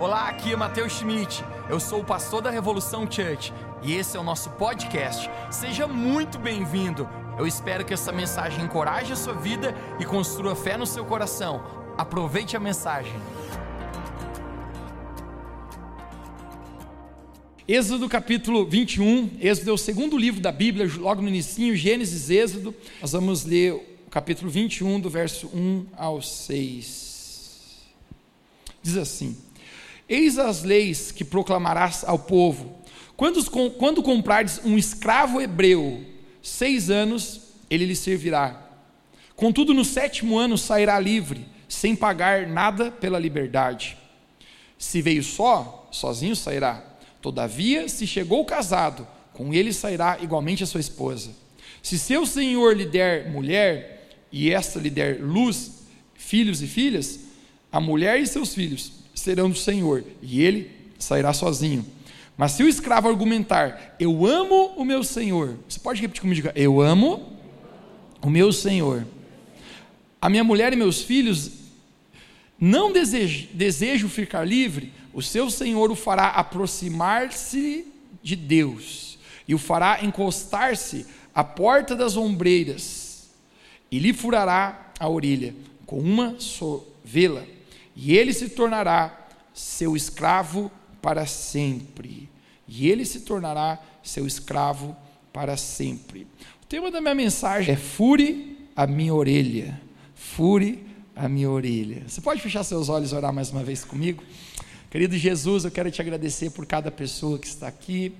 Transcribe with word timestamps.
Olá, 0.00 0.30
aqui 0.30 0.50
é 0.50 0.56
Matheus 0.56 0.94
Schmidt. 0.94 1.44
Eu 1.68 1.78
sou 1.78 2.00
o 2.00 2.04
pastor 2.04 2.40
da 2.40 2.50
Revolução 2.50 3.02
Church 3.02 3.52
e 3.82 3.92
esse 3.92 4.16
é 4.16 4.20
o 4.20 4.22
nosso 4.22 4.48
podcast. 4.52 5.28
Seja 5.50 5.86
muito 5.86 6.38
bem-vindo. 6.38 7.06
Eu 7.38 7.46
espero 7.46 7.84
que 7.84 7.92
essa 7.92 8.10
mensagem 8.10 8.64
encoraje 8.64 9.12
a 9.12 9.16
sua 9.16 9.34
vida 9.34 9.74
e 10.00 10.06
construa 10.06 10.56
fé 10.56 10.78
no 10.78 10.86
seu 10.86 11.04
coração. 11.04 11.62
Aproveite 11.98 12.56
a 12.56 12.60
mensagem. 12.60 13.12
Êxodo 17.68 18.08
capítulo 18.08 18.64
21, 18.64 19.36
Êxodo 19.38 19.68
é 19.68 19.74
o 19.74 19.76
segundo 19.76 20.16
livro 20.16 20.40
da 20.40 20.50
Bíblia, 20.50 20.90
logo 20.96 21.20
no 21.20 21.28
início, 21.28 21.76
Gênesis, 21.76 22.30
Êxodo. 22.30 22.74
Nós 23.02 23.12
vamos 23.12 23.44
ler 23.44 23.74
o 23.74 24.10
capítulo 24.10 24.50
21, 24.50 24.98
do 24.98 25.10
verso 25.10 25.46
1 25.48 25.88
ao 25.94 26.22
6. 26.22 27.10
Diz 28.82 28.96
assim: 28.96 29.36
Eis 30.10 30.40
as 30.40 30.64
leis 30.64 31.12
que 31.12 31.24
proclamarás 31.24 32.02
ao 32.04 32.18
povo. 32.18 32.76
Quando, 33.16 33.48
quando 33.78 34.02
comprares 34.02 34.60
um 34.64 34.76
escravo 34.76 35.40
hebreu, 35.40 36.04
seis 36.42 36.90
anos 36.90 37.42
ele 37.70 37.86
lhe 37.86 37.94
servirá. 37.94 38.60
Contudo, 39.36 39.72
no 39.72 39.84
sétimo 39.84 40.36
ano 40.36 40.58
sairá 40.58 40.98
livre, 40.98 41.46
sem 41.68 41.94
pagar 41.94 42.48
nada 42.48 42.90
pela 42.90 43.20
liberdade. 43.20 43.96
Se 44.76 45.00
veio 45.00 45.22
só, 45.22 45.88
sozinho 45.92 46.34
sairá. 46.34 46.84
Todavia, 47.22 47.88
se 47.88 48.04
chegou 48.04 48.44
casado, 48.44 49.06
com 49.32 49.54
ele 49.54 49.72
sairá 49.72 50.18
igualmente 50.20 50.64
a 50.64 50.66
sua 50.66 50.80
esposa. 50.80 51.30
Se 51.80 51.96
seu 51.96 52.26
senhor 52.26 52.76
lhe 52.76 52.84
der 52.84 53.30
mulher, 53.30 54.08
e 54.32 54.52
esta 54.52 54.80
lhe 54.80 54.90
der 54.90 55.20
luz, 55.20 55.84
filhos 56.14 56.60
e 56.62 56.66
filhas, 56.66 57.20
a 57.70 57.80
mulher 57.80 58.18
e 58.18 58.26
seus 58.26 58.52
filhos 58.52 58.99
serão 59.20 59.50
do 59.50 59.56
Senhor, 59.56 60.04
e 60.22 60.42
ele 60.42 60.70
sairá 60.98 61.32
sozinho. 61.32 61.84
Mas 62.36 62.52
se 62.52 62.62
o 62.62 62.68
escravo 62.68 63.08
argumentar, 63.08 63.96
eu 64.00 64.24
amo 64.24 64.72
o 64.76 64.84
meu 64.84 65.04
Senhor, 65.04 65.58
você 65.68 65.78
pode 65.78 66.00
repetir 66.00 66.22
comigo, 66.22 66.48
eu 66.54 66.80
amo 66.80 67.36
o 68.22 68.30
meu 68.30 68.50
Senhor. 68.50 69.06
A 70.20 70.28
minha 70.28 70.42
mulher 70.42 70.72
e 70.72 70.76
meus 70.76 71.02
filhos 71.02 71.52
não 72.58 72.92
desejo, 72.92 73.48
desejo 73.52 74.08
ficar 74.08 74.46
livre, 74.46 74.92
o 75.12 75.20
seu 75.20 75.50
Senhor 75.50 75.90
o 75.90 75.96
fará 75.96 76.28
aproximar-se 76.28 77.86
de 78.22 78.36
Deus 78.36 79.18
e 79.46 79.54
o 79.54 79.58
fará 79.58 80.02
encostar-se 80.02 81.06
à 81.34 81.44
porta 81.44 81.94
das 81.94 82.16
ombreiras 82.16 83.30
e 83.90 83.98
lhe 83.98 84.12
furará 84.12 84.92
a 84.98 85.08
orelha 85.08 85.54
com 85.84 85.98
uma 85.98 86.36
sovela 86.38 87.46
e 87.94 88.16
ele 88.16 88.32
se 88.32 88.48
tornará 88.48 89.28
seu 89.52 89.96
escravo 89.96 90.70
para 91.02 91.26
sempre. 91.26 92.28
E 92.66 92.88
ele 92.88 93.04
se 93.04 93.20
tornará 93.20 93.78
seu 94.02 94.26
escravo 94.26 94.96
para 95.32 95.56
sempre. 95.56 96.26
O 96.62 96.66
tema 96.66 96.90
da 96.90 97.00
minha 97.00 97.14
mensagem 97.14 97.74
é 97.74 97.76
fure 97.76 98.68
a 98.76 98.86
minha 98.86 99.14
orelha. 99.14 99.80
Fure 100.14 100.86
a 101.16 101.28
minha 101.28 101.50
orelha. 101.50 102.04
Você 102.06 102.20
pode 102.20 102.40
fechar 102.40 102.62
seus 102.64 102.88
olhos 102.88 103.12
e 103.12 103.14
orar 103.14 103.32
mais 103.32 103.50
uma 103.50 103.62
vez 103.62 103.84
comigo? 103.84 104.22
Querido 104.90 105.16
Jesus, 105.16 105.64
eu 105.64 105.70
quero 105.70 105.90
te 105.90 106.00
agradecer 106.00 106.50
por 106.50 106.66
cada 106.66 106.90
pessoa 106.90 107.38
que 107.38 107.46
está 107.46 107.68
aqui. 107.68 108.14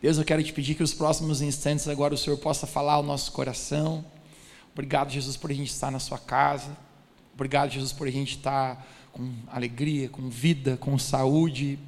Deus, 0.00 0.18
eu 0.18 0.24
quero 0.24 0.42
te 0.42 0.52
pedir 0.52 0.74
que 0.74 0.82
os 0.82 0.92
próximos 0.92 1.40
instantes 1.40 1.86
agora 1.86 2.14
o 2.14 2.18
Senhor 2.18 2.36
possa 2.38 2.66
falar 2.66 2.94
ao 2.94 3.02
nosso 3.02 3.30
coração. 3.32 4.04
Obrigado, 4.72 5.10
Jesus, 5.10 5.36
por 5.36 5.50
a 5.50 5.54
gente 5.54 5.70
estar 5.70 5.90
na 5.90 5.98
sua 5.98 6.18
casa. 6.18 6.76
Obrigado, 7.34 7.70
Jesus, 7.70 7.92
por 7.92 8.06
a 8.06 8.10
gente 8.10 8.36
estar 8.36 8.86
com 9.12 9.30
alegria, 9.48 10.08
com 10.08 10.28
vida, 10.28 10.76
com 10.76 10.98
saúde, 10.98 11.78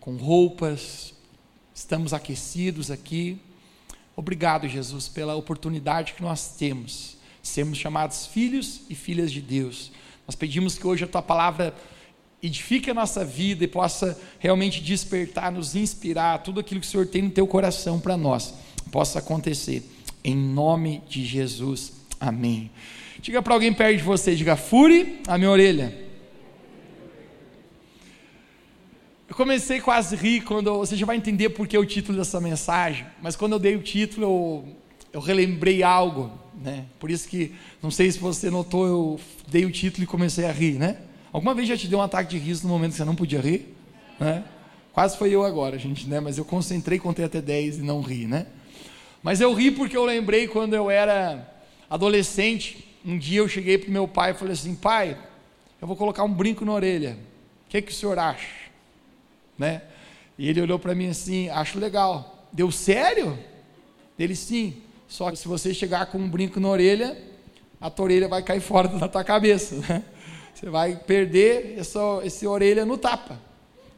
com 0.00 0.16
roupas. 0.16 1.14
Estamos 1.74 2.12
aquecidos 2.12 2.90
aqui. 2.90 3.38
Obrigado, 4.16 4.68
Jesus, 4.68 5.08
pela 5.08 5.34
oportunidade 5.34 6.14
que 6.14 6.22
nós 6.22 6.56
temos, 6.56 7.16
sermos 7.42 7.78
chamados 7.78 8.26
filhos 8.26 8.82
e 8.88 8.94
filhas 8.94 9.32
de 9.32 9.40
Deus. 9.40 9.92
Nós 10.26 10.34
pedimos 10.34 10.76
que 10.76 10.86
hoje 10.86 11.04
a 11.04 11.08
tua 11.08 11.22
palavra 11.22 11.74
edifique 12.42 12.90
a 12.90 12.94
nossa 12.94 13.24
vida 13.24 13.64
e 13.64 13.68
possa 13.68 14.18
realmente 14.38 14.82
despertar, 14.82 15.52
nos 15.52 15.74
inspirar, 15.74 16.42
tudo 16.42 16.60
aquilo 16.60 16.80
que 16.80 16.86
o 16.86 16.90
Senhor 16.90 17.06
tem 17.06 17.22
no 17.22 17.30
teu 17.30 17.46
coração 17.46 18.00
para 18.00 18.16
nós, 18.16 18.54
possa 18.90 19.18
acontecer. 19.18 19.82
Em 20.22 20.36
nome 20.36 21.02
de 21.08 21.24
Jesus. 21.24 21.92
Amém. 22.18 22.70
Diga 23.20 23.42
para 23.42 23.52
alguém 23.52 23.70
perto 23.70 23.98
de 23.98 24.02
você, 24.02 24.34
diga, 24.34 24.56
fure 24.56 25.20
a 25.26 25.36
minha 25.36 25.50
orelha. 25.50 25.94
Eu 29.28 29.34
comecei 29.34 29.78
quase 29.78 30.16
a 30.16 30.18
rir 30.18 30.40
quando 30.40 30.78
você 30.78 30.96
já 30.96 31.04
vai 31.04 31.16
entender 31.16 31.50
por 31.50 31.68
que 31.68 31.76
o 31.76 31.84
título 31.84 32.16
dessa 32.16 32.40
mensagem, 32.40 33.06
mas 33.20 33.36
quando 33.36 33.52
eu 33.52 33.58
dei 33.58 33.76
o 33.76 33.82
título 33.82 34.24
eu, 34.24 34.68
eu 35.12 35.20
relembrei 35.20 35.82
algo, 35.82 36.32
né? 36.62 36.86
Por 36.98 37.10
isso 37.10 37.28
que 37.28 37.54
não 37.82 37.90
sei 37.90 38.10
se 38.10 38.18
você 38.18 38.50
notou, 38.50 38.86
eu 38.86 39.20
dei 39.46 39.66
o 39.66 39.70
título 39.70 40.04
e 40.04 40.06
comecei 40.06 40.46
a 40.46 40.52
rir, 40.52 40.78
né? 40.78 40.96
Alguma 41.30 41.54
vez 41.54 41.68
já 41.68 41.76
te 41.76 41.88
deu 41.88 41.98
um 41.98 42.02
ataque 42.02 42.30
de 42.30 42.38
riso 42.38 42.66
no 42.66 42.70
momento 42.70 42.92
que 42.92 42.96
você 42.96 43.04
não 43.04 43.14
podia 43.14 43.40
rir, 43.40 43.74
né? 44.18 44.42
Quase 44.94 45.18
foi 45.18 45.30
eu 45.30 45.44
agora, 45.44 45.78
gente, 45.78 46.08
né? 46.08 46.20
Mas 46.20 46.38
eu 46.38 46.44
concentrei, 46.44 46.98
contei 46.98 47.26
até 47.26 47.42
10 47.42 47.78
e 47.78 47.82
não 47.82 48.00
ri, 48.00 48.26
né? 48.26 48.46
Mas 49.22 49.42
eu 49.42 49.52
ri 49.52 49.70
porque 49.70 49.96
eu 49.96 50.06
lembrei 50.06 50.48
quando 50.48 50.74
eu 50.74 50.90
era 50.90 51.46
adolescente, 51.88 52.89
um 53.04 53.18
dia 53.18 53.38
eu 53.38 53.48
cheguei 53.48 53.78
para 53.78 53.90
meu 53.90 54.06
pai 54.06 54.32
e 54.32 54.34
falei 54.34 54.54
assim: 54.54 54.74
pai, 54.74 55.16
eu 55.80 55.86
vou 55.86 55.96
colocar 55.96 56.24
um 56.24 56.32
brinco 56.32 56.64
na 56.64 56.72
orelha. 56.72 57.16
O 57.66 57.70
que, 57.70 57.82
que 57.82 57.92
o 57.92 57.94
senhor 57.94 58.18
acha? 58.18 58.48
Né? 59.58 59.82
E 60.38 60.48
ele 60.48 60.60
olhou 60.60 60.78
para 60.78 60.94
mim 60.94 61.08
assim: 61.08 61.48
acho 61.48 61.78
legal. 61.78 62.48
Deu 62.52 62.70
sério? 62.70 63.38
Ele 64.18 64.34
sim. 64.34 64.76
Só 65.08 65.30
que 65.30 65.36
se 65.36 65.48
você 65.48 65.74
chegar 65.74 66.06
com 66.06 66.18
um 66.18 66.28
brinco 66.28 66.60
na 66.60 66.68
orelha, 66.68 67.16
a 67.80 67.90
tua 67.90 68.04
orelha 68.04 68.28
vai 68.28 68.42
cair 68.42 68.60
fora 68.60 68.88
da 68.88 69.08
tua 69.08 69.24
cabeça. 69.24 69.76
Né? 69.76 70.04
Você 70.54 70.68
vai 70.68 70.96
perder 70.96 71.78
essa, 71.78 72.00
essa 72.24 72.48
orelha 72.48 72.84
no 72.84 72.98
tapa. 72.98 73.40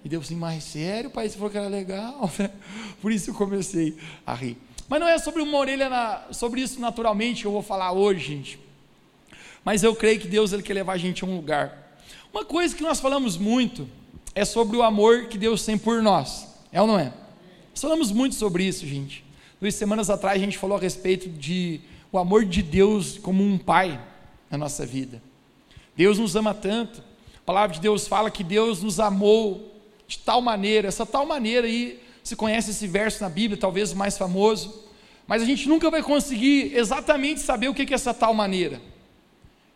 E 0.05 0.09
deu 0.09 0.21
assim, 0.21 0.37
mas 0.37 0.65
sério, 0.65 1.11
pai, 1.11 1.29
você 1.29 1.37
falou 1.37 1.51
que 1.51 1.59
era 1.59 1.69
legal. 1.69 2.31
Por 3.01 3.13
isso 3.13 3.31
eu 3.31 3.35
comecei 3.35 3.97
a 4.27 4.35
rir. 4.35 4.57
Mas 4.89 5.01
não 5.01 5.09
é 5.09 5.19
sobre 5.19 5.43
uma 5.43 5.59
orelha, 5.59 5.89
na, 5.89 6.25
sobre 6.33 6.61
isso 6.61 6.81
naturalmente 6.81 7.43
que 7.43 7.47
eu 7.47 7.53
vou 7.53 7.63
falar 7.63 7.93
hoje, 7.93 8.27
gente. 8.27 8.61
Mas 9.65 9.83
eu 9.83 9.95
creio 9.95 10.19
que 10.19 10.29
Deus 10.29 10.53
ele 10.53 10.63
quer 10.63 10.75
levar 10.75 10.95
a 10.95 10.99
gente 10.99 11.25
a 11.25 11.27
um 11.27 11.37
lugar. 11.37 11.97
Uma 12.33 12.45
coisa 12.45 12.75
que 12.75 12.83
nós 12.83 13.01
falamos 13.01 13.37
muito 13.37 13.89
é 14.35 14.45
sobre 14.45 14.77
o 14.77 14.83
amor 14.83 15.27
que 15.27 15.39
Deus 15.39 15.65
tem 15.65 15.77
por 15.77 16.03
nós. 16.03 16.49
É 16.73 16.81
ou 16.81 16.87
não 16.87 16.99
é? 16.99 17.13
Nós 17.71 17.81
falamos 17.81 18.11
muito 18.11 18.35
sobre 18.35 18.65
isso, 18.65 18.87
gente. 18.87 19.25
Duas 19.61 19.75
semanas 19.75 20.11
atrás 20.11 20.37
a 20.37 20.45
gente 20.45 20.59
falou 20.59 20.77
a 20.77 20.81
respeito 20.81 21.29
de 21.29 21.81
o 22.11 22.19
amor 22.19 22.45
de 22.45 22.63
Deus 22.63 23.19
como 23.19 23.45
um 23.45 23.57
pai 23.57 24.01
na 24.51 24.59
nossa 24.59 24.85
vida. 24.85 25.23
Deus 25.97 26.19
nos 26.19 26.35
ama 26.35 26.53
tanto. 26.53 27.03
A 27.37 27.41
palavra 27.45 27.75
de 27.75 27.81
Deus 27.81 28.07
fala 28.07 28.31
que 28.31 28.45
Deus 28.45 28.83
nos 28.83 28.99
amou 28.99 29.73
de 30.07 30.19
tal 30.19 30.41
maneira, 30.43 30.89
essa 30.89 31.07
tal 31.07 31.25
maneira 31.25 31.67
aí, 31.67 32.01
se 32.23 32.37
conhece 32.37 32.71
esse 32.71 32.87
verso 32.87 33.23
na 33.23 33.29
Bíblia, 33.29 33.59
talvez 33.59 33.93
o 33.93 33.97
mais 33.97 34.19
famoso, 34.19 34.85
mas 35.27 35.43
a 35.43 35.47
gente 35.47 35.69
nunca 35.69 35.91
vai 35.91 36.03
conseguir 36.03 36.77
exatamente 36.77 37.41
saber 37.41 37.69
o 37.69 37.75
que 37.75 37.83
é 37.83 37.95
essa 37.95 38.13
tal 38.13 38.35
maneira. 38.35 38.81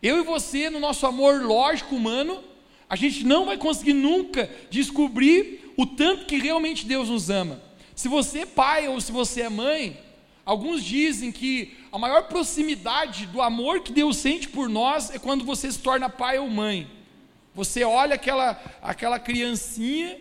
Eu 0.02 0.18
e 0.18 0.22
você, 0.22 0.68
no 0.70 0.78
nosso 0.78 1.06
amor 1.06 1.42
lógico 1.42 1.96
humano, 1.96 2.42
a 2.88 2.96
gente 2.96 3.24
não 3.24 3.46
vai 3.46 3.56
conseguir 3.56 3.94
nunca 3.94 4.48
descobrir 4.70 5.72
o 5.76 5.86
tanto 5.86 6.26
que 6.26 6.38
realmente 6.38 6.86
Deus 6.86 7.08
nos 7.08 7.30
ama. 7.30 7.60
Se 7.94 8.08
você 8.08 8.40
é 8.40 8.46
pai 8.46 8.88
ou 8.88 9.00
se 9.00 9.10
você 9.10 9.42
é 9.42 9.48
mãe, 9.48 10.00
alguns 10.44 10.84
dizem 10.84 11.32
que 11.32 11.76
a 11.90 11.98
maior 11.98 12.24
proximidade 12.24 13.26
do 13.26 13.40
amor 13.40 13.80
que 13.80 13.92
Deus 13.92 14.18
sente 14.18 14.48
por 14.48 14.68
nós 14.68 15.10
é 15.10 15.18
quando 15.18 15.44
você 15.44 15.70
se 15.72 15.78
torna 15.78 16.08
pai 16.08 16.38
ou 16.38 16.48
mãe. 16.48 16.86
Você 17.54 17.82
olha 17.84 18.14
aquela, 18.14 18.62
aquela 18.82 19.18
criancinha 19.18 20.18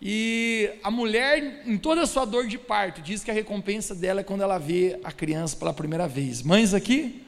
e 0.00 0.70
a 0.82 0.90
mulher, 0.90 1.64
em 1.66 1.76
toda 1.76 2.02
a 2.02 2.06
sua 2.06 2.24
dor 2.24 2.46
de 2.46 2.56
parto, 2.56 3.02
diz 3.02 3.24
que 3.24 3.30
a 3.32 3.34
recompensa 3.34 3.96
dela 3.96 4.20
é 4.20 4.24
quando 4.24 4.42
ela 4.42 4.58
vê 4.58 4.98
a 5.02 5.10
criança 5.10 5.56
pela 5.56 5.74
primeira 5.74 6.06
vez. 6.06 6.40
Mães 6.40 6.72
aqui? 6.72 7.24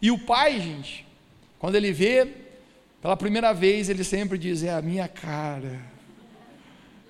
E 0.00 0.10
o 0.10 0.18
pai, 0.18 0.60
gente, 0.60 1.06
quando 1.58 1.74
ele 1.74 1.92
vê 1.92 2.28
pela 3.00 3.16
primeira 3.16 3.52
vez, 3.52 3.88
ele 3.88 4.04
sempre 4.04 4.36
diz: 4.36 4.62
É 4.62 4.72
a 4.72 4.82
minha 4.82 5.08
cara, 5.08 5.80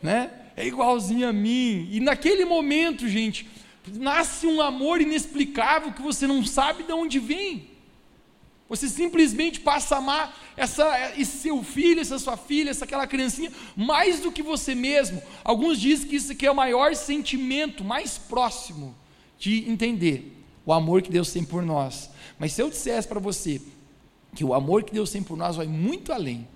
né? 0.02 0.30
É 0.56 0.66
igualzinho 0.66 1.28
a 1.28 1.32
mim. 1.32 1.88
E 1.90 2.00
naquele 2.00 2.44
momento, 2.44 3.08
gente, 3.08 3.46
nasce 3.94 4.46
um 4.46 4.60
amor 4.60 5.00
inexplicável 5.00 5.92
que 5.92 6.02
você 6.02 6.26
não 6.26 6.44
sabe 6.44 6.84
de 6.84 6.92
onde 6.92 7.18
vem. 7.18 7.68
Você 8.68 8.88
simplesmente 8.88 9.60
passa 9.60 9.94
a 9.94 9.98
amar 9.98 10.52
essa, 10.56 11.12
esse 11.16 11.38
seu 11.38 11.62
filho, 11.62 12.00
essa 12.00 12.18
sua 12.18 12.36
filha, 12.36 12.70
essa 12.70 12.84
aquela 12.84 13.06
criancinha, 13.06 13.52
mais 13.76 14.20
do 14.20 14.32
que 14.32 14.42
você 14.42 14.74
mesmo. 14.74 15.22
Alguns 15.44 15.80
dizem 15.80 16.08
que 16.08 16.16
isso 16.16 16.32
aqui 16.32 16.46
é 16.46 16.50
o 16.50 16.54
maior 16.54 16.94
sentimento, 16.96 17.84
mais 17.84 18.18
próximo 18.18 18.96
de 19.38 19.68
entender 19.70 20.35
o 20.66 20.72
amor 20.72 21.00
que 21.00 21.10
Deus 21.10 21.32
tem 21.32 21.44
por 21.44 21.62
nós. 21.62 22.10
Mas 22.38 22.52
se 22.52 22.60
eu 22.60 22.68
dissesse 22.68 23.08
para 23.08 23.20
você 23.20 23.62
que 24.34 24.44
o 24.44 24.52
amor 24.52 24.82
que 24.82 24.92
Deus 24.92 25.10
tem 25.10 25.22
por 25.22 25.38
nós 25.38 25.56
vai 25.56 25.66
muito 25.66 26.12
além 26.12 26.46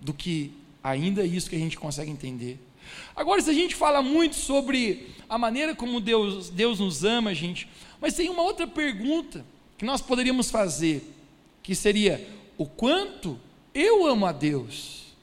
do 0.00 0.14
que 0.14 0.52
Ainda 0.82 1.24
isso 1.24 1.48
que 1.48 1.56
a 1.56 1.58
gente 1.58 1.78
consegue 1.78 2.10
entender. 2.10 2.58
Agora, 3.14 3.40
se 3.40 3.50
a 3.50 3.52
gente 3.52 3.74
fala 3.74 4.02
muito 4.02 4.34
sobre 4.34 5.10
a 5.28 5.36
maneira 5.36 5.74
como 5.74 6.00
Deus, 6.00 6.48
Deus 6.48 6.80
nos 6.80 7.04
ama, 7.04 7.34
gente, 7.34 7.68
mas 8.00 8.14
tem 8.14 8.30
uma 8.30 8.42
outra 8.42 8.66
pergunta 8.66 9.44
que 9.76 9.84
nós 9.84 10.00
poderíamos 10.00 10.50
fazer, 10.50 11.02
que 11.62 11.74
seria: 11.74 12.26
o 12.56 12.64
quanto 12.64 13.38
eu 13.74 14.06
amo 14.06 14.24
a 14.24 14.32
Deus? 14.32 15.14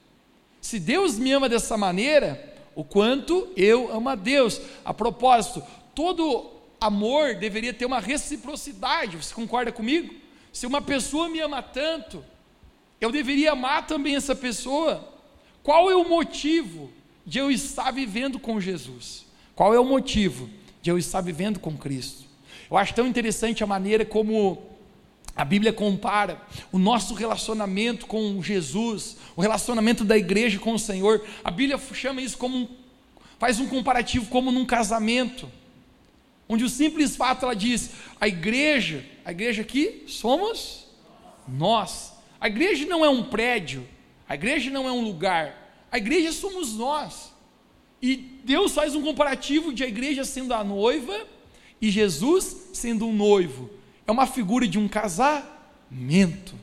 Se 0.62 0.80
Deus 0.80 1.18
me 1.18 1.32
ama 1.32 1.50
dessa 1.50 1.76
maneira, 1.76 2.56
o 2.76 2.84
quanto 2.84 3.48
eu 3.56 3.92
amo 3.92 4.10
a 4.10 4.16
Deus. 4.16 4.62
A 4.86 4.94
propósito, 4.94 5.64
todo 5.96 6.52
amor 6.80 7.36
deveria 7.36 7.74
ter 7.74 7.86
uma 7.86 8.00
reciprocidade, 8.00 9.18
você 9.18 9.34
concorda 9.34 9.72
comigo? 9.72 10.14
Se 10.52 10.66
uma 10.66 10.82
pessoa 10.82 11.30
me 11.30 11.40
ama 11.40 11.62
tanto, 11.62 12.24
eu 13.00 13.12
deveria 13.12 13.52
amar 13.52 13.86
também 13.86 14.16
essa 14.16 14.36
pessoa. 14.36 15.14
Qual 15.62 15.92
é 15.92 15.96
o 15.96 16.08
motivo 16.08 16.92
de 17.26 17.40
eu 17.40 17.52
estar 17.52 17.92
vivendo 17.92 18.40
com 18.40 18.60
Jesus? 18.60 19.26
Qual 19.56 19.74
é 19.74 19.80
o 19.80 19.86
motivo 19.86 20.50
de 20.82 20.90
eu 20.90 20.98
estar 20.98 21.22
vivendo 21.22 21.60
com 21.60 21.78
Cristo? 21.78 22.26
Eu 22.70 22.78
acho 22.78 22.94
tão 22.94 23.08
interessante 23.08 23.64
a 23.64 23.68
maneira 23.68 24.06
como 24.06 24.62
a 25.36 25.46
Bíblia 25.46 25.72
compara 25.72 26.42
o 26.72 26.80
nosso 26.80 27.14
relacionamento 27.14 28.08
com 28.08 28.42
Jesus, 28.42 29.18
o 29.36 29.42
relacionamento 29.42 30.04
da 30.04 30.18
igreja 30.18 30.58
com 30.58 30.74
o 30.74 30.80
Senhor. 30.80 31.24
A 31.44 31.52
Bíblia 31.52 31.80
chama 31.94 32.22
isso 32.22 32.38
como 32.38 32.58
um, 32.58 32.68
faz 33.38 33.60
um 33.60 33.68
comparativo 33.68 34.26
como 34.28 34.52
num 34.52 34.66
casamento, 34.66 35.48
onde 36.50 36.64
o 36.64 36.70
simples 36.70 37.16
fato 37.16 37.46
ela 37.46 37.56
diz: 37.56 37.92
a 38.20 38.28
igreja, 38.28 39.06
a 39.26 39.32
igreja 39.32 39.62
aqui 39.62 40.04
somos 40.08 40.88
nós. 41.48 42.14
A 42.40 42.48
igreja 42.48 42.86
não 42.86 43.04
é 43.04 43.10
um 43.10 43.24
prédio, 43.24 43.88
a 44.28 44.36
igreja 44.36 44.70
não 44.70 44.88
é 44.88 44.92
um 44.92 45.02
lugar, 45.02 45.86
a 45.92 45.98
igreja 45.98 46.32
somos 46.32 46.74
nós. 46.76 47.34
E 48.02 48.16
Deus 48.16 48.74
faz 48.74 48.94
um 48.94 49.02
comparativo 49.02 49.74
de 49.74 49.84
a 49.84 49.88
igreja 49.88 50.24
sendo 50.24 50.54
a 50.54 50.64
noiva 50.64 51.26
e 51.82 51.90
Jesus 51.90 52.70
sendo 52.74 53.08
um 53.08 53.14
noivo. 53.14 53.70
É 54.06 54.12
uma 54.12 54.28
figura 54.28 54.68
de 54.68 54.78
um 54.78 54.88
casamento. 54.88 56.56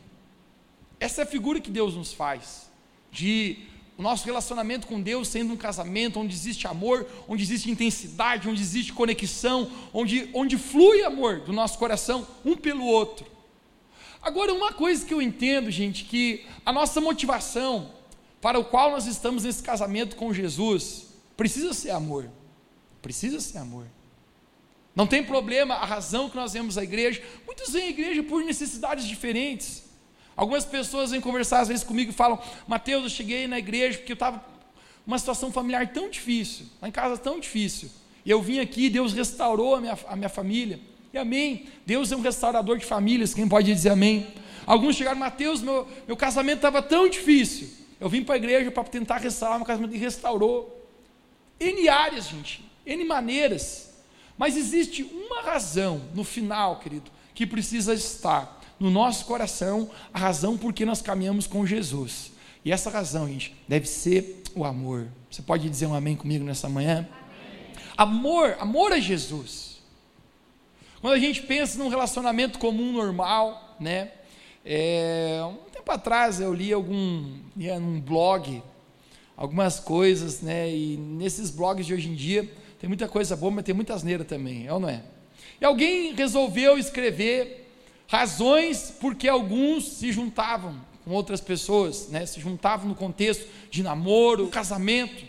Essa 1.00 1.22
é 1.22 1.24
a 1.24 1.26
figura 1.26 1.60
que 1.60 1.70
Deus 1.70 1.96
nos 1.96 2.12
faz, 2.12 2.70
de 3.10 3.58
o 3.96 4.02
nosso 4.02 4.24
relacionamento 4.24 4.86
com 4.86 5.00
Deus 5.00 5.28
sendo 5.28 5.52
um 5.52 5.56
casamento 5.56 6.18
onde 6.18 6.34
existe 6.34 6.66
amor, 6.66 7.06
onde 7.28 7.42
existe 7.42 7.70
intensidade, 7.70 8.48
onde 8.48 8.60
existe 8.60 8.92
conexão, 8.92 9.70
onde, 9.92 10.28
onde 10.34 10.58
flui 10.58 11.02
amor 11.04 11.40
do 11.40 11.52
nosso 11.52 11.78
coração 11.78 12.26
um 12.44 12.56
pelo 12.56 12.84
outro. 12.84 13.26
Agora, 14.20 14.52
uma 14.52 14.72
coisa 14.72 15.04
que 15.04 15.14
eu 15.14 15.22
entendo, 15.22 15.70
gente, 15.70 16.04
que 16.04 16.44
a 16.64 16.72
nossa 16.72 17.00
motivação 17.00 17.90
para 18.40 18.58
o 18.58 18.64
qual 18.64 18.90
nós 18.90 19.06
estamos 19.06 19.44
nesse 19.44 19.62
casamento 19.62 20.16
com 20.16 20.32
Jesus 20.32 21.08
precisa 21.36 21.72
ser 21.72 21.90
amor. 21.90 22.28
Precisa 23.00 23.38
ser 23.38 23.58
amor. 23.58 23.86
Não 24.94 25.06
tem 25.06 25.22
problema 25.22 25.74
a 25.74 25.84
razão 25.84 26.30
que 26.30 26.36
nós 26.36 26.52
vemos 26.52 26.78
a 26.78 26.82
igreja. 26.82 27.22
Muitos 27.46 27.70
vêm 27.72 27.84
à 27.84 27.90
igreja 27.90 28.22
por 28.22 28.42
necessidades 28.42 29.06
diferentes. 29.06 29.83
Algumas 30.36 30.64
pessoas 30.64 31.10
vêm 31.10 31.20
conversar 31.20 31.60
às 31.60 31.68
vezes 31.68 31.84
comigo 31.84 32.10
e 32.10 32.14
falam: 32.14 32.38
Mateus, 32.66 33.04
eu 33.04 33.08
cheguei 33.08 33.46
na 33.46 33.58
igreja 33.58 33.98
porque 33.98 34.12
eu 34.12 34.14
estava 34.14 34.44
uma 35.06 35.18
situação 35.18 35.52
familiar 35.52 35.92
tão 35.92 36.08
difícil, 36.08 36.66
lá 36.80 36.88
em 36.88 36.92
casa 36.92 37.16
tão 37.18 37.38
difícil. 37.38 37.90
E 38.24 38.30
eu 38.30 38.40
vim 38.40 38.58
aqui, 38.58 38.88
Deus 38.88 39.12
restaurou 39.12 39.74
a 39.74 39.80
minha, 39.80 39.98
a 40.08 40.16
minha 40.16 40.28
família. 40.28 40.80
E 41.12 41.18
amém. 41.18 41.68
Deus 41.84 42.10
é 42.10 42.16
um 42.16 42.22
restaurador 42.22 42.78
de 42.78 42.84
famílias, 42.84 43.34
quem 43.34 43.46
pode 43.46 43.72
dizer 43.72 43.90
amém? 43.90 44.26
Alguns 44.66 44.96
chegaram, 44.96 45.18
Mateus, 45.18 45.60
meu, 45.60 45.86
meu 46.06 46.16
casamento 46.16 46.56
estava 46.56 46.80
tão 46.80 47.08
difícil. 47.08 47.68
Eu 48.00 48.08
vim 48.08 48.24
para 48.24 48.34
a 48.34 48.38
igreja 48.38 48.70
para 48.70 48.84
tentar 48.84 49.18
restaurar 49.18 49.58
meu 49.58 49.66
casamento 49.66 49.94
e 49.94 49.98
restaurou. 49.98 50.88
N 51.60 51.88
áreas, 51.88 52.28
gente, 52.28 52.64
N 52.84 53.04
maneiras. 53.04 53.92
Mas 54.36 54.56
existe 54.56 55.02
uma 55.02 55.42
razão 55.42 56.02
no 56.14 56.24
final, 56.24 56.80
querido, 56.80 57.10
que 57.34 57.46
precisa 57.46 57.94
estar 57.94 58.60
no 58.78 58.90
nosso 58.90 59.24
coração, 59.24 59.90
a 60.12 60.18
razão 60.18 60.56
por 60.56 60.72
que 60.72 60.84
nós 60.84 61.00
caminhamos 61.00 61.46
com 61.46 61.66
Jesus. 61.66 62.32
E 62.64 62.72
essa 62.72 62.90
razão, 62.90 63.28
gente, 63.28 63.54
deve 63.68 63.86
ser 63.86 64.42
o 64.54 64.64
amor. 64.64 65.06
Você 65.30 65.42
pode 65.42 65.68
dizer 65.68 65.86
um 65.86 65.94
amém 65.94 66.16
comigo 66.16 66.44
nessa 66.44 66.68
manhã? 66.68 67.08
Amém. 67.10 67.84
Amor, 67.96 68.56
amor 68.58 68.92
a 68.92 68.98
Jesus. 68.98 69.78
Quando 71.00 71.14
a 71.14 71.18
gente 71.18 71.42
pensa 71.42 71.78
num 71.78 71.88
relacionamento 71.88 72.58
comum 72.58 72.92
normal, 72.92 73.76
né? 73.78 74.10
É, 74.64 75.40
um 75.46 75.70
tempo 75.70 75.92
atrás 75.92 76.40
eu 76.40 76.54
li 76.54 76.72
algum, 76.72 77.38
lia 77.54 77.78
num 77.78 78.00
blog, 78.00 78.62
algumas 79.36 79.78
coisas, 79.78 80.40
né? 80.40 80.74
E 80.74 80.96
nesses 80.96 81.50
blogs 81.50 81.86
de 81.86 81.92
hoje 81.92 82.08
em 82.08 82.14
dia 82.14 82.50
tem 82.80 82.88
muita 82.88 83.06
coisa 83.06 83.36
boa, 83.36 83.52
mas 83.52 83.64
tem 83.64 83.74
muita 83.74 83.92
asneira 83.92 84.24
também, 84.24 84.66
é 84.66 84.72
ou 84.72 84.80
não 84.80 84.88
é? 84.88 85.02
E 85.60 85.64
alguém 85.64 86.14
resolveu 86.14 86.78
escrever 86.78 87.63
razões 88.06 88.94
porque 89.00 89.28
alguns 89.28 89.84
se 89.84 90.12
juntavam 90.12 90.76
com 91.04 91.12
outras 91.12 91.40
pessoas, 91.40 92.08
né? 92.08 92.24
Se 92.26 92.40
juntavam 92.40 92.88
no 92.88 92.94
contexto 92.94 93.46
de 93.70 93.82
namoro, 93.82 94.48
casamento. 94.48 95.24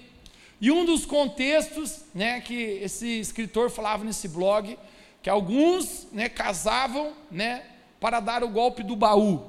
E 0.60 0.72
um 0.72 0.86
dos 0.86 1.06
contextos, 1.06 2.06
né, 2.14 2.40
que 2.40 2.54
esse 2.54 3.20
escritor 3.20 3.70
falava 3.70 4.04
nesse 4.04 4.28
blog 4.28 4.78
que 5.22 5.30
alguns 5.30 6.08
né, 6.12 6.30
casavam 6.30 7.12
né, 7.32 7.64
para 8.00 8.20
dar 8.20 8.44
o 8.44 8.48
golpe 8.48 8.84
do 8.84 8.96
baú. 8.96 9.44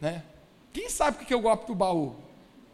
Né? 0.00 0.22
Quem 0.72 0.88
sabe 0.88 1.16
o 1.20 1.26
que 1.26 1.34
é 1.34 1.36
o 1.36 1.40
golpe 1.40 1.66
do 1.66 1.74
baú? 1.74 2.14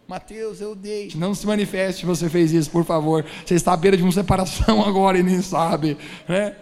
Mateus, 0.07 0.61
eu 0.61 0.75
dei. 0.75 1.11
Não 1.15 1.35
se 1.35 1.47
manifeste 1.47 2.01
se 2.01 2.07
você 2.07 2.29
fez 2.29 2.53
isso, 2.53 2.71
por 2.71 2.85
favor. 2.85 3.25
Você 3.45 3.55
está 3.55 3.73
à 3.73 3.77
beira 3.77 3.97
de 3.97 4.03
uma 4.03 4.13
separação 4.13 4.83
agora 4.85 5.19
e 5.19 5.23
nem 5.23 5.41
sabe. 5.41 5.97
Né? 6.29 6.55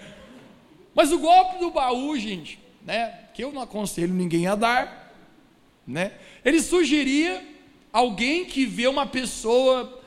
Mas 0.94 1.10
o 1.10 1.18
golpe 1.18 1.58
do 1.58 1.72
baú, 1.72 2.16
gente, 2.16 2.61
né, 2.84 3.18
que 3.34 3.42
eu 3.42 3.52
não 3.52 3.62
aconselho 3.62 4.12
ninguém 4.12 4.46
a 4.46 4.54
dar, 4.54 5.14
né, 5.86 6.12
ele 6.44 6.60
sugeria 6.60 7.42
alguém 7.92 8.44
que 8.44 8.64
vê 8.64 8.86
uma 8.86 9.06
pessoa 9.06 10.02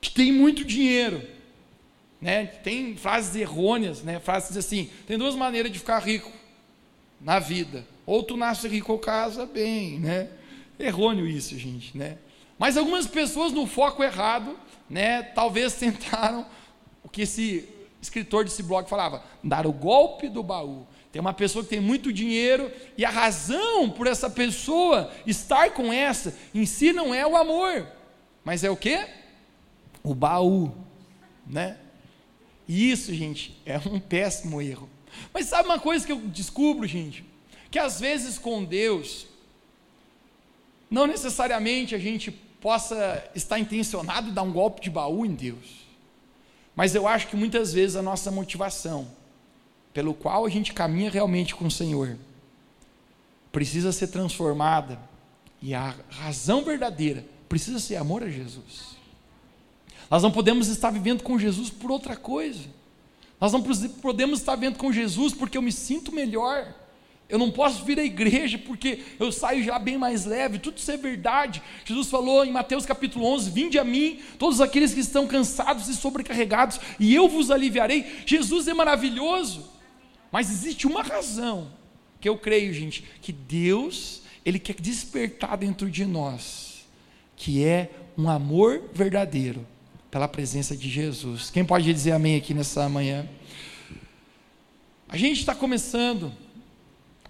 que 0.00 0.10
tem 0.10 0.32
muito 0.32 0.64
dinheiro 0.64 1.38
né? 2.20 2.46
Tem 2.46 2.96
frases 2.96 3.34
errôneas, 3.36 4.02
né? 4.02 4.18
frases 4.18 4.56
assim: 4.56 4.90
tem 5.06 5.16
duas 5.16 5.34
maneiras 5.34 5.70
de 5.70 5.78
ficar 5.78 5.98
rico 6.00 6.30
na 7.20 7.38
vida. 7.38 7.86
Ou 8.04 8.22
tu 8.22 8.36
nasce 8.36 8.66
rico 8.68 8.92
ou 8.92 8.98
casa 8.98 9.46
bem, 9.46 9.98
né? 10.00 10.28
Errôneo 10.78 11.26
isso, 11.26 11.56
gente, 11.58 11.96
né? 11.96 12.18
Mas 12.58 12.76
algumas 12.76 13.06
pessoas 13.06 13.52
no 13.52 13.66
foco 13.66 14.02
errado, 14.02 14.58
né? 14.88 15.22
Talvez 15.22 15.74
tentaram 15.74 16.46
o 17.04 17.08
que 17.08 17.22
esse 17.22 17.68
escritor 18.00 18.44
desse 18.44 18.62
blog 18.62 18.88
falava, 18.88 19.22
dar 19.42 19.66
o 19.66 19.72
golpe 19.72 20.28
do 20.28 20.42
baú. 20.42 20.86
Tem 21.10 21.20
uma 21.20 21.32
pessoa 21.32 21.64
que 21.64 21.70
tem 21.70 21.80
muito 21.80 22.12
dinheiro 22.12 22.70
e 22.96 23.04
a 23.04 23.10
razão 23.10 23.88
por 23.88 24.06
essa 24.06 24.28
pessoa 24.28 25.10
estar 25.26 25.70
com 25.70 25.92
essa 25.92 26.36
em 26.54 26.66
si 26.66 26.92
não 26.92 27.14
é 27.14 27.26
o 27.26 27.36
amor, 27.36 27.86
mas 28.44 28.62
é 28.62 28.70
o 28.70 28.76
que? 28.76 29.06
O 30.02 30.14
baú, 30.14 30.74
né? 31.46 31.78
E 32.66 32.90
isso, 32.90 33.14
gente, 33.14 33.58
é 33.64 33.78
um 33.78 33.98
péssimo 33.98 34.60
erro. 34.60 34.88
Mas 35.32 35.46
sabe 35.46 35.68
uma 35.68 35.78
coisa 35.78 36.04
que 36.04 36.12
eu 36.12 36.18
descubro, 36.18 36.86
gente? 36.86 37.24
Que 37.70 37.78
às 37.78 37.98
vezes 37.98 38.38
com 38.38 38.62
Deus, 38.62 39.26
não 40.90 41.06
necessariamente 41.06 41.94
a 41.94 41.98
gente 41.98 42.30
possa 42.30 43.30
estar 43.34 43.58
intencionado 43.58 44.30
dar 44.30 44.42
um 44.42 44.52
golpe 44.52 44.82
de 44.82 44.90
baú 44.90 45.24
em 45.24 45.34
Deus. 45.34 45.86
Mas 46.76 46.94
eu 46.94 47.08
acho 47.08 47.28
que 47.28 47.36
muitas 47.36 47.72
vezes 47.72 47.96
a 47.96 48.02
nossa 48.02 48.30
motivação, 48.30 49.08
pelo 49.98 50.14
qual 50.14 50.46
a 50.46 50.48
gente 50.48 50.72
caminha 50.72 51.10
realmente 51.10 51.56
com 51.56 51.66
o 51.66 51.70
Senhor, 51.72 52.16
precisa 53.50 53.90
ser 53.90 54.06
transformada, 54.06 54.96
e 55.60 55.74
a 55.74 55.92
razão 56.08 56.62
verdadeira 56.62 57.26
precisa 57.48 57.80
ser 57.80 57.96
amor 57.96 58.22
a 58.22 58.30
Jesus. 58.30 58.96
Nós 60.08 60.22
não 60.22 60.30
podemos 60.30 60.68
estar 60.68 60.92
vivendo 60.92 61.24
com 61.24 61.36
Jesus 61.36 61.68
por 61.68 61.90
outra 61.90 62.14
coisa. 62.14 62.62
Nós 63.40 63.52
não 63.52 63.60
podemos 63.60 64.38
estar 64.38 64.54
vivendo 64.54 64.76
com 64.76 64.92
Jesus 64.92 65.34
porque 65.34 65.58
eu 65.58 65.62
me 65.62 65.72
sinto 65.72 66.12
melhor. 66.12 66.72
Eu 67.28 67.36
não 67.36 67.50
posso 67.50 67.84
vir 67.84 67.98
à 67.98 68.04
igreja 68.04 68.56
porque 68.56 69.02
eu 69.18 69.32
saio 69.32 69.64
já 69.64 69.80
bem 69.80 69.98
mais 69.98 70.24
leve. 70.24 70.60
Tudo 70.60 70.78
isso 70.78 70.92
é 70.92 70.96
verdade. 70.96 71.60
Jesus 71.84 72.06
falou 72.06 72.44
em 72.44 72.52
Mateus 72.52 72.86
capítulo 72.86 73.26
11: 73.26 73.50
Vinde 73.50 73.80
a 73.80 73.84
mim, 73.84 74.20
todos 74.38 74.60
aqueles 74.60 74.94
que 74.94 75.00
estão 75.00 75.26
cansados 75.26 75.88
e 75.88 75.96
sobrecarregados, 75.96 76.78
e 77.00 77.12
eu 77.12 77.28
vos 77.28 77.50
aliviarei. 77.50 78.22
Jesus 78.24 78.68
é 78.68 78.74
maravilhoso. 78.74 79.76
Mas 80.30 80.50
existe 80.50 80.86
uma 80.86 81.02
razão 81.02 81.70
que 82.20 82.28
eu 82.28 82.36
creio, 82.36 82.72
gente, 82.74 83.04
que 83.22 83.32
Deus, 83.32 84.22
Ele 84.44 84.58
quer 84.58 84.74
despertar 84.74 85.56
dentro 85.56 85.90
de 85.90 86.04
nós, 86.04 86.86
que 87.36 87.64
é 87.64 87.90
um 88.16 88.28
amor 88.28 88.82
verdadeiro 88.92 89.66
pela 90.10 90.26
presença 90.26 90.76
de 90.76 90.88
Jesus. 90.88 91.50
Quem 91.50 91.64
pode 91.64 91.92
dizer 91.92 92.12
amém 92.12 92.36
aqui 92.36 92.52
nessa 92.52 92.88
manhã? 92.88 93.28
A 95.08 95.16
gente 95.16 95.40
está 95.40 95.54
começando, 95.54 96.32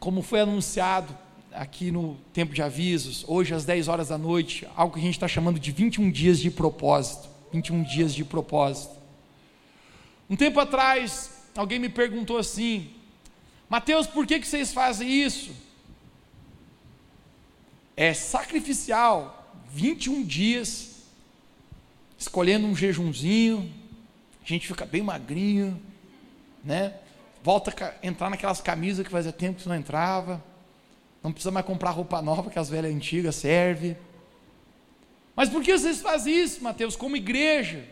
como 0.01 0.23
foi 0.23 0.41
anunciado 0.41 1.17
aqui 1.53 1.91
no 1.91 2.17
tempo 2.33 2.55
de 2.55 2.63
avisos, 2.63 3.25
hoje 3.27 3.55
às 3.55 3.65
10 3.65 3.89
horas 3.89 4.09
da 4.09 4.19
noite, 4.19 4.67
algo 4.77 4.95
que 4.95 5.01
a 5.01 5.03
gente 5.03 5.15
está 5.15 5.29
chamando 5.29 5.59
de 5.59 5.71
21 5.73 6.11
dias 6.11 6.39
de 6.39 6.51
propósito. 6.51 7.29
21 7.53 7.83
dias 7.83 8.15
de 8.15 8.25
propósito. 8.25 8.95
Um 10.29 10.37
tempo 10.37 10.61
atrás, 10.61 11.38
alguém 11.61 11.79
me 11.79 11.89
perguntou 11.89 12.39
assim: 12.39 12.91
Mateus, 13.69 14.07
por 14.07 14.27
que, 14.27 14.39
que 14.39 14.47
vocês 14.47 14.73
fazem 14.73 15.11
isso? 15.11 15.55
É 17.97 18.15
sacrificial, 18.15 19.53
21 19.73 20.23
dias, 20.23 21.03
escolhendo 22.17 22.67
um 22.67 22.77
jejumzinho, 22.77 23.73
a 24.43 24.47
gente 24.47 24.67
fica 24.67 24.87
bem 24.87 25.03
magrinho, 25.03 25.83
né? 26.65 26.95
Volta 27.43 27.73
a 27.85 28.07
entrar 28.07 28.31
naquelas 28.31 28.61
camisas 28.61 29.05
que 29.05 29.11
fazia 29.11 29.33
tempo 29.33 29.61
que 29.61 29.69
não 29.69 29.75
entrava. 29.77 30.43
Não 31.23 31.33
precisa 31.33 31.51
mais 31.51 31.67
comprar 31.67 31.91
roupa 31.91 32.23
nova, 32.23 32.51
que 32.51 32.59
as 32.59 32.69
velhas 32.69 32.95
antigas 32.95 33.37
servem. 33.37 33.97
Mas 35.35 35.49
por 35.49 35.63
que 35.63 35.77
vocês 35.77 36.01
fazem 36.01 36.35
isso, 36.35 36.63
Mateus, 36.63 36.97
como 36.97 37.17
igreja? 37.17 37.85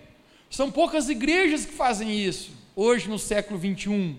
São 0.51 0.71
poucas 0.71 1.09
igrejas 1.09 1.67
que 1.67 1.73
fazem 1.73 2.11
isso, 2.11 2.53
hoje 2.77 3.09
no 3.09 3.19
século 3.19 3.59
21. 3.59 4.17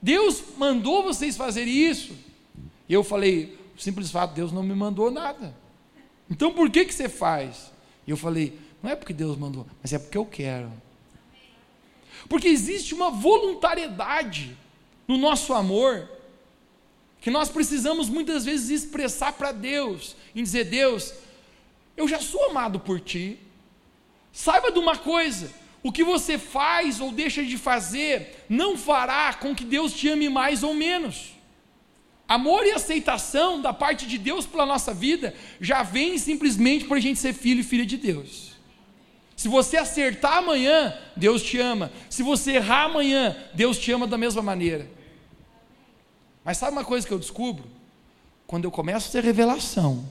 Deus 0.00 0.42
mandou 0.56 1.02
vocês 1.02 1.36
fazerem 1.36 1.74
isso. 1.74 2.16
E 2.88 2.94
eu 2.94 3.04
falei, 3.04 3.58
simples 3.76 4.10
fato, 4.10 4.32
Deus 4.32 4.52
não 4.52 4.62
me 4.62 4.74
mandou 4.74 5.10
nada. 5.10 5.54
Então 6.30 6.54
por 6.54 6.70
que, 6.70 6.84
que 6.84 6.94
você 6.94 7.08
faz? 7.08 7.70
E 8.06 8.10
eu 8.10 8.16
falei, 8.16 8.58
não 8.82 8.90
é 8.90 8.96
porque 8.96 9.12
Deus 9.12 9.36
mandou, 9.36 9.66
mas 9.82 9.92
é 9.92 9.98
porque 9.98 10.16
eu 10.16 10.24
quero. 10.24 10.72
Porque 12.28 12.48
existe 12.48 12.94
uma 12.94 13.10
voluntariedade 13.10 14.56
no 15.06 15.18
nosso 15.18 15.52
amor 15.52 16.08
que 17.20 17.30
nós 17.30 17.48
precisamos 17.50 18.08
muitas 18.08 18.44
vezes 18.44 18.70
expressar 18.70 19.32
para 19.32 19.52
Deus, 19.52 20.16
em 20.34 20.42
dizer: 20.42 20.64
Deus, 20.64 21.12
eu 21.96 22.08
já 22.08 22.18
sou 22.18 22.44
amado 22.46 22.80
por 22.80 23.00
ti. 23.00 23.38
Saiba 24.32 24.72
de 24.72 24.78
uma 24.78 24.96
coisa: 24.96 25.52
o 25.82 25.90
que 25.90 26.04
você 26.04 26.36
faz 26.36 27.00
ou 27.00 27.10
deixa 27.10 27.42
de 27.42 27.56
fazer 27.56 28.44
não 28.48 28.76
fará 28.76 29.32
com 29.34 29.54
que 29.54 29.64
Deus 29.64 29.92
te 29.92 30.08
ame 30.08 30.28
mais 30.28 30.62
ou 30.62 30.74
menos. 30.74 31.32
Amor 32.28 32.64
e 32.64 32.70
aceitação 32.70 33.60
da 33.60 33.72
parte 33.72 34.06
de 34.06 34.16
Deus 34.16 34.46
pela 34.46 34.64
nossa 34.64 34.94
vida 34.94 35.34
já 35.60 35.82
vem 35.82 36.16
simplesmente 36.16 36.84
por 36.84 36.96
a 36.96 37.00
gente 37.00 37.18
ser 37.18 37.32
filho 37.32 37.60
e 37.60 37.64
filha 37.64 37.84
de 37.84 37.96
Deus. 37.96 38.50
Se 39.34 39.48
você 39.48 39.78
acertar 39.78 40.36
amanhã, 40.36 40.96
Deus 41.16 41.42
te 41.42 41.58
ama. 41.58 41.90
Se 42.10 42.22
você 42.22 42.52
errar 42.52 42.84
amanhã, 42.84 43.34
Deus 43.54 43.78
te 43.78 43.90
ama 43.90 44.06
da 44.06 44.18
mesma 44.18 44.42
maneira. 44.42 44.88
Mas 46.44 46.58
sabe 46.58 46.72
uma 46.72 46.84
coisa 46.84 47.06
que 47.06 47.12
eu 47.12 47.18
descubro? 47.18 47.64
Quando 48.46 48.64
eu 48.64 48.70
começo 48.70 49.08
a 49.08 49.12
ter 49.12 49.24
revelação 49.24 50.04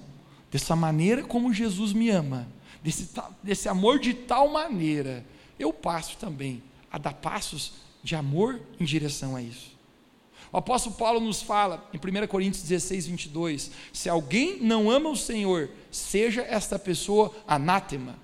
dessa 0.51 0.75
maneira 0.75 1.23
como 1.23 1.53
Jesus 1.53 1.93
me 1.93 2.09
ama, 2.09 2.47
desse, 2.83 3.09
desse 3.43 3.69
amor 3.69 3.99
de 3.99 4.13
tal 4.13 4.49
maneira, 4.49 5.23
eu 5.59 5.73
passo 5.73 6.17
também 6.17 6.63
a 6.89 6.97
dar 6.97 7.13
passos 7.13 7.73
de 8.01 8.15
amor 8.15 8.59
em 8.79 8.85
direção 8.85 9.35
a 9.35 9.41
isso. 9.41 9.77
O 10.51 10.57
apóstolo 10.57 10.95
Paulo 10.95 11.19
nos 11.19 11.43
fala 11.43 11.87
em 11.93 11.97
1 11.97 12.27
Coríntios 12.27 12.63
16, 12.63 13.07
22: 13.07 13.71
se 13.93 14.09
alguém 14.09 14.59
não 14.61 14.89
ama 14.89 15.09
o 15.09 15.15
Senhor, 15.15 15.69
seja 15.91 16.41
esta 16.41 16.79
pessoa 16.79 17.35
anátema. 17.47 18.15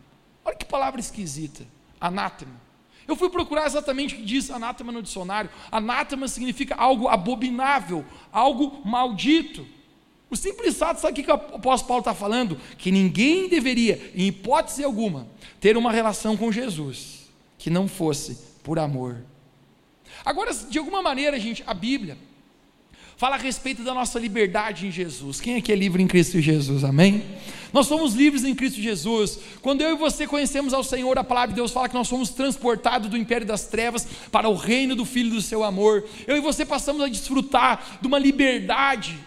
Olha 0.43 0.55
que 0.55 0.65
palavra 0.65 0.99
esquisita, 0.99 1.67
anátema. 1.99 2.65
Eu 3.07 3.15
fui 3.15 3.29
procurar 3.29 3.67
exatamente 3.67 4.15
o 4.15 4.17
que 4.17 4.23
diz 4.23 4.49
anátema 4.49 4.91
no 4.91 5.03
dicionário. 5.03 5.51
Anátema 5.71 6.27
significa 6.27 6.73
algo 6.73 7.07
abominável, 7.07 8.03
algo 8.31 8.81
maldito. 8.83 9.67
O 10.27 10.35
simples 10.35 10.75
fato, 10.75 10.99
sabe 10.99 11.21
o 11.21 11.23
que 11.23 11.29
o 11.29 11.33
apóstolo 11.33 11.87
Paulo 11.87 12.01
está 12.01 12.15
falando? 12.15 12.59
Que 12.79 12.89
ninguém 12.89 13.47
deveria, 13.47 14.11
em 14.15 14.25
hipótese 14.25 14.83
alguma, 14.83 15.27
ter 15.59 15.77
uma 15.77 15.91
relação 15.91 16.35
com 16.35 16.51
Jesus 16.51 17.24
que 17.65 17.69
não 17.71 17.87
fosse 17.87 18.37
por 18.61 18.77
amor. 18.77 19.17
Agora, 20.23 20.53
de 20.53 20.77
alguma 20.77 21.01
maneira, 21.01 21.39
gente, 21.39 21.63
a 21.65 21.73
Bíblia 21.73 22.15
fala 23.17 23.37
a 23.37 23.39
respeito 23.39 23.81
da 23.81 23.91
nossa 23.91 24.19
liberdade 24.19 24.85
em 24.85 24.91
Jesus. 24.91 25.41
Quem 25.41 25.55
aqui 25.55 25.71
é 25.71 25.75
livre 25.75 26.03
em 26.03 26.05
Cristo 26.05 26.39
Jesus? 26.39 26.83
Amém? 26.83 27.25
Nós 27.73 27.87
somos 27.87 28.13
livres 28.13 28.43
em 28.43 28.53
Cristo 28.53 28.79
Jesus. 28.79 29.39
Quando 29.63 29.81
eu 29.81 29.95
e 29.95 29.97
você 29.97 30.27
conhecemos 30.27 30.75
ao 30.75 30.83
Senhor, 30.83 31.17
a 31.17 31.23
palavra 31.23 31.49
de 31.49 31.55
Deus 31.55 31.71
fala 31.71 31.89
que 31.89 31.95
nós 31.95 32.07
somos 32.07 32.29
transportados 32.29 33.09
do 33.09 33.17
império 33.17 33.47
das 33.47 33.65
trevas 33.65 34.07
para 34.31 34.47
o 34.47 34.53
reino 34.53 34.95
do 34.95 35.03
Filho 35.03 35.31
do 35.31 35.41
seu 35.41 35.63
amor. 35.63 36.07
Eu 36.27 36.37
e 36.37 36.41
você 36.41 36.63
passamos 36.63 37.01
a 37.01 37.07
desfrutar 37.07 37.97
de 37.99 38.05
uma 38.05 38.19
liberdade 38.19 39.17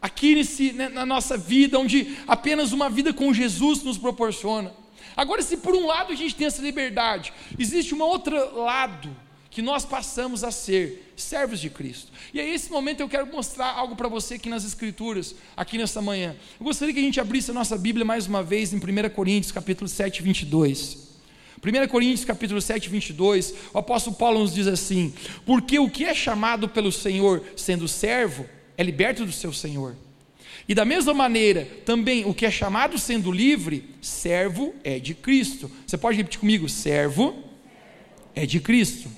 aqui 0.00 0.36
nesse, 0.36 0.72
né, 0.72 0.88
na 0.88 1.04
nossa 1.04 1.36
vida, 1.36 1.78
onde 1.78 2.16
apenas 2.26 2.72
uma 2.72 2.88
vida 2.88 3.12
com 3.12 3.30
Jesus 3.34 3.82
nos 3.82 3.98
proporciona. 3.98 4.72
Agora, 5.16 5.42
se 5.42 5.56
por 5.56 5.74
um 5.74 5.86
lado 5.86 6.12
a 6.12 6.16
gente 6.16 6.34
tem 6.34 6.46
essa 6.46 6.62
liberdade, 6.62 7.32
existe 7.58 7.94
um 7.94 8.02
outro 8.02 8.58
lado 8.58 9.14
que 9.50 9.62
nós 9.62 9.84
passamos 9.84 10.42
a 10.42 10.50
ser 10.50 11.12
servos 11.16 11.60
de 11.60 11.70
Cristo. 11.70 12.10
E 12.32 12.40
aí, 12.40 12.52
esse 12.52 12.72
momento 12.72 13.00
eu 13.00 13.08
quero 13.08 13.24
mostrar 13.26 13.68
algo 13.68 13.94
para 13.94 14.08
você 14.08 14.34
aqui 14.34 14.48
nas 14.48 14.64
Escrituras, 14.64 15.36
aqui 15.56 15.78
nessa 15.78 16.02
manhã. 16.02 16.34
Eu 16.58 16.64
gostaria 16.64 16.92
que 16.92 16.98
a 16.98 17.04
gente 17.04 17.20
abrisse 17.20 17.52
a 17.52 17.54
nossa 17.54 17.78
Bíblia 17.78 18.04
mais 18.04 18.26
uma 18.26 18.42
vez 18.42 18.72
em 18.72 18.78
1 18.78 19.10
Coríntios, 19.14 19.52
capítulo 19.52 19.88
7, 19.88 20.22
22. 20.22 21.14
1 21.62 21.88
Coríntios 21.88 22.24
capítulo 22.24 22.60
7, 22.60 22.90
22, 22.90 23.54
o 23.72 23.78
apóstolo 23.78 24.16
Paulo 24.16 24.40
nos 24.40 24.52
diz 24.52 24.66
assim: 24.66 25.14
Porque 25.46 25.78
o 25.78 25.88
que 25.88 26.04
é 26.04 26.14
chamado 26.14 26.68
pelo 26.68 26.90
Senhor 26.90 27.42
sendo 27.56 27.86
servo, 27.86 28.44
é 28.76 28.82
liberto 28.82 29.24
do 29.24 29.32
seu 29.32 29.52
Senhor. 29.52 29.96
E 30.68 30.74
da 30.74 30.84
mesma 30.84 31.12
maneira, 31.12 31.68
também 31.84 32.24
o 32.24 32.32
que 32.32 32.46
é 32.46 32.50
chamado 32.50 32.98
sendo 32.98 33.30
livre, 33.30 33.84
servo 34.00 34.74
é 34.82 34.98
de 34.98 35.14
Cristo. 35.14 35.70
Você 35.86 35.98
pode 35.98 36.16
repetir 36.16 36.40
comigo? 36.40 36.68
Servo 36.68 37.34
é 38.34 38.46
de 38.46 38.60
Cristo. 38.60 39.08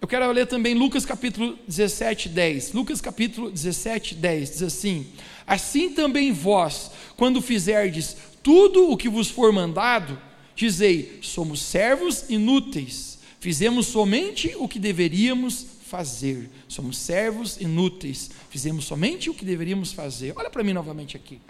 Eu 0.00 0.08
quero 0.08 0.30
ler 0.30 0.46
também 0.46 0.74
Lucas 0.74 1.04
capítulo 1.04 1.58
17, 1.66 2.28
10. 2.28 2.72
Lucas 2.72 3.00
capítulo 3.00 3.50
17, 3.50 4.14
10 4.14 4.50
diz 4.50 4.62
assim: 4.62 5.06
Assim 5.46 5.90
também 5.90 6.32
vós, 6.32 6.90
quando 7.16 7.42
fizerdes 7.42 8.16
tudo 8.42 8.90
o 8.90 8.96
que 8.96 9.08
vos 9.08 9.28
for 9.28 9.52
mandado, 9.52 10.18
dizei: 10.54 11.18
somos 11.22 11.60
servos 11.60 12.24
inúteis, 12.28 13.18
fizemos 13.40 13.86
somente 13.86 14.54
o 14.58 14.66
que 14.66 14.78
deveríamos 14.78 15.75
fazer. 15.86 16.50
Somos 16.68 16.98
servos 16.98 17.60
inúteis, 17.60 18.30
fizemos 18.50 18.84
somente 18.84 19.30
o 19.30 19.34
que 19.34 19.44
deveríamos 19.44 19.92
fazer. 19.92 20.32
Olha 20.36 20.50
para 20.50 20.64
mim 20.64 20.72
novamente 20.72 21.16
aqui. 21.16 21.40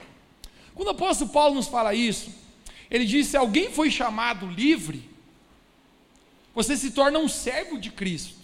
Quando 0.74 0.88
o 0.88 0.92
apóstolo 0.92 1.30
Paulo 1.30 1.54
nos 1.54 1.68
fala 1.68 1.94
isso, 1.94 2.30
ele 2.90 3.04
diz: 3.04 3.28
se 3.28 3.36
alguém 3.36 3.70
foi 3.70 3.90
chamado 3.90 4.46
livre, 4.46 5.08
você 6.54 6.76
se 6.76 6.90
torna 6.90 7.18
um 7.18 7.28
servo 7.28 7.78
de 7.78 7.90
Cristo. 7.90 8.36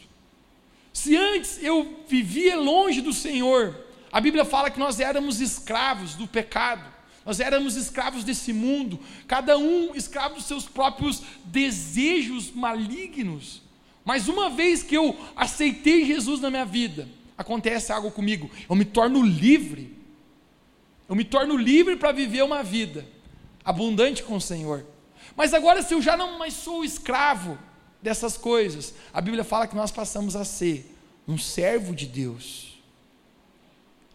Se 0.92 1.16
antes 1.16 1.62
eu 1.62 2.04
vivia 2.08 2.56
longe 2.56 3.00
do 3.00 3.12
Senhor, 3.12 3.74
a 4.10 4.20
Bíblia 4.20 4.44
fala 4.44 4.70
que 4.70 4.78
nós 4.78 5.00
éramos 5.00 5.40
escravos 5.40 6.14
do 6.14 6.26
pecado, 6.26 6.84
nós 7.24 7.40
éramos 7.40 7.76
escravos 7.76 8.24
desse 8.24 8.52
mundo, 8.52 8.98
cada 9.26 9.56
um 9.56 9.94
escravo 9.94 10.34
dos 10.34 10.44
seus 10.44 10.64
próprios 10.64 11.22
desejos 11.44 12.50
malignos. 12.50 13.62
Mas 14.04 14.28
uma 14.28 14.50
vez 14.50 14.82
que 14.82 14.96
eu 14.96 15.16
aceitei 15.36 16.04
Jesus 16.04 16.40
na 16.40 16.50
minha 16.50 16.64
vida, 16.64 17.08
acontece 17.36 17.92
algo 17.92 18.10
comigo, 18.10 18.50
eu 18.68 18.74
me 18.74 18.84
torno 18.84 19.22
livre. 19.22 19.96
Eu 21.08 21.14
me 21.14 21.24
torno 21.24 21.56
livre 21.56 21.96
para 21.96 22.12
viver 22.12 22.42
uma 22.42 22.62
vida 22.62 23.06
abundante 23.64 24.22
com 24.22 24.36
o 24.36 24.40
Senhor. 24.40 24.84
Mas 25.36 25.54
agora, 25.54 25.82
se 25.82 25.94
eu 25.94 26.02
já 26.02 26.16
não 26.16 26.38
mais 26.38 26.54
sou 26.54 26.84
escravo 26.84 27.58
dessas 28.00 28.36
coisas, 28.36 28.94
a 29.12 29.20
Bíblia 29.20 29.44
fala 29.44 29.66
que 29.66 29.76
nós 29.76 29.90
passamos 29.90 30.34
a 30.34 30.44
ser 30.44 30.90
um 31.26 31.38
servo 31.38 31.94
de 31.94 32.06
Deus. 32.06 32.80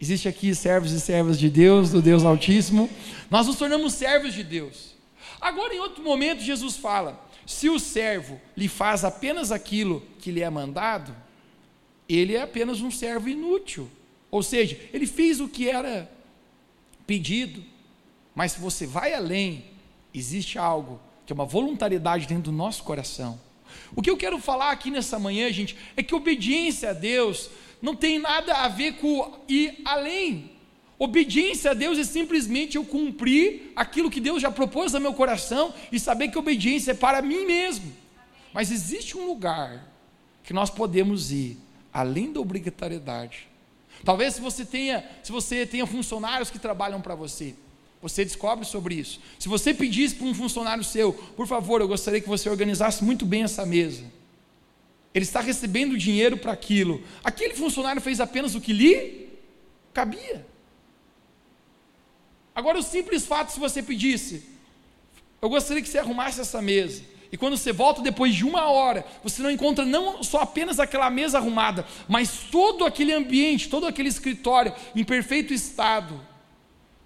Existe 0.00 0.28
aqui 0.28 0.54
servos 0.54 0.92
e 0.92 1.00
servas 1.00 1.38
de 1.38 1.50
Deus, 1.50 1.90
do 1.90 2.00
Deus 2.00 2.24
Altíssimo. 2.24 2.88
Nós 3.30 3.46
nos 3.46 3.56
tornamos 3.56 3.94
servos 3.94 4.32
de 4.32 4.44
Deus. 4.44 4.94
Agora, 5.40 5.74
em 5.74 5.80
outro 5.80 6.02
momento, 6.02 6.40
Jesus 6.40 6.76
fala: 6.76 7.27
se 7.48 7.70
o 7.70 7.78
servo 7.78 8.38
lhe 8.54 8.68
faz 8.68 9.04
apenas 9.04 9.50
aquilo 9.50 10.02
que 10.18 10.30
lhe 10.30 10.42
é 10.42 10.50
mandado, 10.50 11.16
ele 12.06 12.36
é 12.36 12.42
apenas 12.42 12.82
um 12.82 12.90
servo 12.90 13.26
inútil. 13.26 13.88
Ou 14.30 14.42
seja, 14.42 14.78
ele 14.92 15.06
fez 15.06 15.40
o 15.40 15.48
que 15.48 15.66
era 15.66 16.12
pedido, 17.06 17.64
mas 18.34 18.52
se 18.52 18.60
você 18.60 18.86
vai 18.86 19.14
além, 19.14 19.64
existe 20.12 20.58
algo 20.58 21.00
que 21.24 21.32
é 21.32 21.34
uma 21.34 21.46
voluntariedade 21.46 22.26
dentro 22.26 22.44
do 22.44 22.52
nosso 22.52 22.84
coração. 22.84 23.40
O 23.96 24.02
que 24.02 24.10
eu 24.10 24.18
quero 24.18 24.38
falar 24.38 24.70
aqui 24.70 24.90
nessa 24.90 25.18
manhã, 25.18 25.50
gente, 25.50 25.74
é 25.96 26.02
que 26.02 26.14
obediência 26.14 26.90
a 26.90 26.92
Deus 26.92 27.48
não 27.80 27.96
tem 27.96 28.18
nada 28.18 28.56
a 28.56 28.68
ver 28.68 28.96
com 28.96 29.38
ir 29.48 29.80
além. 29.86 30.50
Obediência 30.98 31.70
a 31.70 31.74
Deus 31.74 31.96
é 31.96 32.04
simplesmente 32.04 32.76
eu 32.76 32.84
cumprir 32.84 33.72
aquilo 33.76 34.10
que 34.10 34.20
Deus 34.20 34.42
já 34.42 34.50
propôs 34.50 34.92
no 34.92 35.00
meu 35.00 35.14
coração 35.14 35.72
e 35.92 36.00
saber 36.00 36.28
que 36.28 36.38
obediência 36.38 36.90
é 36.90 36.94
para 36.94 37.22
mim 37.22 37.46
mesmo. 37.46 37.92
Mas 38.52 38.72
existe 38.72 39.16
um 39.16 39.26
lugar 39.26 39.86
que 40.42 40.52
nós 40.52 40.70
podemos 40.70 41.30
ir 41.30 41.56
além 41.92 42.32
da 42.32 42.40
obrigatoriedade. 42.40 43.46
Talvez 44.04 44.34
se 44.34 44.40
você 44.40 44.64
tenha, 44.64 45.04
se 45.22 45.30
você 45.30 45.64
tenha 45.64 45.86
funcionários 45.86 46.50
que 46.50 46.58
trabalham 46.58 47.00
para 47.00 47.14
você, 47.14 47.54
você 48.02 48.24
descobre 48.24 48.64
sobre 48.64 48.96
isso. 48.96 49.20
Se 49.38 49.48
você 49.48 49.72
pedisse 49.72 50.16
para 50.16 50.26
um 50.26 50.34
funcionário 50.34 50.82
seu, 50.82 51.12
por 51.12 51.46
favor, 51.46 51.80
eu 51.80 51.88
gostaria 51.88 52.20
que 52.20 52.28
você 52.28 52.48
organizasse 52.48 53.04
muito 53.04 53.24
bem 53.24 53.44
essa 53.44 53.64
mesa. 53.64 54.04
Ele 55.14 55.24
está 55.24 55.40
recebendo 55.40 55.96
dinheiro 55.96 56.36
para 56.36 56.52
aquilo. 56.52 57.02
Aquele 57.22 57.54
funcionário 57.54 58.00
fez 58.00 58.20
apenas 58.20 58.54
o 58.54 58.60
que 58.60 58.72
lhe 58.72 59.28
cabia. 59.92 60.46
Agora, 62.58 62.80
o 62.80 62.82
simples 62.82 63.24
fato, 63.24 63.52
se 63.52 63.60
você 63.60 63.80
pedisse, 63.80 64.42
eu 65.40 65.48
gostaria 65.48 65.80
que 65.80 65.88
você 65.88 65.96
arrumasse 65.96 66.40
essa 66.40 66.60
mesa. 66.60 67.04
E 67.30 67.36
quando 67.36 67.56
você 67.56 67.72
volta 67.72 68.02
depois 68.02 68.34
de 68.34 68.44
uma 68.44 68.68
hora, 68.68 69.06
você 69.22 69.40
não 69.40 69.48
encontra 69.48 69.84
não 69.84 70.24
só 70.24 70.40
apenas 70.40 70.80
aquela 70.80 71.08
mesa 71.08 71.38
arrumada, 71.38 71.86
mas 72.08 72.48
todo 72.50 72.84
aquele 72.84 73.12
ambiente, 73.12 73.68
todo 73.68 73.86
aquele 73.86 74.08
escritório 74.08 74.74
em 74.92 75.04
perfeito 75.04 75.54
estado. 75.54 76.20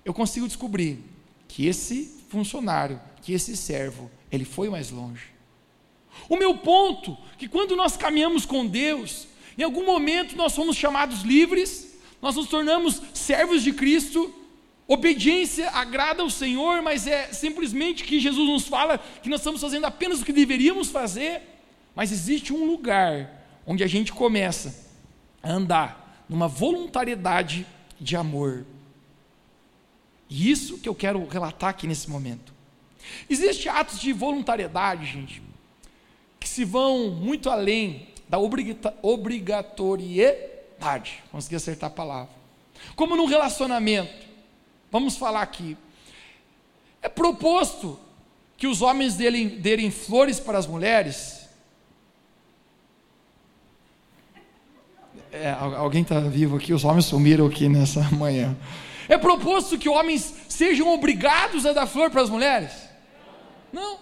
Eu 0.02 0.14
consigo 0.14 0.46
descobrir 0.46 1.04
que 1.46 1.66
esse 1.66 2.24
funcionário, 2.30 2.98
que 3.20 3.34
esse 3.34 3.54
servo, 3.54 4.10
ele 4.30 4.46
foi 4.46 4.70
mais 4.70 4.90
longe. 4.90 5.26
O 6.30 6.36
meu 6.38 6.56
ponto, 6.56 7.14
que 7.36 7.46
quando 7.46 7.76
nós 7.76 7.94
caminhamos 7.94 8.46
com 8.46 8.66
Deus, 8.66 9.28
em 9.58 9.62
algum 9.62 9.84
momento 9.84 10.34
nós 10.34 10.54
somos 10.54 10.78
chamados 10.78 11.20
livres, 11.20 11.94
nós 12.22 12.36
nos 12.36 12.48
tornamos 12.48 13.02
servos 13.12 13.62
de 13.62 13.74
Cristo, 13.74 14.34
Obediência 14.86 15.70
agrada 15.70 16.22
ao 16.22 16.30
Senhor, 16.30 16.82
mas 16.82 17.06
é 17.06 17.32
simplesmente 17.32 18.04
que 18.04 18.20
Jesus 18.20 18.48
nos 18.48 18.66
fala 18.66 18.98
que 18.98 19.28
nós 19.28 19.40
estamos 19.40 19.60
fazendo 19.60 19.84
apenas 19.84 20.20
o 20.20 20.24
que 20.24 20.32
deveríamos 20.32 20.88
fazer. 20.88 21.42
Mas 21.94 22.10
existe 22.10 22.52
um 22.52 22.66
lugar 22.66 23.30
onde 23.66 23.84
a 23.84 23.86
gente 23.86 24.12
começa 24.12 24.90
a 25.42 25.52
andar 25.52 26.24
numa 26.28 26.48
voluntariedade 26.48 27.66
de 28.00 28.16
amor. 28.16 28.64
E 30.28 30.50
isso 30.50 30.78
que 30.78 30.88
eu 30.88 30.94
quero 30.94 31.24
relatar 31.26 31.70
aqui 31.70 31.86
nesse 31.86 32.10
momento. 32.10 32.52
Existem 33.28 33.70
atos 33.70 34.00
de 34.00 34.12
voluntariedade, 34.12 35.06
gente, 35.06 35.42
que 36.40 36.48
se 36.48 36.64
vão 36.64 37.10
muito 37.10 37.50
além 37.50 38.08
da 38.28 38.38
obrigatoriedade. 38.38 41.22
Consegui 41.30 41.56
acertar 41.56 41.90
a 41.90 41.92
palavra. 41.92 42.32
Como 42.96 43.14
num 43.14 43.26
relacionamento. 43.26 44.31
Vamos 44.92 45.16
falar 45.16 45.40
aqui. 45.40 45.74
É 47.00 47.08
proposto 47.08 47.98
que 48.58 48.66
os 48.66 48.82
homens 48.82 49.14
derem, 49.14 49.48
derem 49.48 49.90
flores 49.90 50.38
para 50.38 50.58
as 50.58 50.66
mulheres. 50.66 51.48
É, 55.32 55.50
alguém 55.50 56.02
está 56.02 56.20
vivo 56.20 56.58
aqui? 56.58 56.74
Os 56.74 56.84
homens 56.84 57.06
sumiram 57.06 57.46
aqui 57.46 57.70
nessa 57.70 58.02
manhã. 58.12 58.54
É 59.08 59.16
proposto 59.16 59.78
que 59.78 59.88
homens 59.88 60.34
sejam 60.46 60.92
obrigados 60.92 61.64
a 61.64 61.72
dar 61.72 61.86
flor 61.86 62.10
para 62.10 62.20
as 62.20 62.28
mulheres? 62.28 62.70
Não. 63.72 63.98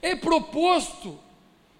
É 0.00 0.14
proposto 0.14 1.18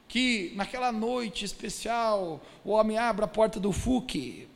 que 0.09 0.53
naquela 0.57 0.91
noite 0.91 1.45
especial 1.45 2.41
o 2.65 2.73
homem 2.73 2.99
abra 2.99 3.25
a 3.25 3.29
porta 3.29 3.61
do 3.61 3.71
FUC 3.71 4.49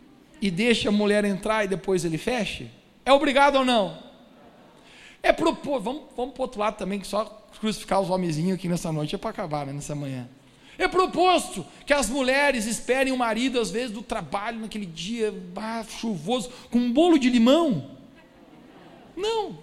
e 0.42 0.50
deixe 0.50 0.88
a 0.88 0.92
mulher 0.92 1.24
entrar 1.24 1.64
e 1.64 1.68
depois 1.68 2.04
ele 2.04 2.18
feche? 2.18 2.68
É 3.06 3.12
obrigado 3.12 3.54
ou 3.56 3.64
não? 3.64 3.96
É 5.22 5.32
propor, 5.32 5.80
vamos, 5.80 6.02
vamos 6.16 6.34
para 6.34 6.42
outro 6.42 6.60
lado 6.60 6.76
também, 6.76 6.98
que 6.98 7.06
só 7.06 7.24
crucificar 7.60 8.00
os 8.00 8.10
homenzinhos 8.10 8.58
aqui 8.58 8.68
nessa 8.68 8.90
noite 8.90 9.14
é 9.14 9.18
para 9.18 9.30
acabar, 9.30 9.64
né, 9.64 9.72
nessa 9.72 9.94
manhã. 9.94 10.28
É 10.76 10.88
proposto 10.88 11.64
que 11.86 11.92
as 11.94 12.10
mulheres 12.10 12.66
esperem 12.66 13.12
o 13.12 13.16
marido, 13.16 13.60
às 13.60 13.70
vezes, 13.70 13.92
do 13.92 14.02
trabalho, 14.02 14.58
naquele 14.58 14.84
dia 14.84 15.32
ah, 15.54 15.84
chuvoso, 15.88 16.50
com 16.68 16.78
um 16.78 16.92
bolo 16.92 17.16
de 17.16 17.30
limão. 17.30 17.92
Não. 19.16 19.58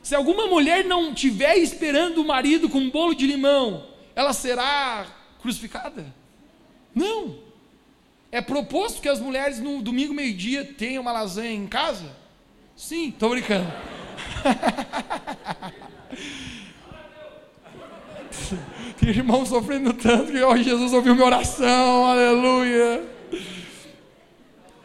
Se 0.00 0.14
alguma 0.14 0.46
mulher 0.46 0.84
não 0.84 1.12
estiver 1.12 1.58
esperando 1.58 2.18
o 2.18 2.26
marido 2.26 2.70
com 2.70 2.78
um 2.78 2.90
bolo 2.90 3.14
de 3.14 3.26
limão, 3.26 3.84
ela 4.14 4.32
será 4.32 5.06
crucificada? 5.42 6.06
Não. 6.94 7.36
É 8.32 8.40
proposto 8.40 9.02
que 9.02 9.08
as 9.08 9.20
mulheres 9.20 9.58
no 9.58 9.82
domingo 9.82 10.14
meio-dia 10.14 10.64
tenham 10.64 11.02
uma 11.02 11.12
lasanha 11.12 11.52
em 11.52 11.66
casa? 11.66 12.19
Sim, 12.80 13.10
estou 13.10 13.28
brincando. 13.28 13.70
Tem 18.98 19.10
irmão 19.10 19.44
sofrendo 19.44 19.92
tanto 19.92 20.32
que 20.32 20.42
hoje 20.42 20.64
Jesus 20.64 20.94
ouviu 20.94 21.14
minha 21.14 21.26
oração, 21.26 22.06
aleluia. 22.06 23.06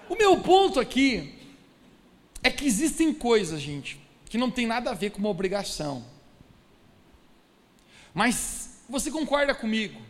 O 0.10 0.16
meu 0.18 0.42
ponto 0.42 0.78
aqui 0.78 1.40
é 2.44 2.52
que 2.52 2.66
existem 2.66 3.14
coisas, 3.14 3.62
gente, 3.62 3.98
que 4.26 4.38
não 4.38 4.52
tem 4.52 4.68
nada 4.68 4.92
a 4.92 4.94
ver 4.94 5.12
com 5.12 5.20
uma 5.20 5.30
obrigação. 5.30 6.04
Mas 8.14 8.84
você 8.90 9.10
concorda 9.10 9.56
comigo 9.56 10.02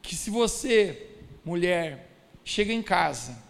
que 0.00 0.16
se 0.16 0.30
você, 0.30 1.10
mulher, 1.44 2.10
chega 2.42 2.72
em 2.72 2.82
casa 2.82 3.44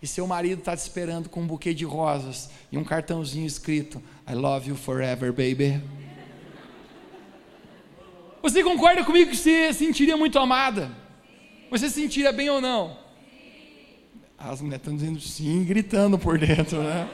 e 0.00 0.06
seu 0.06 0.26
marido 0.26 0.60
está 0.60 0.76
te 0.76 0.80
esperando 0.80 1.28
com 1.28 1.40
um 1.40 1.46
buquê 1.46 1.74
de 1.74 1.84
rosas 1.84 2.50
e 2.70 2.78
um 2.78 2.84
cartãozinho 2.84 3.46
escrito 3.46 4.02
I 4.28 4.34
love 4.34 4.70
you 4.70 4.76
forever, 4.76 5.32
baby. 5.32 5.82
Você 8.40 8.62
concorda 8.62 9.04
comigo 9.04 9.30
que 9.30 9.36
você 9.36 9.72
se 9.72 9.84
sentiria 9.84 10.16
muito 10.16 10.38
amada? 10.38 10.90
Você 11.70 11.88
se 11.88 12.00
sentiria 12.00 12.32
bem 12.32 12.48
ou 12.48 12.60
não? 12.60 12.96
As 14.38 14.60
mulheres 14.60 14.80
estão 14.80 14.96
dizendo 14.96 15.20
sim, 15.20 15.64
gritando 15.64 16.16
por 16.16 16.38
dentro, 16.38 16.82
né? 16.82 17.08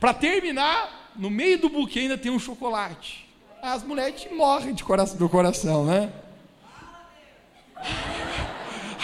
Para 0.00 0.14
terminar, 0.14 1.12
no 1.14 1.28
meio 1.28 1.58
do 1.58 1.68
buquê 1.68 2.00
ainda 2.00 2.16
tem 2.16 2.32
um 2.32 2.38
chocolate. 2.38 3.28
As 3.60 3.84
mulheres 3.84 4.26
morrem 4.32 4.74
de 4.74 4.82
coração, 4.82 5.16
do 5.18 5.28
coração, 5.28 5.84
né? 5.84 6.12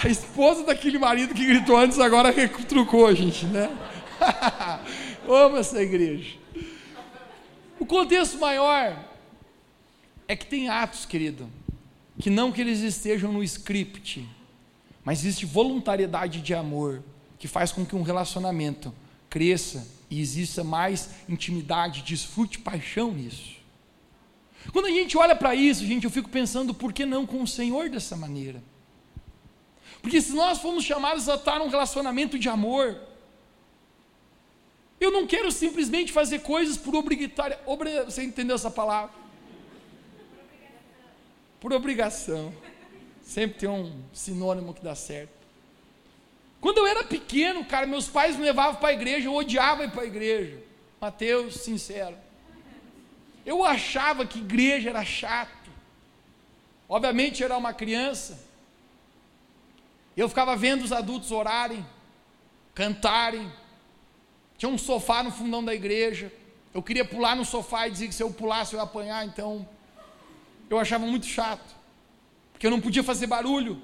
A 0.01 0.07
esposa 0.07 0.63
daquele 0.63 0.97
marido 0.97 1.33
que 1.33 1.45
gritou 1.45 1.75
antes 1.75 1.99
agora 1.99 2.31
retrucou 2.31 3.05
a 3.05 3.13
gente, 3.13 3.45
né? 3.45 3.69
Amo 5.27 5.57
essa 5.57 5.81
igreja. 5.81 6.37
O 7.77 7.85
contexto 7.85 8.37
maior 8.37 8.97
é 10.25 10.35
que 10.37 10.45
tem 10.45 10.69
atos, 10.69 11.05
querido, 11.05 11.49
que 12.17 12.29
não 12.29 12.49
que 12.49 12.61
eles 12.61 12.79
estejam 12.79 13.33
no 13.33 13.43
script, 13.43 14.25
mas 15.03 15.19
existe 15.19 15.45
voluntariedade 15.45 16.39
de 16.39 16.53
amor 16.53 17.03
que 17.37 17.47
faz 17.47 17.71
com 17.71 17.85
que 17.85 17.95
um 17.95 18.01
relacionamento 18.01 18.93
cresça 19.29 19.85
e 20.09 20.21
exista 20.21 20.63
mais 20.63 21.09
intimidade, 21.27 22.03
desfrute 22.03 22.59
paixão 22.59 23.11
nisso. 23.11 23.57
Quando 24.71 24.85
a 24.85 24.91
gente 24.91 25.17
olha 25.17 25.35
para 25.35 25.53
isso, 25.53 25.85
gente, 25.85 26.05
eu 26.05 26.11
fico 26.11 26.29
pensando 26.29 26.73
por 26.73 26.93
que 26.93 27.05
não 27.05 27.25
com 27.25 27.43
o 27.43 27.47
Senhor 27.47 27.89
dessa 27.89 28.15
maneira? 28.15 28.61
Porque 30.01 30.21
se 30.21 30.33
nós 30.33 30.59
fomos 30.59 30.83
chamados 30.83 31.27
a 31.27 31.35
estar 31.35 31.59
num 31.59 31.67
relacionamento 31.67 32.39
de 32.39 32.47
amor, 32.47 32.99
eu 34.99 35.11
não 35.11 35.25
quero 35.25 35.51
simplesmente 35.51 36.11
fazer 36.11 36.39
coisas 36.39 36.77
por 36.77 36.95
obrigatória. 36.95 37.59
Obri, 37.65 38.03
você 38.03 38.23
entendeu 38.23 38.55
essa 38.55 38.71
palavra? 38.71 39.11
Por 41.59 41.73
obrigação. 41.73 42.53
Sempre 43.21 43.59
tem 43.59 43.69
um 43.69 44.03
sinônimo 44.11 44.73
que 44.73 44.83
dá 44.83 44.95
certo. 44.95 45.39
Quando 46.59 46.79
eu 46.79 46.87
era 46.87 47.03
pequeno, 47.03 47.63
cara, 47.63 47.87
meus 47.87 48.07
pais 48.07 48.35
me 48.35 48.43
levavam 48.43 48.79
para 48.79 48.89
a 48.89 48.93
igreja, 48.93 49.27
eu 49.27 49.33
odiava 49.33 49.85
ir 49.85 49.91
para 49.91 50.01
a 50.01 50.05
igreja. 50.05 50.61
Mateus, 50.99 51.55
sincero. 51.61 52.17
Eu 53.45 53.63
achava 53.63 54.25
que 54.25 54.39
igreja 54.39 54.89
era 54.89 55.05
chato. 55.05 55.71
Obviamente, 56.89 57.43
era 57.43 57.57
uma 57.57 57.73
criança. 57.73 58.48
Eu 60.15 60.27
ficava 60.27 60.55
vendo 60.55 60.83
os 60.83 60.91
adultos 60.91 61.31
orarem, 61.31 61.85
cantarem. 62.73 63.51
Tinha 64.57 64.69
um 64.69 64.77
sofá 64.77 65.23
no 65.23 65.31
fundão 65.31 65.63
da 65.63 65.73
igreja. 65.73 66.31
Eu 66.73 66.83
queria 66.83 67.05
pular 67.05 67.35
no 67.35 67.45
sofá 67.45 67.87
e 67.87 67.91
dizer 67.91 68.07
que 68.07 68.15
se 68.15 68.23
eu 68.23 68.31
pulasse 68.31 68.73
eu 68.73 68.79
ia 68.79 68.83
apanhar, 68.83 69.25
então 69.25 69.67
eu 70.69 70.77
achava 70.77 71.05
muito 71.05 71.25
chato. 71.25 71.75
Porque 72.51 72.67
eu 72.67 72.71
não 72.71 72.81
podia 72.81 73.03
fazer 73.03 73.27
barulho. 73.27 73.81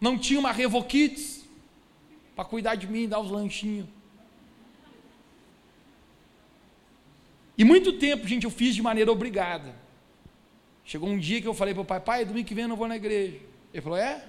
Não 0.00 0.18
tinha 0.18 0.40
uma 0.40 0.52
Revokids 0.52 1.44
para 2.34 2.44
cuidar 2.44 2.74
de 2.74 2.86
mim, 2.86 3.08
dar 3.08 3.20
os 3.20 3.30
lanchinhos. 3.30 3.88
E 7.56 7.64
muito 7.64 7.94
tempo, 7.94 8.26
gente, 8.26 8.44
eu 8.44 8.50
fiz 8.50 8.74
de 8.74 8.80
maneira 8.80 9.10
obrigada. 9.10 9.74
Chegou 10.84 11.08
um 11.08 11.18
dia 11.18 11.42
que 11.42 11.48
eu 11.48 11.52
falei 11.52 11.74
para 11.74 11.82
o 11.82 11.84
pai, 11.84 12.00
pai, 12.00 12.24
domingo 12.24 12.46
que 12.46 12.54
vem 12.54 12.62
eu 12.62 12.68
não 12.68 12.76
vou 12.76 12.86
na 12.86 12.96
igreja. 12.96 13.40
Ele 13.74 13.82
falou, 13.82 13.98
é? 13.98 14.24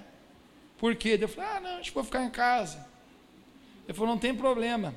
Por 0.80 0.96
quê? 0.96 1.18
Eu 1.20 1.28
falei, 1.28 1.50
ah, 1.50 1.60
não, 1.60 1.70
acho 1.76 1.90
que 1.90 1.94
vou 1.94 2.02
ficar 2.02 2.24
em 2.24 2.30
casa. 2.30 2.88
Ele 3.86 3.92
falou, 3.92 4.08
não 4.08 4.18
tem 4.18 4.34
problema. 4.34 4.94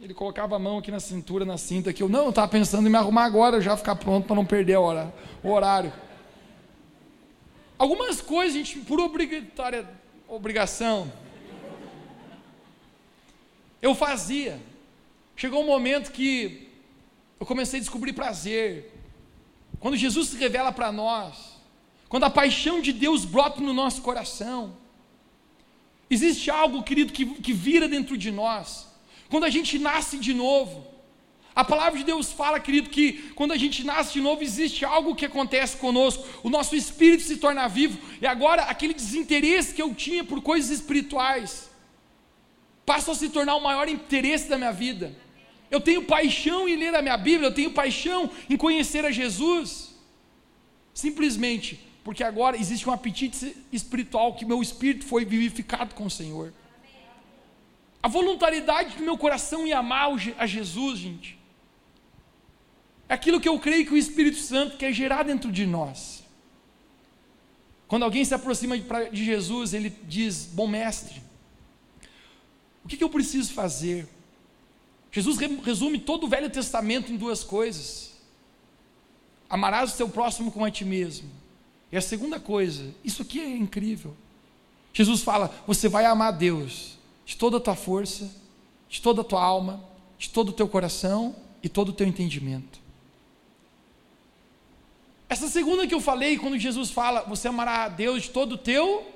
Ele 0.00 0.14
colocava 0.14 0.56
a 0.56 0.58
mão 0.58 0.78
aqui 0.78 0.90
na 0.90 0.98
cintura, 0.98 1.44
na 1.44 1.58
cinta, 1.58 1.92
que 1.92 2.02
eu 2.02 2.08
não, 2.08 2.30
estava 2.30 2.48
pensando 2.48 2.86
em 2.86 2.90
me 2.90 2.96
arrumar 2.96 3.24
agora, 3.24 3.60
já 3.60 3.76
ficar 3.76 3.96
pronto 3.96 4.26
para 4.26 4.34
não 4.34 4.46
perder 4.46 4.74
a 4.74 4.80
hora, 4.80 5.14
o 5.42 5.50
horário. 5.50 5.92
Algumas 7.76 8.22
coisas, 8.22 8.54
gente, 8.54 8.78
por 8.86 8.98
obrigatória, 8.98 9.86
obrigação. 10.26 11.12
Eu 13.82 13.94
fazia. 13.94 14.58
Chegou 15.36 15.62
um 15.62 15.66
momento 15.66 16.12
que 16.12 16.70
eu 17.38 17.44
comecei 17.44 17.78
a 17.78 17.82
descobrir 17.82 18.14
prazer. 18.14 18.90
Quando 19.80 19.98
Jesus 19.98 20.28
se 20.28 20.38
revela 20.38 20.72
para 20.72 20.90
nós, 20.90 21.58
quando 22.08 22.24
a 22.24 22.30
paixão 22.30 22.80
de 22.80 22.90
Deus 22.90 23.26
brota 23.26 23.60
no 23.60 23.74
nosso 23.74 24.00
coração, 24.00 24.74
existe 26.10 26.50
algo, 26.50 26.82
querido, 26.82 27.12
que, 27.12 27.26
que 27.26 27.52
vira 27.52 27.88
dentro 27.88 28.16
de 28.16 28.30
nós. 28.30 28.86
Quando 29.28 29.44
a 29.44 29.50
gente 29.50 29.78
nasce 29.78 30.18
de 30.18 30.32
novo, 30.32 30.86
a 31.54 31.64
palavra 31.64 31.98
de 31.98 32.04
Deus 32.04 32.32
fala, 32.32 32.60
querido, 32.60 32.90
que 32.90 33.30
quando 33.34 33.52
a 33.52 33.56
gente 33.56 33.82
nasce 33.82 34.12
de 34.12 34.20
novo, 34.20 34.42
existe 34.42 34.84
algo 34.84 35.14
que 35.14 35.24
acontece 35.24 35.78
conosco, 35.78 36.22
o 36.42 36.50
nosso 36.50 36.76
espírito 36.76 37.22
se 37.22 37.38
torna 37.38 37.66
vivo, 37.66 37.98
e 38.20 38.26
agora 38.26 38.64
aquele 38.64 38.92
desinteresse 38.92 39.74
que 39.74 39.80
eu 39.80 39.94
tinha 39.94 40.22
por 40.22 40.42
coisas 40.42 40.70
espirituais 40.70 41.70
passa 42.84 43.12
a 43.12 43.14
se 43.14 43.30
tornar 43.30 43.56
o 43.56 43.62
maior 43.62 43.88
interesse 43.88 44.48
da 44.48 44.58
minha 44.58 44.72
vida. 44.72 45.16
Eu 45.70 45.80
tenho 45.80 46.02
paixão 46.02 46.68
em 46.68 46.76
ler 46.76 46.94
a 46.94 47.02
minha 47.02 47.16
Bíblia, 47.16 47.48
eu 47.48 47.54
tenho 47.54 47.72
paixão 47.72 48.30
em 48.48 48.56
conhecer 48.56 49.04
a 49.04 49.10
Jesus, 49.10 49.96
simplesmente 50.94 51.80
porque 52.06 52.22
agora 52.22 52.56
existe 52.56 52.88
um 52.88 52.92
apetite 52.92 53.56
espiritual 53.72 54.32
que 54.36 54.44
meu 54.44 54.62
espírito 54.62 55.04
foi 55.04 55.24
vivificado 55.24 55.92
com 55.92 56.06
o 56.06 56.10
Senhor. 56.10 56.52
A 58.00 58.06
voluntariedade 58.06 58.96
do 58.96 59.02
meu 59.02 59.18
coração 59.18 59.66
em 59.66 59.72
amar 59.72 60.10
a 60.38 60.46
Jesus, 60.46 61.00
gente, 61.00 61.36
é 63.08 63.14
aquilo 63.14 63.40
que 63.40 63.48
eu 63.48 63.58
creio 63.58 63.84
que 63.84 63.92
o 63.92 63.96
Espírito 63.96 64.38
Santo 64.38 64.76
quer 64.76 64.92
gerar 64.92 65.24
dentro 65.24 65.50
de 65.50 65.66
nós. 65.66 66.22
Quando 67.88 68.04
alguém 68.04 68.24
se 68.24 68.32
aproxima 68.32 68.78
de 68.78 69.24
Jesus, 69.24 69.74
ele 69.74 69.90
diz: 70.04 70.46
Bom 70.52 70.68
mestre, 70.68 71.20
o 72.84 72.88
que 72.88 73.02
eu 73.02 73.10
preciso 73.10 73.52
fazer? 73.52 74.08
Jesus 75.10 75.38
resume 75.64 75.98
todo 75.98 76.22
o 76.22 76.28
Velho 76.28 76.50
Testamento 76.50 77.10
em 77.10 77.16
duas 77.16 77.42
coisas: 77.42 78.12
amarás 79.50 79.92
o 79.92 79.96
teu 79.96 80.08
próximo 80.08 80.52
como 80.52 80.64
a 80.64 80.70
ti 80.70 80.84
mesmo. 80.84 81.45
E 81.90 81.96
a 81.96 82.00
segunda 82.00 82.40
coisa, 82.40 82.94
isso 83.04 83.22
aqui 83.22 83.40
é 83.40 83.56
incrível. 83.56 84.16
Jesus 84.92 85.22
fala: 85.22 85.54
você 85.66 85.88
vai 85.88 86.04
amar 86.04 86.32
Deus 86.32 86.98
de 87.24 87.36
toda 87.36 87.58
a 87.58 87.60
tua 87.60 87.76
força, 87.76 88.30
de 88.88 89.00
toda 89.00 89.20
a 89.20 89.24
tua 89.24 89.42
alma, 89.42 89.82
de 90.18 90.30
todo 90.30 90.50
o 90.50 90.52
teu 90.52 90.68
coração 90.68 91.36
e 91.62 91.68
todo 91.68 91.90
o 91.90 91.92
teu 91.92 92.06
entendimento. 92.06 92.80
Essa 95.28 95.48
segunda 95.48 95.86
que 95.86 95.94
eu 95.94 96.00
falei, 96.00 96.38
quando 96.38 96.58
Jesus 96.58 96.90
fala, 96.90 97.22
você 97.22 97.48
amará 97.48 97.84
a 97.84 97.88
Deus 97.88 98.24
de 98.24 98.30
todo 98.30 98.52
o 98.52 98.58
teu 98.58 99.12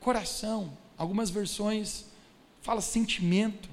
coração. 0.00 0.76
Algumas 0.98 1.30
versões 1.30 2.06
fala 2.60 2.80
sentimento. 2.80 3.68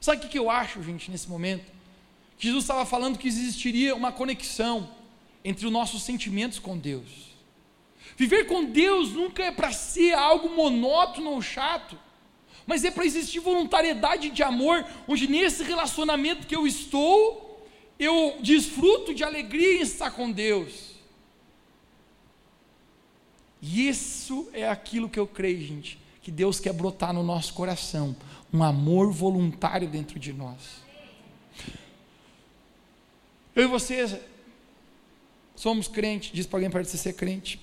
Sabe 0.00 0.26
o 0.26 0.28
que 0.28 0.38
eu 0.38 0.50
acho, 0.50 0.82
gente, 0.82 1.10
nesse 1.10 1.28
momento? 1.28 1.72
Jesus 2.38 2.64
estava 2.64 2.84
falando 2.84 3.16
que 3.16 3.28
existiria 3.28 3.94
uma 3.94 4.12
conexão 4.12 4.88
entre 5.44 5.66
os 5.66 5.72
nossos 5.72 6.02
sentimentos 6.02 6.58
com 6.58 6.78
Deus. 6.78 7.34
Viver 8.16 8.46
com 8.46 8.64
Deus 8.64 9.10
nunca 9.10 9.42
é 9.44 9.50
para 9.50 9.72
ser 9.72 10.14
algo 10.14 10.48
monótono 10.48 11.30
ou 11.30 11.42
chato, 11.42 11.98
mas 12.66 12.84
é 12.84 12.90
para 12.90 13.04
existir 13.04 13.40
voluntariedade 13.40 14.30
de 14.30 14.42
amor, 14.42 14.86
onde 15.06 15.28
nesse 15.28 15.62
relacionamento 15.62 16.46
que 16.46 16.56
eu 16.56 16.66
estou, 16.66 17.68
eu 17.98 18.38
desfruto 18.40 19.14
de 19.14 19.22
alegria 19.22 19.78
em 19.78 19.80
estar 19.80 20.10
com 20.12 20.30
Deus. 20.30 20.94
E 23.60 23.88
isso 23.88 24.48
é 24.52 24.68
aquilo 24.68 25.08
que 25.08 25.18
eu 25.18 25.26
creio, 25.26 25.60
gente, 25.60 25.98
que 26.22 26.30
Deus 26.30 26.60
quer 26.60 26.72
brotar 26.72 27.12
no 27.12 27.22
nosso 27.22 27.52
coração, 27.52 28.16
um 28.52 28.62
amor 28.62 29.10
voluntário 29.10 29.88
dentro 29.88 30.18
de 30.18 30.32
nós. 30.32 30.82
Eu 33.54 33.64
e 33.64 33.66
você 33.66 34.20
somos 35.54 35.88
crentes, 35.88 36.30
diz 36.32 36.46
para 36.46 36.58
alguém 36.58 36.70
para 36.70 36.82
você 36.82 36.96
ser 36.96 37.12
crente. 37.14 37.60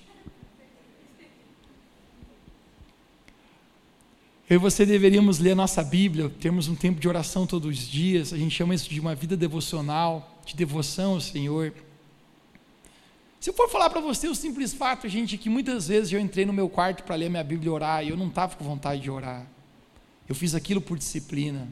Eu 4.50 4.56
e 4.56 4.58
você 4.58 4.86
deveríamos 4.86 5.40
ler 5.40 5.52
a 5.52 5.56
nossa 5.56 5.82
Bíblia, 5.82 6.30
termos 6.30 6.68
um 6.68 6.76
tempo 6.76 7.00
de 7.00 7.08
oração 7.08 7.48
todos 7.48 7.70
os 7.70 7.88
dias, 7.88 8.34
a 8.34 8.38
gente 8.38 8.54
chama 8.54 8.76
isso 8.76 8.90
de 8.90 9.00
uma 9.00 9.16
vida 9.16 9.38
devocional, 9.38 10.42
de 10.46 10.56
devoção 10.56 11.14
ao 11.14 11.22
Senhor. 11.22 11.74
Se 13.40 13.50
eu 13.50 13.54
for 13.54 13.70
falar 13.70 13.90
para 13.90 14.02
você 14.02 14.28
o 14.28 14.36
simples 14.36 14.74
fato, 14.74 15.08
gente, 15.08 15.38
que 15.38 15.50
muitas 15.50 15.88
vezes 15.88 16.12
eu 16.12 16.20
entrei 16.20 16.46
no 16.46 16.52
meu 16.52 16.68
quarto 16.68 17.04
para 17.04 17.16
ler 17.16 17.30
minha 17.30 17.44
Bíblia 17.44 17.68
e 17.68 17.72
orar, 17.72 18.04
e 18.04 18.10
eu 18.10 18.18
não 18.18 18.28
estava 18.28 18.56
com 18.56 18.64
vontade 18.64 19.02
de 19.02 19.10
orar. 19.10 19.48
Eu 20.28 20.36
fiz 20.36 20.54
aquilo 20.54 20.82
por 20.82 20.98
disciplina. 20.98 21.68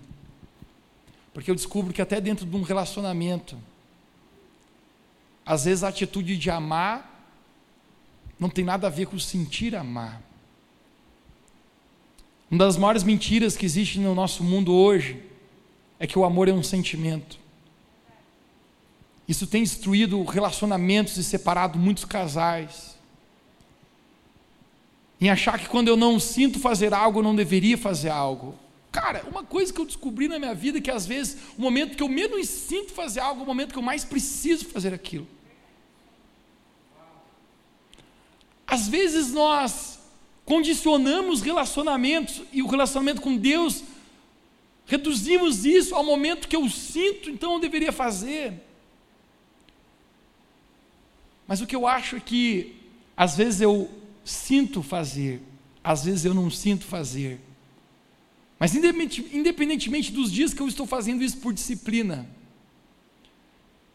Porque 1.33 1.51
eu 1.51 1.55
descubro 1.55 1.93
que 1.93 2.01
até 2.01 2.19
dentro 2.19 2.45
de 2.45 2.55
um 2.55 2.61
relacionamento, 2.61 3.57
às 5.49 5.65
vezes 5.65 5.83
a 5.83 5.87
atitude 5.87 6.37
de 6.37 6.51
amar 6.51 7.27
não 8.39 8.51
tem 8.51 8.63
nada 8.63 8.85
a 8.85 8.89
ver 8.91 9.07
com 9.07 9.17
sentir 9.17 9.75
amar. 9.75 10.21
Uma 12.51 12.65
das 12.65 12.77
maiores 12.77 13.01
mentiras 13.01 13.57
que 13.57 13.65
existe 13.65 13.97
no 13.97 14.13
nosso 14.13 14.43
mundo 14.43 14.71
hoje 14.71 15.19
é 15.99 16.05
que 16.05 16.19
o 16.19 16.23
amor 16.23 16.47
é 16.47 16.53
um 16.53 16.61
sentimento. 16.61 17.39
Isso 19.27 19.47
tem 19.47 19.63
destruído 19.63 20.23
relacionamentos 20.23 21.17
e 21.17 21.23
separado 21.23 21.79
muitos 21.79 22.05
casais. 22.05 22.95
Em 25.19 25.31
achar 25.31 25.57
que 25.57 25.67
quando 25.67 25.87
eu 25.87 25.97
não 25.97 26.19
sinto 26.19 26.59
fazer 26.59 26.93
algo, 26.93 27.19
eu 27.19 27.23
não 27.23 27.35
deveria 27.35 27.75
fazer 27.75 28.09
algo. 28.09 28.53
Cara, 28.91 29.25
uma 29.27 29.43
coisa 29.43 29.73
que 29.73 29.81
eu 29.81 29.85
descobri 29.85 30.27
na 30.27 30.37
minha 30.37 30.53
vida 30.53 30.77
é 30.77 30.81
que 30.81 30.91
às 30.91 31.07
vezes 31.07 31.37
o 31.57 31.61
momento 31.61 31.97
que 31.97 32.03
eu 32.03 32.07
menos 32.07 32.47
sinto 32.47 32.91
fazer 32.91 33.19
algo 33.19 33.41
é 33.41 33.43
o 33.43 33.47
momento 33.47 33.71
que 33.71 33.79
eu 33.79 33.83
mais 33.83 34.05
preciso 34.05 34.65
fazer 34.65 34.93
aquilo. 34.93 35.38
Às 38.69 38.87
vezes 38.87 39.31
nós 39.31 39.99
condicionamos 40.45 41.41
relacionamentos 41.41 42.41
e 42.51 42.61
o 42.61 42.67
relacionamento 42.67 43.21
com 43.21 43.35
Deus, 43.35 43.83
reduzimos 44.85 45.65
isso 45.65 45.95
ao 45.95 46.03
momento 46.03 46.47
que 46.47 46.55
eu 46.55 46.67
sinto, 46.69 47.29
então 47.29 47.53
eu 47.53 47.59
deveria 47.59 47.91
fazer. 47.91 48.53
Mas 51.47 51.61
o 51.61 51.67
que 51.67 51.75
eu 51.75 51.87
acho 51.87 52.15
é 52.15 52.19
que, 52.19 52.75
às 53.17 53.35
vezes 53.35 53.61
eu 53.61 53.89
sinto 54.23 54.83
fazer, 54.83 55.41
às 55.83 56.05
vezes 56.05 56.25
eu 56.25 56.33
não 56.33 56.49
sinto 56.49 56.85
fazer. 56.85 57.39
Mas 58.59 58.75
independentemente 58.75 60.11
dos 60.11 60.31
dias 60.31 60.53
que 60.53 60.61
eu 60.61 60.67
estou 60.67 60.85
fazendo 60.85 61.23
isso 61.23 61.37
por 61.37 61.53
disciplina, 61.53 62.29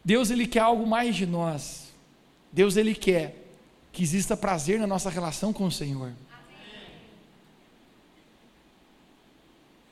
Deus 0.04 0.30
ele 0.30 0.46
quer 0.46 0.60
algo 0.60 0.86
mais 0.86 1.14
de 1.14 1.26
nós. 1.26 1.92
Deus 2.52 2.76
ele 2.76 2.94
quer 2.94 3.43
que 3.94 4.02
exista 4.02 4.36
prazer 4.36 4.78
na 4.78 4.86
nossa 4.86 5.08
relação 5.08 5.54
com 5.54 5.64
o 5.64 5.72
Senhor. 5.72 6.12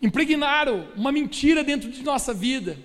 impregnaram 0.03 0.88
uma 0.97 1.12
mentira 1.12 1.62
dentro 1.62 1.88
de 1.88 2.03
nossa 2.03 2.35
vida. 2.35 2.77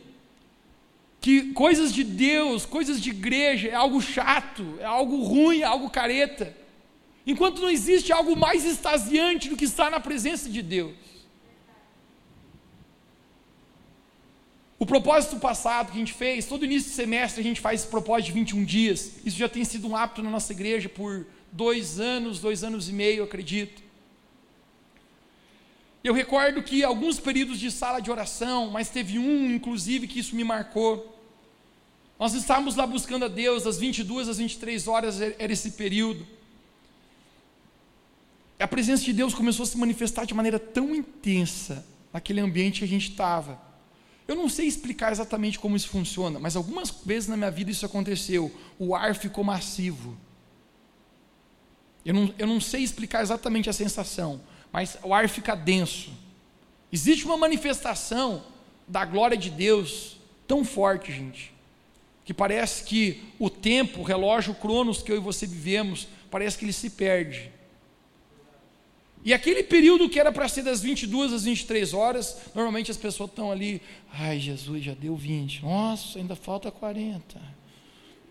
Que 1.19 1.51
coisas 1.53 1.91
de 1.91 2.03
Deus, 2.03 2.63
coisas 2.63 3.01
de 3.01 3.09
igreja 3.09 3.69
é 3.69 3.73
algo 3.73 3.99
chato, 3.99 4.77
é 4.79 4.85
algo 4.85 5.23
ruim, 5.23 5.61
é 5.61 5.63
algo 5.63 5.89
careta. 5.89 6.55
Enquanto 7.25 7.59
não 7.59 7.69
existe 7.69 8.13
algo 8.13 8.37
mais 8.37 8.63
extasiante 8.63 9.49
do 9.49 9.57
que 9.57 9.65
estar 9.65 9.89
na 9.89 9.99
presença 9.99 10.47
de 10.47 10.61
Deus. 10.61 10.93
O 14.79 14.85
propósito 14.85 15.39
passado 15.39 15.91
que 15.91 15.97
a 15.97 15.99
gente 15.99 16.13
fez, 16.13 16.45
todo 16.45 16.63
início 16.63 16.89
de 16.89 16.95
semestre 16.95 17.41
a 17.41 17.43
gente 17.43 17.59
faz 17.59 17.81
esse 17.81 17.89
propósito 17.89 18.27
de 18.27 18.33
21 18.33 18.63
dias. 18.63 19.13
Isso 19.25 19.37
já 19.37 19.49
tem 19.49 19.65
sido 19.65 19.87
um 19.87 19.95
hábito 19.95 20.21
na 20.21 20.29
nossa 20.29 20.53
igreja 20.53 20.87
por 20.87 21.25
dois 21.51 21.99
anos, 21.99 22.39
dois 22.39 22.63
anos 22.63 22.87
e 22.87 22.93
meio, 22.93 23.23
acredito. 23.23 23.81
Eu 26.03 26.13
recordo 26.13 26.61
que 26.61 26.83
alguns 26.83 27.19
períodos 27.19 27.59
de 27.59 27.71
sala 27.71 27.99
de 27.99 28.11
oração, 28.11 28.69
mas 28.69 28.89
teve 28.89 29.17
um, 29.17 29.51
inclusive, 29.51 30.07
que 30.07 30.19
isso 30.19 30.35
me 30.35 30.43
marcou. 30.43 31.17
Nós 32.19 32.33
estávamos 32.33 32.75
lá 32.75 32.85
buscando 32.85 33.25
a 33.25 33.27
Deus, 33.27 33.63
das 33.63 33.79
22 33.79 34.29
às 34.29 34.37
23 34.37 34.87
horas 34.87 35.19
era 35.19 35.51
esse 35.51 35.71
período. 35.71 36.25
A 38.59 38.67
presença 38.67 39.03
de 39.03 39.13
Deus 39.13 39.33
começou 39.33 39.63
a 39.63 39.67
se 39.67 39.77
manifestar 39.77 40.25
de 40.25 40.33
maneira 40.33 40.59
tão 40.59 40.95
intensa 40.95 41.85
naquele 42.13 42.41
ambiente 42.41 42.79
que 42.79 42.85
a 42.85 42.87
gente 42.87 43.09
estava. 43.09 43.66
Eu 44.27 44.35
não 44.35 44.49
sei 44.49 44.67
explicar 44.67 45.11
exatamente 45.11 45.57
como 45.57 45.77
isso 45.77 45.87
funciona, 45.87 46.37
mas 46.37 46.55
algumas 46.55 46.91
vezes 47.05 47.29
na 47.29 47.37
minha 47.37 47.49
vida 47.49 47.71
isso 47.71 47.85
aconteceu. 47.85 48.51
O 48.77 48.93
ar 48.93 49.15
ficou 49.15 49.43
massivo. 49.43 50.17
Eu 52.05 52.13
não, 52.13 52.33
eu 52.37 52.47
não 52.47 52.59
sei 52.59 52.83
explicar 52.83 53.21
exatamente 53.21 53.69
a 53.69 53.73
sensação, 53.73 54.41
mas 54.71 54.97
o 55.03 55.13
ar 55.13 55.29
fica 55.29 55.55
denso. 55.55 56.11
Existe 56.91 57.25
uma 57.25 57.37
manifestação 57.37 58.43
da 58.87 59.05
glória 59.05 59.37
de 59.37 59.49
Deus 59.49 60.17
tão 60.47 60.63
forte, 60.63 61.11
gente, 61.11 61.53
que 62.23 62.33
parece 62.33 62.83
que 62.83 63.23
o 63.37 63.49
tempo, 63.49 64.01
o 64.01 64.03
relógio, 64.03 64.53
o 64.53 64.55
cronos 64.55 65.01
que 65.01 65.11
eu 65.11 65.17
e 65.17 65.19
você 65.19 65.45
vivemos, 65.45 66.07
parece 66.31 66.57
que 66.57 66.65
ele 66.65 66.73
se 66.73 66.89
perde. 66.89 67.51
E 69.27 69.33
aquele 69.33 69.61
período 69.61 70.07
que 70.07 70.21
era 70.21 70.31
para 70.31 70.47
ser 70.47 70.63
das 70.63 70.81
22 70.81 71.33
às 71.33 71.43
23 71.43 71.93
horas, 71.93 72.37
normalmente 72.55 72.89
as 72.89 72.95
pessoas 72.95 73.29
estão 73.29 73.51
ali, 73.51 73.81
ai 74.09 74.39
Jesus, 74.39 74.81
já 74.81 74.93
deu 74.93 75.17
20, 75.17 75.63
nossa, 75.63 76.17
ainda 76.17 76.33
falta 76.33 76.71
40. 76.71 77.37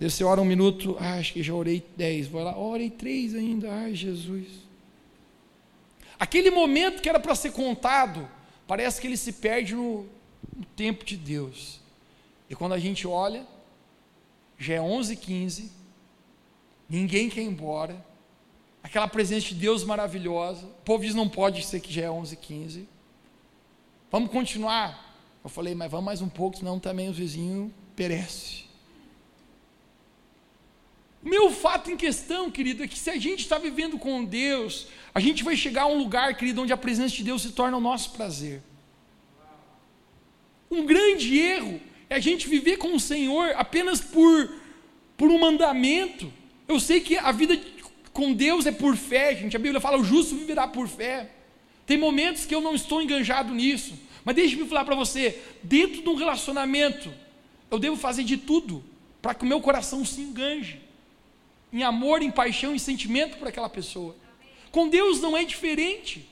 Daí 0.00 0.10
você 0.10 0.24
ora 0.24 0.40
um 0.40 0.44
minuto, 0.46 0.96
ah, 0.98 1.18
acho 1.18 1.34
que 1.34 1.42
já 1.42 1.52
orei 1.52 1.84
10, 1.98 2.28
vou 2.28 2.42
lá, 2.42 2.58
orei 2.58 2.88
3 2.88 3.34
ainda, 3.34 3.70
ai 3.70 3.94
Jesus. 3.94 4.46
Aquele 6.18 6.50
momento 6.50 7.02
que 7.02 7.10
era 7.10 7.20
para 7.20 7.34
ser 7.34 7.52
contado, 7.52 8.26
parece 8.66 8.98
que 8.98 9.06
ele 9.06 9.18
se 9.18 9.34
perde 9.34 9.74
no, 9.74 10.06
no 10.56 10.64
tempo 10.74 11.04
de 11.04 11.18
Deus. 11.18 11.78
E 12.48 12.54
quando 12.54 12.72
a 12.72 12.78
gente 12.78 13.06
olha, 13.06 13.46
já 14.58 14.76
é 14.76 14.78
11h15, 14.78 15.68
ninguém 16.88 17.28
quer 17.28 17.42
ir 17.42 17.48
embora, 17.48 18.02
aquela 18.86 19.08
presença 19.08 19.48
de 19.48 19.56
Deus 19.56 19.82
maravilhosa, 19.82 20.64
o 20.64 20.82
povo 20.84 21.02
diz 21.02 21.12
não 21.12 21.28
pode 21.28 21.66
ser 21.66 21.80
que 21.80 21.92
já 21.92 22.02
é 22.02 22.08
11h15, 22.08 22.84
vamos 24.12 24.30
continuar? 24.30 25.18
Eu 25.42 25.50
falei, 25.50 25.74
mas 25.74 25.90
vamos 25.90 26.06
mais 26.06 26.22
um 26.22 26.28
pouco, 26.28 26.58
senão 26.58 26.78
também 26.78 27.08
os 27.08 27.16
vizinhos 27.16 27.72
perecem. 27.96 28.64
O 31.20 31.28
meu 31.28 31.50
fato 31.50 31.90
em 31.90 31.96
questão, 31.96 32.48
querido, 32.48 32.84
é 32.84 32.86
que 32.86 32.96
se 32.96 33.10
a 33.10 33.16
gente 33.16 33.40
está 33.40 33.58
vivendo 33.58 33.98
com 33.98 34.24
Deus, 34.24 34.86
a 35.12 35.18
gente 35.18 35.42
vai 35.42 35.56
chegar 35.56 35.82
a 35.82 35.86
um 35.88 35.98
lugar, 35.98 36.36
querido, 36.36 36.62
onde 36.62 36.72
a 36.72 36.76
presença 36.76 37.16
de 37.16 37.24
Deus 37.24 37.42
se 37.42 37.50
torna 37.50 37.76
o 37.76 37.80
nosso 37.80 38.12
prazer. 38.12 38.62
Um 40.70 40.86
grande 40.86 41.36
erro 41.36 41.80
é 42.08 42.14
a 42.14 42.20
gente 42.20 42.46
viver 42.46 42.76
com 42.76 42.94
o 42.94 43.00
Senhor 43.00 43.52
apenas 43.56 44.00
por, 44.00 44.54
por 45.16 45.28
um 45.28 45.40
mandamento. 45.40 46.32
Eu 46.68 46.78
sei 46.78 47.00
que 47.00 47.18
a 47.18 47.32
vida 47.32 47.56
com 48.16 48.32
Deus 48.32 48.64
é 48.64 48.72
por 48.72 48.96
fé, 48.96 49.36
gente. 49.36 49.54
A 49.54 49.58
Bíblia 49.58 49.78
fala: 49.78 49.98
o 49.98 50.04
justo 50.04 50.34
viverá 50.34 50.66
por 50.66 50.88
fé. 50.88 51.28
Tem 51.84 51.98
momentos 51.98 52.46
que 52.46 52.54
eu 52.54 52.62
não 52.62 52.74
estou 52.74 53.02
enganjado 53.02 53.52
nisso. 53.52 53.92
Mas 54.24 54.34
deixe-me 54.34 54.66
falar 54.66 54.86
para 54.86 54.94
você: 54.94 55.38
dentro 55.62 56.00
de 56.00 56.08
um 56.08 56.14
relacionamento, 56.14 57.12
eu 57.70 57.78
devo 57.78 57.94
fazer 57.94 58.24
de 58.24 58.38
tudo 58.38 58.82
para 59.20 59.34
que 59.34 59.44
o 59.44 59.46
meu 59.46 59.60
coração 59.60 60.02
se 60.02 60.22
enganje 60.22 60.80
em 61.70 61.82
amor, 61.82 62.22
em 62.22 62.30
paixão, 62.30 62.74
em 62.74 62.78
sentimento 62.78 63.36
por 63.36 63.48
aquela 63.48 63.68
pessoa. 63.68 64.16
Com 64.70 64.88
Deus 64.88 65.20
não 65.20 65.36
é 65.36 65.44
diferente. 65.44 66.26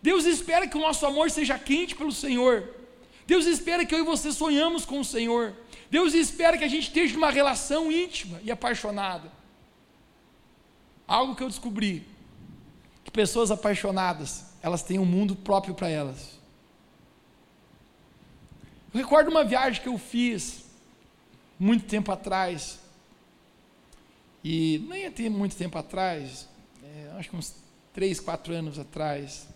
Deus 0.00 0.24
espera 0.24 0.66
que 0.66 0.78
o 0.78 0.80
nosso 0.80 1.04
amor 1.04 1.30
seja 1.30 1.58
quente 1.58 1.94
pelo 1.94 2.10
Senhor. 2.10 2.74
Deus 3.26 3.44
espera 3.44 3.84
que 3.84 3.94
eu 3.94 3.98
e 3.98 4.02
você 4.02 4.32
sonhamos 4.32 4.86
com 4.86 5.00
o 5.00 5.04
Senhor. 5.04 5.54
Deus 5.90 6.14
espera 6.14 6.56
que 6.56 6.64
a 6.64 6.68
gente 6.68 6.84
esteja 6.84 7.18
uma 7.18 7.30
relação 7.30 7.92
íntima 7.92 8.40
e 8.42 8.50
apaixonada. 8.50 9.37
Algo 11.08 11.34
que 11.34 11.42
eu 11.42 11.48
descobri, 11.48 12.06
que 13.02 13.10
pessoas 13.10 13.50
apaixonadas, 13.50 14.44
elas 14.62 14.82
têm 14.82 14.98
um 14.98 15.06
mundo 15.06 15.34
próprio 15.34 15.74
para 15.74 15.88
elas. 15.88 16.38
Eu 18.92 19.00
recordo 19.00 19.30
uma 19.30 19.42
viagem 19.42 19.82
que 19.82 19.88
eu 19.88 19.96
fiz 19.96 20.66
muito 21.58 21.86
tempo 21.86 22.12
atrás 22.12 22.78
e 24.44 24.84
nem 24.88 25.10
ter 25.10 25.28
muito 25.28 25.56
tempo 25.56 25.76
atrás, 25.78 26.48
é, 26.82 27.12
acho 27.18 27.30
que 27.30 27.36
uns 27.36 27.54
3, 27.92 28.20
4 28.20 28.54
anos 28.54 28.78
atrás, 28.78 29.48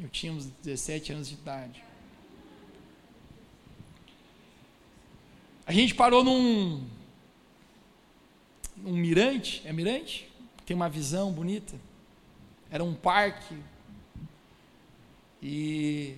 eu 0.00 0.08
tinha 0.08 0.32
uns 0.32 0.46
17 0.62 1.12
anos 1.12 1.28
de 1.28 1.34
idade. 1.34 1.82
A 5.66 5.72
gente 5.72 5.94
parou 5.94 6.22
num, 6.22 6.86
num 8.76 8.92
mirante, 8.92 9.62
é 9.64 9.72
mirante? 9.72 10.27
Tem 10.68 10.76
uma 10.76 10.90
visão 10.90 11.32
bonita. 11.32 11.74
Era 12.70 12.84
um 12.84 12.94
parque. 12.94 13.56
E 15.40 16.14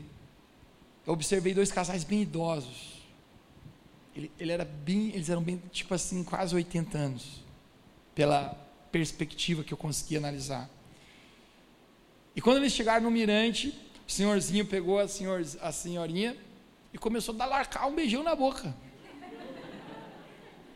eu 1.07 1.13
observei 1.13 1.55
dois 1.55 1.71
casais 1.71 2.03
bem 2.03 2.23
idosos. 2.23 3.01
Ele, 4.13 4.29
ele 4.41 4.51
era 4.51 4.65
bem, 4.65 5.11
eles 5.11 5.31
eram 5.31 5.41
bem, 5.41 5.63
tipo 5.71 5.95
assim, 5.95 6.25
quase 6.25 6.53
80 6.53 6.99
anos 6.99 7.45
pela 8.13 8.57
perspectiva 8.91 9.63
que 9.63 9.73
eu 9.73 9.79
consegui 9.79 10.17
analisar. 10.17 10.69
E 12.35 12.41
quando 12.41 12.57
eles 12.57 12.73
chegaram 12.73 13.05
no 13.05 13.11
mirante, 13.13 13.69
o 14.05 14.11
senhorzinho 14.11 14.67
pegou 14.67 14.99
a, 14.99 15.07
senhor, 15.07 15.47
a 15.61 15.71
senhorinha 15.71 16.37
e 16.93 16.99
começou 16.99 17.37
a 17.37 17.39
dar 17.39 17.47
larcar 17.47 17.87
um 17.87 17.95
beijão 17.95 18.25
na 18.25 18.35
boca. 18.35 18.75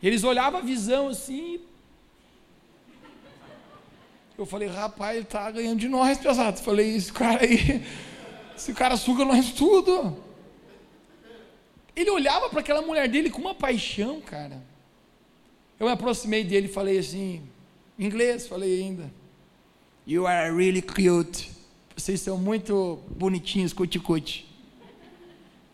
Eles 0.01 0.23
olhavam 0.23 0.61
a 0.61 0.63
visão 0.63 1.09
assim. 1.09 1.74
Eu 4.37 4.45
falei, 4.45 4.69
rapaz, 4.69 5.17
ele 5.17 5.25
está 5.25 5.51
ganhando 5.51 5.79
de 5.79 5.89
nós, 5.89 6.19
pesado. 6.19 6.61
Falei, 6.61 6.97
esse 6.97 7.13
cara 7.13 7.45
aí, 7.45 7.85
esse 8.57 8.73
cara 8.73 8.97
suga 8.97 9.25
nós 9.25 9.53
tudo. 9.53 10.17
Ele 11.95 12.11
olhava 12.11 12.51
para 12.51 12.61
aquela 12.61 12.83
mulher 12.83 13.09
dele 13.09 13.31
com 13.31 13.41
uma 13.41 13.55
paixão, 13.55 14.21
cara. 14.21 14.61
Eu 15.79 15.87
me 15.87 15.93
aproximei 15.93 16.43
dele 16.43 16.67
e 16.67 16.73
falei 16.73 16.99
assim, 16.99 17.43
em 17.99 18.07
inglês, 18.07 18.47
falei 18.47 18.81
ainda. 18.81 19.11
You 20.07 20.27
are 20.27 20.55
really 20.55 20.83
cute. 20.83 21.53
Vocês 21.97 22.21
são 22.21 22.37
muito 22.37 23.01
bonitinhos, 23.17 23.73
cuti-cuti. 23.73 24.53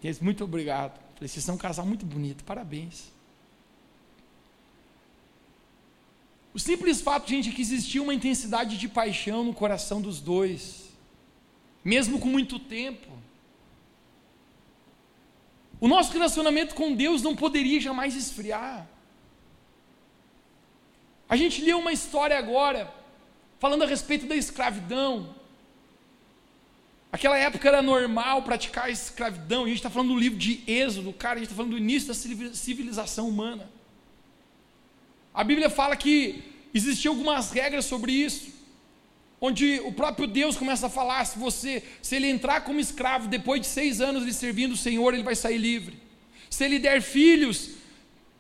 Ele 0.04 0.18
muito 0.20 0.44
obrigado. 0.44 1.00
Falei, 1.14 1.28
vocês 1.28 1.44
são 1.44 1.54
um 1.54 1.58
casal 1.58 1.86
muito 1.86 2.04
bonito, 2.04 2.44
parabéns. 2.44 3.10
O 6.52 6.58
simples 6.58 7.00
fato, 7.00 7.28
gente, 7.28 7.48
é 7.48 7.52
que 7.52 7.62
existia 7.62 8.02
uma 8.02 8.14
intensidade 8.14 8.76
de 8.76 8.88
paixão 8.88 9.44
no 9.44 9.54
coração 9.54 10.00
dos 10.00 10.20
dois, 10.20 10.88
mesmo 11.84 12.18
com 12.18 12.28
muito 12.28 12.58
tempo. 12.58 13.08
O 15.80 15.88
nosso 15.88 16.12
relacionamento 16.12 16.74
com 16.74 16.94
Deus 16.94 17.22
não 17.22 17.34
poderia 17.36 17.80
jamais 17.80 18.14
esfriar. 18.16 18.86
A 21.28 21.36
gente 21.36 21.62
leu 21.62 21.78
uma 21.78 21.92
história 21.92 22.36
agora, 22.36 22.92
falando 23.60 23.84
a 23.84 23.86
respeito 23.86 24.26
da 24.26 24.34
escravidão. 24.34 25.34
Aquela 27.12 27.38
época 27.38 27.68
era 27.68 27.80
normal 27.80 28.42
praticar 28.42 28.86
a 28.86 28.90
escravidão, 28.90 29.64
a 29.64 29.68
gente 29.68 29.76
está 29.76 29.88
falando 29.88 30.08
do 30.08 30.18
livro 30.18 30.38
de 30.38 30.62
Êxodo, 30.66 31.12
cara, 31.12 31.34
a 31.34 31.38
gente 31.38 31.46
está 31.46 31.56
falando 31.56 31.72
do 31.72 31.78
início 31.78 32.08
da 32.08 32.14
civilização 32.54 33.28
humana. 33.28 33.70
A 35.32 35.44
Bíblia 35.44 35.70
fala 35.70 35.96
que 35.96 36.42
existiam 36.74 37.14
algumas 37.14 37.50
regras 37.50 37.84
sobre 37.84 38.12
isso, 38.12 38.50
onde 39.40 39.80
o 39.80 39.92
próprio 39.92 40.26
Deus 40.26 40.56
começa 40.56 40.86
a 40.86 40.90
falar: 40.90 41.24
se 41.24 41.38
você, 41.38 41.82
se 42.02 42.16
ele 42.16 42.28
entrar 42.28 42.62
como 42.62 42.80
escravo 42.80 43.28
depois 43.28 43.60
de 43.60 43.66
seis 43.66 44.00
anos 44.00 44.24
de 44.24 44.34
servindo 44.34 44.72
o 44.72 44.76
Senhor, 44.76 45.14
ele 45.14 45.22
vai 45.22 45.36
sair 45.36 45.58
livre. 45.58 45.98
Se 46.48 46.64
ele 46.64 46.78
der 46.78 47.00
filhos, 47.00 47.70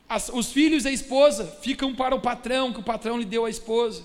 as, 0.08 0.28
os 0.28 0.50
filhos 0.52 0.84
e 0.84 0.88
a 0.88 0.92
esposa 0.92 1.46
ficam 1.62 1.94
para 1.94 2.14
o 2.14 2.20
patrão, 2.20 2.72
que 2.72 2.80
o 2.80 2.82
patrão 2.82 3.16
lhe 3.16 3.24
deu 3.24 3.44
a 3.44 3.50
esposa. 3.50 4.04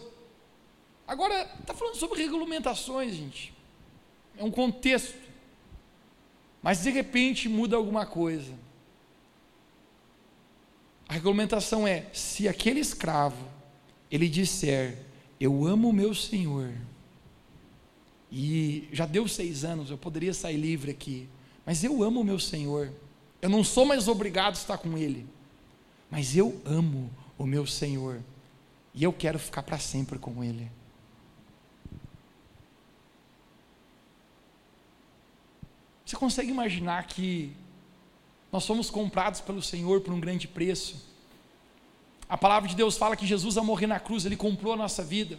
Agora, 1.07 1.49
está 1.59 1.73
falando 1.73 1.95
sobre 1.95 2.21
regulamentações, 2.21 3.15
gente. 3.15 3.53
É 4.37 4.43
um 4.43 4.51
contexto. 4.51 5.15
Mas 6.61 6.81
de 6.83 6.89
repente 6.89 7.47
muda 7.47 7.75
alguma 7.75 8.05
coisa. 8.05 8.53
A 11.07 11.13
regulamentação 11.13 11.87
é: 11.87 12.07
se 12.13 12.47
aquele 12.47 12.79
escravo 12.79 13.47
ele 14.09 14.29
disser, 14.29 14.97
eu 15.39 15.65
amo 15.65 15.89
o 15.89 15.93
meu 15.93 16.13
senhor, 16.13 16.71
e 18.31 18.87
já 18.91 19.05
deu 19.05 19.27
seis 19.27 19.63
anos, 19.63 19.89
eu 19.89 19.97
poderia 19.97 20.33
sair 20.33 20.57
livre 20.57 20.91
aqui, 20.91 21.27
mas 21.65 21.83
eu 21.83 22.03
amo 22.03 22.21
o 22.21 22.23
meu 22.23 22.39
senhor, 22.39 22.91
eu 23.41 23.49
não 23.49 23.63
sou 23.63 23.85
mais 23.85 24.07
obrigado 24.07 24.53
a 24.53 24.57
estar 24.57 24.77
com 24.77 24.97
ele 24.97 25.27
mas 26.09 26.35
eu 26.35 26.61
amo 26.65 27.11
o 27.37 27.45
meu 27.45 27.65
Senhor 27.65 28.21
e 28.93 29.03
eu 29.03 29.11
quero 29.11 29.37
ficar 29.37 29.63
para 29.63 29.77
sempre 29.77 30.17
com 30.17 30.43
Ele. 30.43 30.71
Você 36.05 36.15
consegue 36.15 36.49
imaginar 36.49 37.05
que 37.07 37.51
nós 38.55 38.63
somos 38.63 38.89
comprados 38.89 39.41
pelo 39.41 39.61
Senhor 39.61 39.99
por 39.99 40.13
um 40.13 40.19
grande 40.19 40.47
preço? 40.47 41.05
A 42.27 42.37
palavra 42.37 42.69
de 42.69 42.75
Deus 42.75 42.97
fala 42.97 43.17
que 43.17 43.27
Jesus, 43.27 43.57
ao 43.57 43.65
morrer 43.65 43.85
na 43.85 43.99
cruz, 43.99 44.25
Ele 44.25 44.37
comprou 44.37 44.71
a 44.71 44.77
nossa 44.77 45.03
vida. 45.03 45.37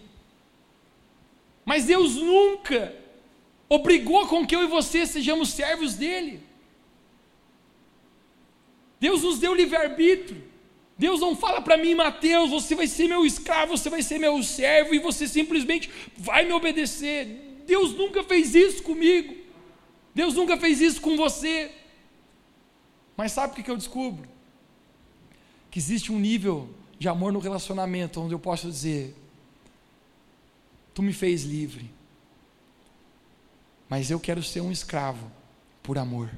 Mas 1.64 1.86
Deus 1.86 2.16
nunca 2.16 2.94
obrigou 3.70 4.26
com 4.26 4.46
que 4.46 4.54
eu 4.54 4.62
e 4.62 4.66
você 4.66 5.06
sejamos 5.06 5.48
servos 5.48 5.94
dEle. 5.94 6.42
Deus 9.00 9.22
nos 9.22 9.38
deu 9.38 9.54
livre-arbítrio. 9.54 10.44
Deus 10.98 11.18
não 11.18 11.34
fala 11.34 11.62
para 11.62 11.78
mim, 11.78 11.94
Mateus, 11.94 12.50
você 12.50 12.74
vai 12.74 12.86
ser 12.86 13.08
meu 13.08 13.24
escravo, 13.24 13.78
você 13.78 13.88
vai 13.88 14.02
ser 14.02 14.18
meu 14.18 14.42
servo 14.42 14.94
e 14.94 14.98
você 14.98 15.26
simplesmente 15.26 15.90
vai 16.18 16.44
me 16.44 16.52
obedecer. 16.52 17.62
Deus 17.66 17.94
nunca 17.94 18.22
fez 18.22 18.54
isso 18.54 18.82
comigo. 18.82 19.34
Deus 20.14 20.34
nunca 20.34 20.58
fez 20.58 20.82
isso 20.82 21.00
com 21.00 21.16
você. 21.16 21.72
Mas 23.16 23.32
sabe 23.32 23.58
o 23.58 23.64
que 23.64 23.70
eu 23.70 23.76
descubro? 23.76 24.28
Que 25.70 25.78
existe 25.78 26.12
um 26.12 26.18
nível 26.18 26.68
de 26.98 27.08
amor 27.08 27.32
no 27.32 27.38
relacionamento 27.38 28.20
onde 28.20 28.34
eu 28.34 28.38
posso 28.38 28.68
dizer: 28.68 29.16
Tu 30.94 31.02
me 31.02 31.12
fez 31.12 31.44
livre, 31.44 31.90
Mas 33.88 34.10
eu 34.10 34.18
quero 34.18 34.42
ser 34.42 34.60
um 34.60 34.72
escravo 34.72 35.30
por 35.82 35.96
amor. 35.96 36.30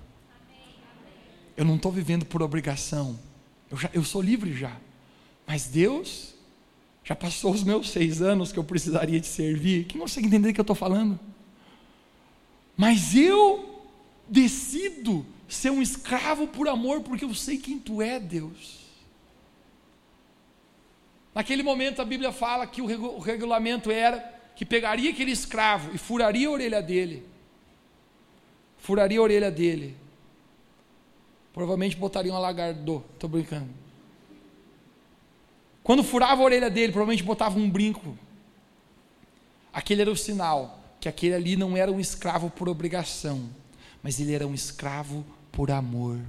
Eu 1.57 1.65
não 1.65 1.77
estou 1.77 1.91
vivendo 1.91 2.25
por 2.25 2.43
obrigação. 2.43 3.19
Eu, 3.71 3.77
já, 3.77 3.91
eu 3.93 4.05
sou 4.05 4.23
livre 4.23 4.53
já. 4.53 4.77
Mas 5.47 5.67
Deus 5.67 6.35
já 7.03 7.17
passou 7.17 7.53
os 7.53 7.65
meus 7.65 7.91
seis 7.91 8.21
anos 8.21 8.53
que 8.53 8.59
eu 8.59 8.65
precisaria 8.65 9.19
de 9.19 9.27
servir. 9.27 9.87
Quem 9.87 10.01
consegue 10.01 10.27
entender 10.27 10.51
o 10.51 10.55
que 10.55 10.61
eu 10.61 10.63
estou 10.63 10.77
falando? 10.77 11.19
Mas 12.77 13.15
eu 13.15 13.83
decido 14.29 15.25
ser 15.49 15.71
um 15.71 15.81
escravo 15.81 16.47
por 16.47 16.69
amor, 16.69 17.01
porque 17.01 17.25
eu 17.25 17.35
sei 17.35 17.57
quem 17.57 17.79
tu 17.79 18.03
é, 18.03 18.21
Deus. 18.21 18.79
Naquele 21.35 21.63
momento 21.63 22.03
a 22.03 22.05
Bíblia 22.05 22.33
fala 22.33 22.67
que 22.67 22.83
o 22.83 23.19
regulamento 23.19 23.91
era 23.91 24.37
que 24.55 24.65
pegaria 24.65 25.11
aquele 25.11 25.31
escravo 25.31 25.95
e 25.95 25.99
furaria 25.99 26.49
a 26.49 26.51
orelha 26.51 26.83
dele. 26.83 27.25
Furaria 28.77 29.19
a 29.19 29.23
orelha 29.23 29.51
dele. 29.51 29.97
Provavelmente 31.53 31.97
botaria 31.97 32.33
um 32.33 32.37
alagardô, 32.37 33.03
estou 33.15 33.31
brincando. 33.31 33.69
Quando 35.83 36.05
furava 36.05 36.43
a 36.43 36.45
orelha 36.45 36.69
dele, 36.69 36.93
provavelmente 36.93 37.23
botava 37.23 37.59
um 37.59 37.71
brinco. 37.71 38.19
Aquele 39.73 40.03
era 40.03 40.11
o 40.11 40.17
sinal 40.17 40.79
que 41.01 41.09
aquele 41.09 41.35
ali 41.35 41.57
não 41.57 41.77
era 41.77 41.91
um 41.91 42.01
escravo 42.01 42.51
por 42.51 42.69
obrigação, 42.69 43.49
mas 44.03 44.19
ele 44.19 44.35
era 44.35 44.47
um 44.47 44.55
escravo 44.55 45.25
por 45.59 45.73
amor. 45.73 46.21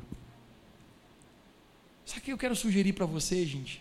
Sabe 2.03 2.19
o 2.19 2.23
que 2.23 2.31
eu 2.31 2.37
quero 2.37 2.55
sugerir 2.55 2.93
para 2.93 3.05
você, 3.05 3.45
gente? 3.45 3.79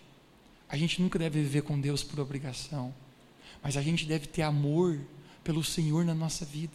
A 0.68 0.76
gente 0.76 1.00
nunca 1.00 1.18
deve 1.18 1.40
viver 1.40 1.62
com 1.62 1.80
Deus 1.80 2.04
por 2.04 2.20
obrigação, 2.20 2.94
mas 3.62 3.74
a 3.74 3.80
gente 3.80 4.04
deve 4.04 4.26
ter 4.26 4.42
amor 4.42 5.00
pelo 5.42 5.64
Senhor 5.64 6.04
na 6.04 6.14
nossa 6.14 6.44
vida. 6.44 6.74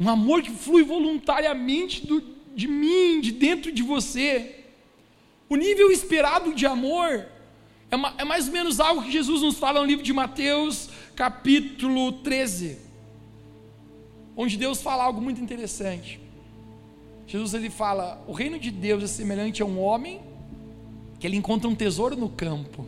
Um 0.00 0.08
amor 0.08 0.40
que 0.40 0.50
flui 0.50 0.82
voluntariamente 0.82 2.06
do, 2.06 2.24
de 2.54 2.66
mim, 2.66 3.20
de 3.20 3.32
dentro 3.32 3.70
de 3.70 3.82
você. 3.82 4.64
O 5.46 5.56
nível 5.56 5.92
esperado 5.92 6.54
de 6.54 6.64
amor 6.64 7.26
é, 7.90 7.96
é 8.16 8.24
mais 8.24 8.46
ou 8.46 8.54
menos 8.54 8.80
algo 8.80 9.02
que 9.02 9.12
Jesus 9.12 9.42
nos 9.42 9.58
fala 9.58 9.80
no 9.80 9.86
livro 9.86 10.02
de 10.02 10.12
Mateus, 10.14 10.88
capítulo 11.14 12.12
13, 12.12 12.78
onde 14.34 14.56
Deus 14.56 14.80
fala 14.80 15.04
algo 15.04 15.20
muito 15.20 15.38
interessante. 15.38 16.24
Jesus 17.26 17.54
ele 17.54 17.70
fala: 17.70 18.22
o 18.26 18.32
reino 18.32 18.58
de 18.58 18.70
Deus 18.70 19.02
é 19.02 19.06
semelhante 19.06 19.62
a 19.62 19.66
um 19.66 19.80
homem 19.80 20.20
que 21.18 21.26
ele 21.26 21.36
encontra 21.36 21.68
um 21.68 21.74
tesouro 21.74 22.16
no 22.16 22.28
campo. 22.28 22.86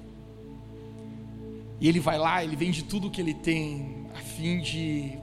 E 1.81 1.89
ele 1.89 2.01
vai 2.01 2.19
lá, 2.19 2.43
ele 2.43 2.57
vende 2.57 2.85
tudo 2.85 3.09
o 3.09 3.11
que 3.11 3.21
ele 3.21 3.35
tem, 3.35 4.07
a 4.15 4.19
fim 4.19 4.61
de. 4.61 5.19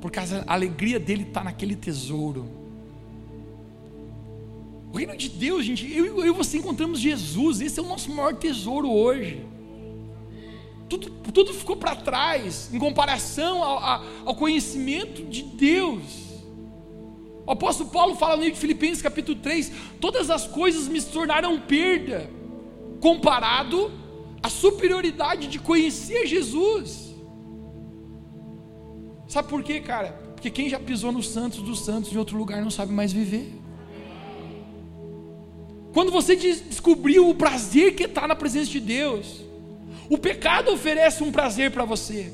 Por 0.00 0.10
causa 0.10 0.44
a 0.46 0.54
alegria 0.54 0.98
dele 0.98 1.22
está 1.22 1.44
naquele 1.44 1.76
tesouro. 1.76 2.48
O 4.92 4.96
reino 4.96 5.16
de 5.16 5.28
Deus, 5.28 5.64
gente, 5.64 5.90
eu 5.90 6.26
e 6.26 6.30
você 6.30 6.58
encontramos 6.58 7.00
Jesus, 7.00 7.60
esse 7.60 7.80
é 7.80 7.82
o 7.82 7.88
nosso 7.88 8.12
maior 8.12 8.34
tesouro 8.34 8.90
hoje. 8.90 9.46
Tudo, 10.88 11.10
tudo 11.32 11.54
ficou 11.54 11.76
para 11.76 11.96
trás 11.96 12.68
em 12.70 12.78
comparação 12.78 13.62
ao, 13.62 14.04
ao 14.26 14.34
conhecimento 14.34 15.24
de 15.24 15.42
Deus. 15.42 16.31
O 17.46 17.50
apóstolo 17.50 17.90
Paulo 17.90 18.14
fala 18.14 18.36
no 18.36 18.42
livro 18.42 18.54
de 18.54 18.60
Filipenses 18.60 19.02
capítulo 19.02 19.38
3: 19.38 19.72
todas 20.00 20.30
as 20.30 20.46
coisas 20.46 20.86
me 20.86 21.02
tornaram 21.02 21.60
perda, 21.60 22.30
comparado 23.00 23.90
à 24.42 24.48
superioridade 24.48 25.48
de 25.48 25.58
conhecer 25.58 26.26
Jesus. 26.26 27.14
Sabe 29.26 29.48
por 29.48 29.62
quê, 29.62 29.80
cara? 29.80 30.12
Porque 30.34 30.50
quem 30.50 30.68
já 30.68 30.78
pisou 30.78 31.10
nos 31.10 31.28
santos 31.28 31.62
dos 31.62 31.84
santos 31.84 32.12
em 32.12 32.16
outro 32.16 32.36
lugar 32.36 32.62
não 32.62 32.70
sabe 32.70 32.92
mais 32.92 33.12
viver. 33.12 33.52
Quando 35.92 36.10
você 36.10 36.34
descobriu 36.36 37.28
o 37.28 37.34
prazer 37.34 37.94
que 37.94 38.04
está 38.04 38.26
na 38.26 38.34
presença 38.34 38.70
de 38.70 38.80
Deus, 38.80 39.42
o 40.08 40.16
pecado 40.16 40.72
oferece 40.72 41.22
um 41.22 41.30
prazer 41.30 41.70
para 41.70 41.84
você. 41.84 42.32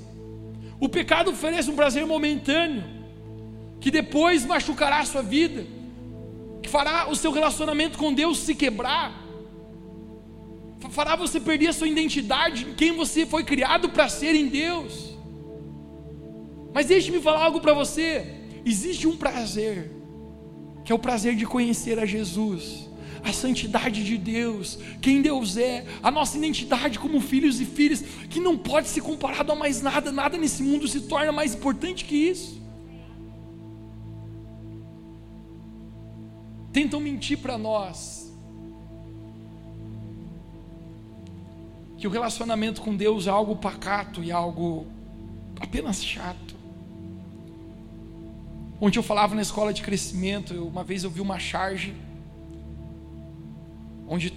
O 0.81 0.89
pecado 0.89 1.31
oferece 1.31 1.71
um 1.71 1.77
prazer 1.77 2.07
momentâneo 2.07 2.98
que 3.81 3.91
depois 3.91 4.45
machucará 4.45 5.01
a 5.01 5.05
sua 5.05 5.23
vida, 5.23 5.67
que 6.63 6.69
fará 6.69 7.09
o 7.09 7.17
seu 7.17 7.31
relacionamento 7.31 7.97
com 7.99 8.13
Deus 8.13 8.39
se 8.39 8.55
quebrar, 8.55 9.29
fará 10.91 11.17
você 11.17 11.41
perder 11.41 11.69
a 11.69 11.73
sua 11.73 11.89
identidade, 11.89 12.75
quem 12.77 12.93
você 12.93 13.27
foi 13.27 13.45
criado 13.45 13.89
para 13.89 14.09
ser 14.09 14.35
em 14.35 14.47
Deus. 14.47 15.17
Mas 16.73 16.87
deixe-me 16.87 17.21
falar 17.21 17.45
algo 17.45 17.61
para 17.61 17.75
você: 17.75 18.27
existe 18.65 19.07
um 19.07 19.17
prazer, 19.17 19.91
que 20.85 20.93
é 20.93 20.95
o 20.95 20.99
prazer 20.99 21.35
de 21.35 21.47
conhecer 21.47 21.99
a 21.99 22.07
Jesus, 22.07 22.89
a 23.25 23.33
santidade 23.33 24.05
de 24.05 24.17
Deus, 24.17 24.79
quem 25.01 25.21
Deus 25.21 25.57
é, 25.57 25.85
a 26.03 26.11
nossa 26.11 26.37
identidade 26.37 26.99
como 26.99 27.21
filhos 27.21 27.61
e 27.61 27.65
filhas, 27.65 28.05
que 28.31 28.41
não 28.41 28.57
pode 28.57 28.89
ser 28.89 29.01
comparado 29.01 29.53
a 29.53 29.57
mais 29.57 29.83
nada, 29.83 30.13
nada 30.13 30.37
nesse 30.37 30.63
mundo 30.63 30.87
se 30.87 31.03
torna 31.03 31.33
mais 31.33 31.55
importante 31.55 32.05
que 32.05 32.17
isso. 32.17 32.59
Tentam 36.79 37.01
mentir 37.01 37.39
para 37.39 37.59
nós. 37.59 38.33
Que 41.97 42.07
o 42.07 42.11
relacionamento 42.11 42.81
com 42.81 42.95
Deus 42.95 43.27
é 43.27 43.31
algo 43.31 43.57
pacato 43.57 44.23
e 44.23 44.31
algo 44.31 44.87
apenas 45.59 46.05
chato. 46.05 46.55
Ontem 48.81 49.01
eu 49.01 49.03
falava 49.03 49.35
na 49.35 49.43
escola 49.43 49.73
de 49.73 49.83
crescimento, 49.83 50.55
uma 50.55 50.85
vez 50.85 51.03
eu 51.03 51.11
vi 51.11 51.21
uma 51.21 51.41
charge 51.41 51.97
onde 54.07 54.33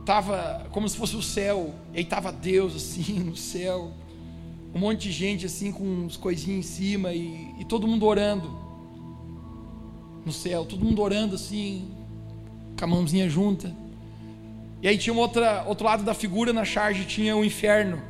estava 0.00 0.66
como 0.72 0.88
se 0.88 0.96
fosse 0.96 1.14
o 1.14 1.22
céu, 1.22 1.72
e 1.92 1.98
aí 1.98 2.02
estava 2.02 2.32
Deus 2.32 2.74
assim 2.74 3.20
no 3.22 3.36
céu, 3.36 3.92
um 4.74 4.80
monte 4.80 5.02
de 5.02 5.12
gente 5.12 5.46
assim 5.46 5.70
com 5.70 5.84
uns 5.84 6.16
coisinhas 6.16 6.58
em 6.58 6.68
cima 6.68 7.12
e, 7.12 7.54
e 7.60 7.64
todo 7.64 7.86
mundo 7.86 8.04
orando 8.04 8.63
no 10.24 10.32
céu, 10.32 10.64
todo 10.64 10.84
mundo 10.84 11.02
orando 11.02 11.34
assim, 11.34 11.90
com 12.78 12.84
a 12.84 12.88
mãozinha 12.88 13.28
junta. 13.28 13.74
E 14.82 14.88
aí 14.88 14.98
tinha 14.98 15.14
outra, 15.14 15.64
outro 15.66 15.84
lado 15.84 16.04
da 16.04 16.14
figura 16.14 16.52
na 16.52 16.64
charge, 16.64 17.04
tinha 17.04 17.36
o 17.36 17.44
inferno. 17.44 18.02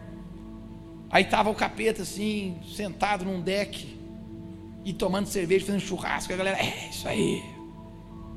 Aí 1.11 1.23
estava 1.23 1.51
o 1.51 1.55
capeta 1.55 2.03
assim, 2.03 2.57
sentado 2.75 3.25
num 3.25 3.41
deck, 3.41 3.95
e 4.85 4.93
tomando 4.93 5.27
cerveja, 5.27 5.67
fazendo 5.67 5.81
churrasco. 5.81 6.33
A 6.33 6.37
galera, 6.37 6.59
é 6.59 6.91
isso 6.91 7.09
aí. 7.09 7.43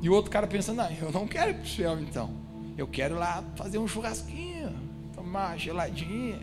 E 0.02 0.10
o 0.10 0.14
outro 0.14 0.32
cara 0.32 0.48
pensando, 0.48 0.78
não, 0.78 0.92
eu 0.92 1.12
não 1.12 1.28
quero 1.28 1.52
ir 1.52 1.56
para 1.56 1.64
o 1.64 1.68
céu 1.68 2.00
então. 2.00 2.32
Eu 2.78 2.88
quero 2.88 3.16
lá 3.16 3.44
fazer 3.56 3.80
um 3.80 3.88
churrasquinho, 3.88 4.72
tomar 5.14 5.58
geladinha. 5.58 6.40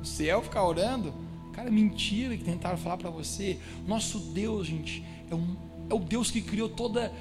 O 0.00 0.04
céu 0.04 0.42
ficar 0.42 0.64
orando. 0.64 1.12
Cara, 1.52 1.70
mentira 1.70 2.36
que 2.36 2.44
tentaram 2.44 2.76
falar 2.76 2.98
para 2.98 3.10
você. 3.10 3.58
Nosso 3.86 4.18
Deus, 4.18 4.66
gente, 4.66 5.02
é 5.30 5.34
um 5.34 5.56
é 5.88 5.94
o 5.94 5.98
Deus 5.98 6.30
que 6.30 6.40
criou 6.40 6.68
toda 6.68 7.12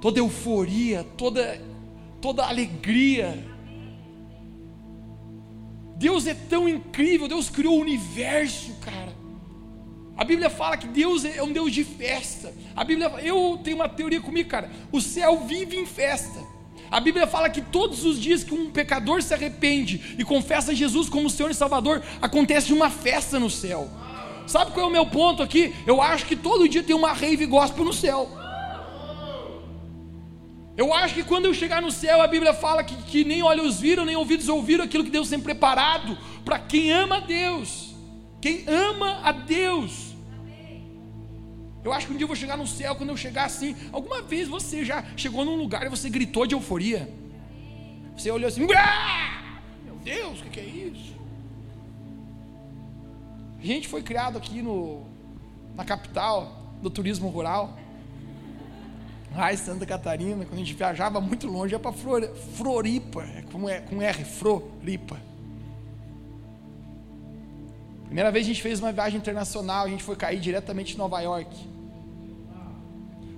toda 0.00 0.18
euforia, 0.18 1.04
toda 1.16 1.60
toda 2.20 2.44
alegria. 2.44 3.46
Deus 5.96 6.26
é 6.26 6.34
tão 6.34 6.68
incrível, 6.68 7.28
Deus 7.28 7.48
criou 7.48 7.78
o 7.78 7.80
universo, 7.80 8.74
cara. 8.80 9.12
A 10.16 10.24
Bíblia 10.24 10.50
fala 10.50 10.76
que 10.76 10.86
Deus 10.86 11.24
é 11.24 11.42
um 11.42 11.52
Deus 11.52 11.72
de 11.72 11.84
festa. 11.84 12.52
A 12.76 12.84
Bíblia, 12.84 13.08
eu 13.22 13.58
tenho 13.62 13.76
uma 13.76 13.88
teoria 13.88 14.20
comigo, 14.20 14.48
cara. 14.48 14.70
O 14.90 15.00
céu 15.00 15.44
vive 15.46 15.76
em 15.76 15.86
festa. 15.86 16.38
A 16.90 17.00
Bíblia 17.00 17.26
fala 17.26 17.48
que 17.48 17.62
todos 17.62 18.04
os 18.04 18.20
dias 18.20 18.44
que 18.44 18.52
um 18.52 18.70
pecador 18.70 19.22
se 19.22 19.32
arrepende 19.32 20.14
e 20.18 20.24
confessa 20.24 20.74
Jesus 20.74 21.08
como 21.08 21.30
Senhor 21.30 21.50
e 21.50 21.54
Salvador, 21.54 22.02
acontece 22.20 22.72
uma 22.72 22.90
festa 22.90 23.40
no 23.40 23.48
céu. 23.48 23.88
Sabe 24.46 24.72
qual 24.72 24.86
é 24.86 24.88
o 24.88 24.92
meu 24.92 25.06
ponto 25.06 25.42
aqui? 25.42 25.74
Eu 25.86 26.02
acho 26.02 26.26
que 26.26 26.36
todo 26.36 26.68
dia 26.68 26.82
tem 26.82 26.94
uma 26.94 27.12
rave 27.12 27.46
gospel 27.46 27.84
no 27.84 27.92
céu. 27.92 28.30
Eu 30.76 30.92
acho 30.94 31.14
que 31.14 31.22
quando 31.22 31.44
eu 31.44 31.54
chegar 31.54 31.82
no 31.82 31.90
céu, 31.90 32.22
a 32.22 32.26
Bíblia 32.26 32.54
fala 32.54 32.82
que, 32.82 32.96
que 33.02 33.24
nem 33.24 33.42
olhos 33.42 33.78
viram, 33.78 34.04
nem 34.04 34.16
ouvidos 34.16 34.48
ouviram 34.48 34.84
aquilo 34.84 35.04
que 35.04 35.10
Deus 35.10 35.28
tem 35.28 35.38
preparado 35.38 36.16
para 36.44 36.58
quem 36.58 36.90
ama 36.90 37.16
a 37.18 37.20
Deus. 37.20 37.94
Quem 38.40 38.64
ama 38.66 39.20
a 39.22 39.32
Deus. 39.32 40.12
Eu 41.84 41.92
acho 41.92 42.06
que 42.06 42.12
um 42.12 42.16
dia 42.16 42.24
eu 42.24 42.28
vou 42.28 42.36
chegar 42.36 42.56
no 42.56 42.66
céu, 42.66 42.94
quando 42.94 43.10
eu 43.10 43.16
chegar 43.16 43.44
assim. 43.44 43.76
Alguma 43.92 44.22
vez 44.22 44.48
você 44.48 44.84
já 44.84 45.04
chegou 45.16 45.44
num 45.44 45.56
lugar 45.56 45.84
e 45.84 45.88
você 45.88 46.08
gritou 46.08 46.46
de 46.46 46.54
euforia? 46.54 47.12
Você 48.16 48.30
olhou 48.30 48.48
assim, 48.48 48.66
meu 49.84 49.96
Deus, 49.96 50.40
o 50.40 50.44
que, 50.44 50.50
que 50.50 50.60
é 50.60 50.64
isso? 50.64 51.21
A 53.62 53.64
gente 53.64 53.86
foi 53.86 54.02
criado 54.02 54.36
aqui 54.36 54.60
no, 54.60 55.02
na 55.76 55.84
capital 55.84 56.74
do 56.82 56.90
turismo 56.90 57.28
rural, 57.28 57.78
em 59.52 59.56
Santa 59.56 59.86
Catarina, 59.86 60.44
quando 60.44 60.54
a 60.54 60.58
gente 60.58 60.74
viajava 60.74 61.20
muito 61.20 61.46
longe, 61.46 61.72
ia 61.72 61.78
para 61.78 61.92
Floripa, 61.92 63.22
é 63.22 63.42
com, 63.42 63.60
com 63.88 64.02
R, 64.02 64.24
Floripa. 64.24 65.16
Primeira 68.04 68.32
vez 68.32 68.44
a 68.44 68.48
gente 68.48 68.60
fez 68.60 68.80
uma 68.80 68.90
viagem 68.90 69.18
internacional, 69.18 69.86
a 69.86 69.88
gente 69.88 70.02
foi 70.02 70.16
cair 70.16 70.40
diretamente 70.40 70.94
em 70.94 70.98
Nova 70.98 71.20
York. 71.20 71.56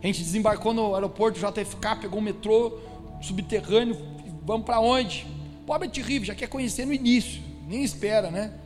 A 0.02 0.06
gente 0.06 0.20
desembarcou 0.20 0.72
no 0.72 0.94
aeroporto 0.94 1.38
JFK, 1.38 1.96
pegou 2.00 2.18
o 2.18 2.22
metrô 2.22 2.80
subterrâneo, 3.20 3.96
vamos 4.42 4.64
para 4.64 4.80
onde? 4.80 5.26
Pobre 5.66 5.86
terrível, 5.88 6.26
já 6.26 6.34
quer 6.34 6.48
conhecer 6.48 6.86
no 6.86 6.94
início, 6.94 7.42
nem 7.68 7.84
espera, 7.84 8.30
né? 8.30 8.63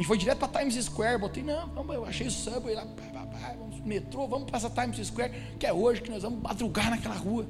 Gente 0.00 0.06
foi 0.06 0.16
direto 0.16 0.38
para 0.38 0.60
Times 0.60 0.82
Square, 0.82 1.18
botei, 1.18 1.42
não, 1.42 1.68
vamos, 1.74 1.94
eu 1.94 2.06
achei 2.06 2.26
o 2.26 2.30
subway 2.30 2.74
lá, 2.74 2.86
pá, 2.86 3.02
pá, 3.12 3.26
pá, 3.26 3.54
vamos 3.58 3.80
metrô, 3.84 4.26
vamos 4.26 4.46
para 4.46 4.56
essa 4.56 4.70
Times 4.70 5.06
Square, 5.06 5.30
que 5.58 5.66
é 5.66 5.74
hoje 5.74 6.00
que 6.00 6.10
nós 6.10 6.22
vamos 6.22 6.40
madrugar 6.40 6.88
naquela 6.88 7.16
rua. 7.16 7.46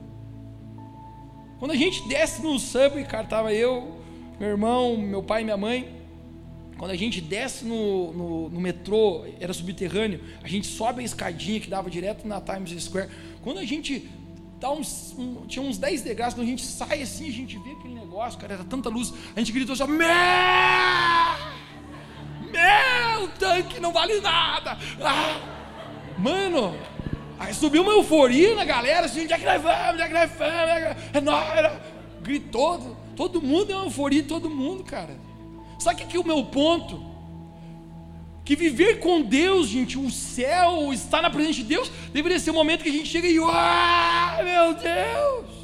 Quando 1.61 1.71
a 1.71 1.77
gente 1.77 2.09
desce 2.09 2.43
no 2.43 2.59
subway, 2.59 3.05
cara, 3.05 3.25
tava 3.25 3.55
eu, 3.55 4.01
meu 4.41 4.49
irmão, 4.49 4.97
meu 4.97 5.23
pai 5.23 5.43
e 5.43 5.45
minha 5.45 5.57
mãe, 5.57 5.95
quando 6.77 6.91
a 6.91 6.97
gente 6.97 7.21
desce 7.21 7.65
no, 7.65 8.13
no, 8.13 8.49
no, 8.49 8.61
metrô, 8.61 9.25
era 9.39 9.53
subterrâneo, 9.53 10.21
a 10.43 10.49
gente 10.49 10.67
sobe 10.67 11.03
a 11.03 11.05
escadinha 11.05 11.61
que 11.61 11.71
dava 11.71 11.89
direto 11.89 12.27
na 12.27 12.41
Times 12.41 12.83
Square. 12.83 13.11
Quando 13.43 13.59
a 13.59 13.65
gente 13.65 14.11
dá 14.59 14.73
uns, 14.73 15.15
um, 15.17 15.47
tinha 15.47 15.65
uns 15.65 15.79
10 15.79 16.03
degraus, 16.03 16.35
quando 16.35 16.49
a 16.49 16.51
gente 16.51 16.63
sai 16.63 17.01
assim, 17.01 17.29
a 17.29 17.33
gente 17.33 17.57
vê 17.59 17.71
aquele 17.71 17.95
negócio, 17.95 18.41
cara, 18.41 18.55
era 18.55 18.65
tanta 18.65 18.89
luz, 18.89 19.15
a 19.37 19.39
gente 19.39 19.53
gritou 19.53 19.73
assim, 19.73 19.87
meu, 19.87 20.09
meu, 22.51 23.29
tanque 23.39 23.81
não 23.81 23.93
vale 23.93 24.21
nada. 24.21 24.77
Ah, 25.01 25.41
mano, 26.19 26.77
aí 27.39 27.55
subiu 27.55 27.83
uma 27.83 27.93
euforia 27.93 28.55
na 28.55 28.65
galera, 28.65 29.07
assim, 29.07 29.23
onde 29.23 29.33
é 29.33 29.39
que 29.39 29.45
nós 29.45 29.63
vamos, 29.63 29.93
onde 29.93 30.03
é 30.03 30.07
que 30.09 30.15
nós 30.15 30.31
vamos, 30.31 30.97
é 31.15 31.21
nóis, 31.21 31.73
gritou, 32.23 32.97
todo 33.17 33.41
mundo 33.41 33.73
é 33.73 33.77
uma 33.77 33.87
euforia, 33.87 34.23
todo 34.23 34.51
mundo, 34.51 34.85
cara. 34.85 35.17
Sabe 35.79 36.03
o 36.03 36.07
que 36.07 36.17
é 36.17 36.21
o 36.21 36.27
meu 36.27 36.45
ponto? 36.45 37.11
Que 38.45 38.57
viver 38.57 39.01
com 39.01 39.23
Deus, 39.23 39.69
gente, 39.69 39.97
o 39.97 40.11
céu, 40.11 40.93
estar 40.93 41.23
na 41.23 41.31
presença 41.31 41.59
de 41.59 41.65
Deus, 41.65 41.91
deveria 42.13 42.39
ser 42.39 42.51
o 42.51 42.55
momento 42.55 42.83
que 42.83 42.89
a 42.89 42.93
gente 42.93 43.09
chega 43.09 43.29
e, 43.29 43.39
ah, 43.39 44.41
meu 44.43 44.75
Deus! 44.75 45.61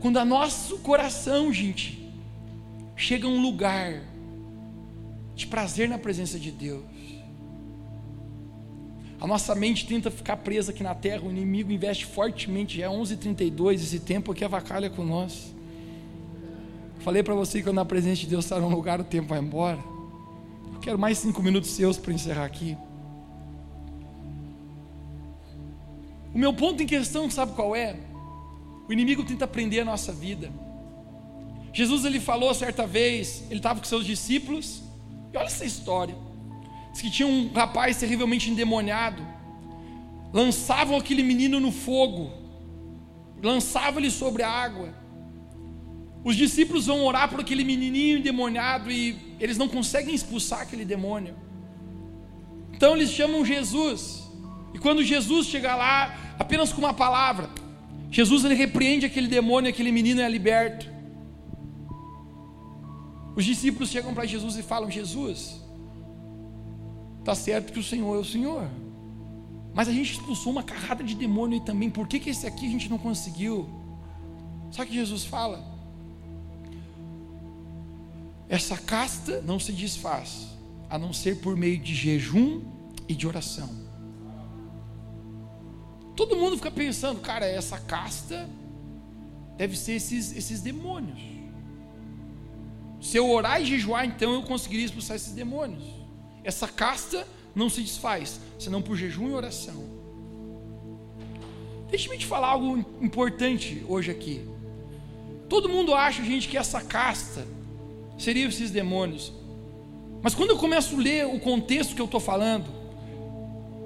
Quando 0.00 0.18
a 0.18 0.24
nosso 0.24 0.78
coração, 0.78 1.52
gente, 1.52 2.01
chega 3.02 3.26
a 3.26 3.30
um 3.30 3.42
lugar 3.42 4.00
de 5.34 5.46
prazer 5.48 5.88
na 5.88 5.98
presença 5.98 6.38
de 6.38 6.52
Deus, 6.52 6.84
a 9.20 9.26
nossa 9.26 9.54
mente 9.54 9.86
tenta 9.86 10.10
ficar 10.10 10.36
presa 10.36 10.70
aqui 10.70 10.82
na 10.82 10.94
terra, 10.94 11.22
o 11.22 11.30
inimigo 11.30 11.72
investe 11.72 12.06
fortemente, 12.06 12.78
já 12.78 12.86
é 12.86 12.88
11h32, 12.88 13.74
esse 13.74 14.00
tempo 14.00 14.30
aqui 14.30 14.44
avacalha 14.44 14.88
com 14.88 15.04
nós. 15.04 15.52
Falei 17.00 17.22
para 17.22 17.34
você 17.34 17.58
que 17.58 17.64
quando 17.64 17.76
na 17.76 17.84
presença 17.84 18.20
de 18.20 18.28
Deus 18.28 18.44
está 18.44 18.60
num 18.60 18.68
lugar, 18.68 19.00
o 19.00 19.04
tempo 19.04 19.28
vai 19.28 19.40
embora. 19.40 19.78
Eu 20.72 20.80
quero 20.80 20.98
mais 20.98 21.18
cinco 21.18 21.42
minutos 21.42 21.70
seus 21.70 21.98
para 21.98 22.12
encerrar 22.12 22.44
aqui. 22.44 22.76
O 26.32 26.38
meu 26.38 26.54
ponto 26.54 26.82
em 26.82 26.86
questão, 26.86 27.28
sabe 27.28 27.52
qual 27.52 27.74
é? 27.74 27.96
O 28.88 28.92
inimigo 28.92 29.24
tenta 29.24 29.46
prender 29.46 29.82
a 29.82 29.84
nossa 29.84 30.12
vida. 30.12 30.52
Jesus 31.72 32.04
ele 32.04 32.20
falou 32.20 32.52
certa 32.54 32.86
vez, 32.86 33.44
ele 33.48 33.58
estava 33.58 33.80
com 33.80 33.86
seus 33.86 34.04
discípulos, 34.04 34.82
e 35.32 35.36
olha 35.36 35.46
essa 35.46 35.64
história. 35.64 36.14
Diz 36.92 37.00
que 37.00 37.10
tinha 37.10 37.26
um 37.26 37.50
rapaz 37.52 37.96
terrivelmente 37.96 38.50
endemoniado. 38.50 39.26
Lançavam 40.32 40.96
aquele 40.96 41.22
menino 41.22 41.58
no 41.58 41.72
fogo, 41.72 42.30
lançavam 43.42 44.00
ele 44.00 44.10
sobre 44.10 44.42
a 44.42 44.50
água. 44.50 44.94
Os 46.24 46.36
discípulos 46.36 46.86
vão 46.86 47.04
orar 47.04 47.28
por 47.28 47.40
aquele 47.40 47.64
menininho 47.64 48.18
endemoniado 48.18 48.90
e 48.90 49.16
eles 49.40 49.56
não 49.56 49.68
conseguem 49.68 50.14
expulsar 50.14 50.60
aquele 50.60 50.84
demônio. 50.84 51.34
Então 52.72 52.94
eles 52.94 53.10
chamam 53.10 53.44
Jesus. 53.44 54.22
E 54.72 54.78
quando 54.78 55.02
Jesus 55.02 55.46
chega 55.46 55.74
lá, 55.74 56.34
apenas 56.38 56.72
com 56.72 56.80
uma 56.80 56.94
palavra, 56.94 57.50
Jesus 58.10 58.44
ele 58.44 58.54
repreende 58.54 59.06
aquele 59.06 59.26
demônio, 59.26 59.70
aquele 59.70 59.90
menino 59.90 60.20
é 60.20 60.28
liberto. 60.28 60.91
Os 63.34 63.44
discípulos 63.44 63.88
chegam 63.88 64.14
para 64.14 64.26
Jesus 64.26 64.56
e 64.56 64.62
falam: 64.62 64.90
Jesus, 64.90 65.60
está 67.20 67.34
certo 67.34 67.72
que 67.72 67.78
o 67.78 67.82
Senhor 67.82 68.14
é 68.14 68.18
o 68.18 68.24
Senhor, 68.24 68.68
mas 69.74 69.88
a 69.88 69.92
gente 69.92 70.12
expulsou 70.12 70.52
uma 70.52 70.62
carrada 70.62 71.02
de 71.02 71.14
demônio 71.14 71.58
aí 71.58 71.64
também, 71.64 71.90
por 71.90 72.06
que, 72.06 72.20
que 72.20 72.30
esse 72.30 72.46
aqui 72.46 72.66
a 72.66 72.70
gente 72.70 72.90
não 72.90 72.98
conseguiu? 72.98 73.68
Só 74.70 74.84
que 74.84 74.92
Jesus 74.92 75.24
fala: 75.24 75.64
essa 78.48 78.76
casta 78.76 79.40
não 79.40 79.58
se 79.58 79.72
desfaz, 79.72 80.48
a 80.90 80.98
não 80.98 81.12
ser 81.12 81.40
por 81.40 81.56
meio 81.56 81.78
de 81.78 81.94
jejum 81.94 82.60
e 83.08 83.14
de 83.14 83.26
oração. 83.26 83.68
Todo 86.14 86.36
mundo 86.36 86.56
fica 86.56 86.70
pensando, 86.70 87.20
cara, 87.20 87.46
essa 87.46 87.78
casta 87.78 88.48
deve 89.56 89.76
ser 89.76 89.92
esses, 89.92 90.36
esses 90.36 90.60
demônios. 90.60 91.31
Se 93.02 93.16
eu 93.16 93.28
orar 93.28 93.60
e 93.60 93.66
jejuar, 93.66 94.06
então 94.06 94.32
eu 94.32 94.42
conseguiria 94.44 94.86
expulsar 94.86 95.16
esses 95.16 95.32
demônios. 95.32 95.82
Essa 96.44 96.68
casta 96.68 97.26
não 97.52 97.68
se 97.68 97.82
desfaz, 97.82 98.40
senão 98.56 98.80
por 98.80 98.96
jejum 98.96 99.28
e 99.28 99.32
oração. 99.32 99.84
Deixe-me 101.90 102.16
te 102.16 102.24
falar 102.24 102.46
algo 102.46 102.78
importante 103.02 103.84
hoje 103.88 104.12
aqui. 104.12 104.48
Todo 105.48 105.68
mundo 105.68 105.92
acha, 105.92 106.22
gente, 106.22 106.46
que 106.46 106.56
essa 106.56 106.80
casta 106.80 107.44
seriam 108.16 108.48
esses 108.48 108.70
demônios. 108.70 109.32
Mas 110.22 110.32
quando 110.32 110.50
eu 110.50 110.56
começo 110.56 110.94
a 110.94 110.98
ler 110.98 111.26
o 111.26 111.40
contexto 111.40 111.96
que 111.96 112.00
eu 112.00 112.06
estou 112.06 112.20
falando, 112.20 112.66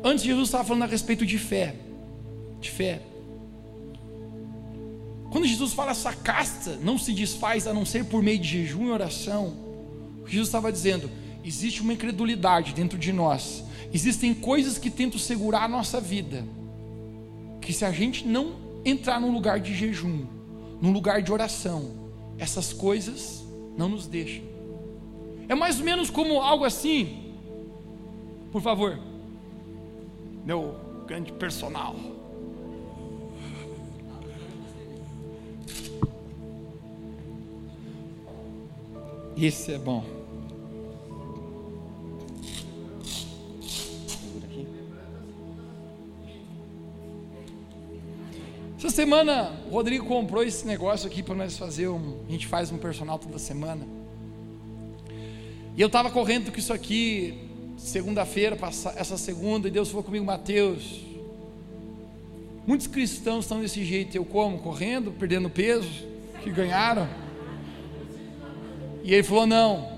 antes 0.05 0.25
Jesus 0.25 0.49
estava 0.49 0.63
falando 0.63 0.83
a 0.83 0.87
respeito 0.87 1.25
de 1.25 1.39
fé. 1.39 1.75
De 2.61 2.71
fé. 2.71 3.01
Quando 5.37 5.49
Jesus 5.49 5.75
fala 5.75 5.91
essa 5.91 6.15
casta 6.15 6.79
não 6.83 6.97
se 6.97 7.13
desfaz 7.13 7.67
a 7.67 7.75
não 7.75 7.85
ser 7.85 8.07
por 8.07 8.23
meio 8.23 8.39
de 8.39 8.49
jejum 8.49 8.87
e 8.87 8.91
oração, 8.91 9.55
Jesus 10.27 10.49
estava 10.49 10.73
dizendo: 10.73 11.11
existe 11.45 11.83
uma 11.83 11.93
incredulidade 11.93 12.73
dentro 12.73 12.97
de 12.97 13.13
nós, 13.13 13.63
existem 13.93 14.33
coisas 14.33 14.79
que 14.79 14.89
tentam 14.89 15.19
segurar 15.19 15.65
a 15.65 15.69
nossa 15.69 16.01
vida, 16.01 16.43
que 17.61 17.71
se 17.71 17.85
a 17.85 17.93
gente 17.93 18.27
não 18.27 18.55
entrar 18.83 19.21
num 19.21 19.31
lugar 19.31 19.61
de 19.61 19.75
jejum, 19.75 20.25
num 20.81 20.91
lugar 20.91 21.21
de 21.21 21.31
oração, 21.31 21.91
essas 22.39 22.73
coisas 22.73 23.45
não 23.77 23.91
nos 23.91 24.07
deixa. 24.07 24.41
É 25.51 25.55
mais 25.55 25.79
ou 25.81 25.85
menos 25.85 26.09
como 26.09 26.41
algo 26.41 26.65
assim. 26.65 27.35
Por 28.51 28.63
favor, 28.63 28.99
meu 30.47 30.77
grande 31.07 31.31
personal. 31.31 31.95
Esse 39.37 39.73
é 39.73 39.79
bom. 39.79 40.03
Essa 48.79 48.89
semana 48.91 49.53
o 49.69 49.73
Rodrigo 49.73 50.07
comprou 50.07 50.43
esse 50.43 50.67
negócio 50.67 51.07
aqui 51.07 51.23
para 51.23 51.35
nós 51.35 51.59
fazer 51.59 51.89
um. 51.89 52.21
A 52.27 52.33
gente 52.33 52.47
faz 52.47 52.71
um 52.71 52.79
personal 52.79 53.19
toda 53.19 53.39
semana. 53.39 53.87
E 55.77 55.81
eu 55.83 55.89
estava 55.89 56.11
correndo 56.11 56.51
com 56.51 56.59
isso 56.59 56.73
aqui 56.73 57.47
segunda-feira, 57.77 58.57
essa 58.97 59.19
segunda, 59.19 59.69
e 59.69 59.71
Deus 59.71 59.91
falou 59.91 60.03
comigo, 60.03 60.25
Mateus. 60.25 61.05
Muitos 62.67 62.87
cristãos 62.87 63.45
estão 63.45 63.61
desse 63.61 63.85
jeito, 63.85 64.17
eu 64.17 64.25
como? 64.25 64.59
Correndo, 64.59 65.13
perdendo 65.13 65.51
peso, 65.51 65.91
que 66.43 66.51
ganharam. 66.51 67.07
E 69.07 69.15
ele 69.15 69.23
falou: 69.23 69.47
não. 69.47 69.97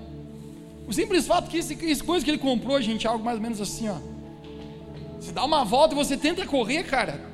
O 0.87 0.93
simples 0.93 1.27
fato 1.27 1.49
que 1.49 1.57
esse, 1.57 1.73
esse 1.85 2.03
coisa 2.03 2.23
que 2.23 2.31
ele 2.31 2.37
comprou, 2.37 2.81
gente, 2.81 3.05
é 3.05 3.09
algo 3.09 3.23
mais 3.23 3.37
ou 3.37 3.41
menos 3.41 3.59
assim, 3.59 3.89
ó. 3.89 3.97
Você 5.19 5.31
dá 5.31 5.43
uma 5.43 5.65
volta 5.65 5.93
e 5.93 5.97
você 5.97 6.15
tenta 6.15 6.45
correr, 6.45 6.83
cara. 6.83 7.27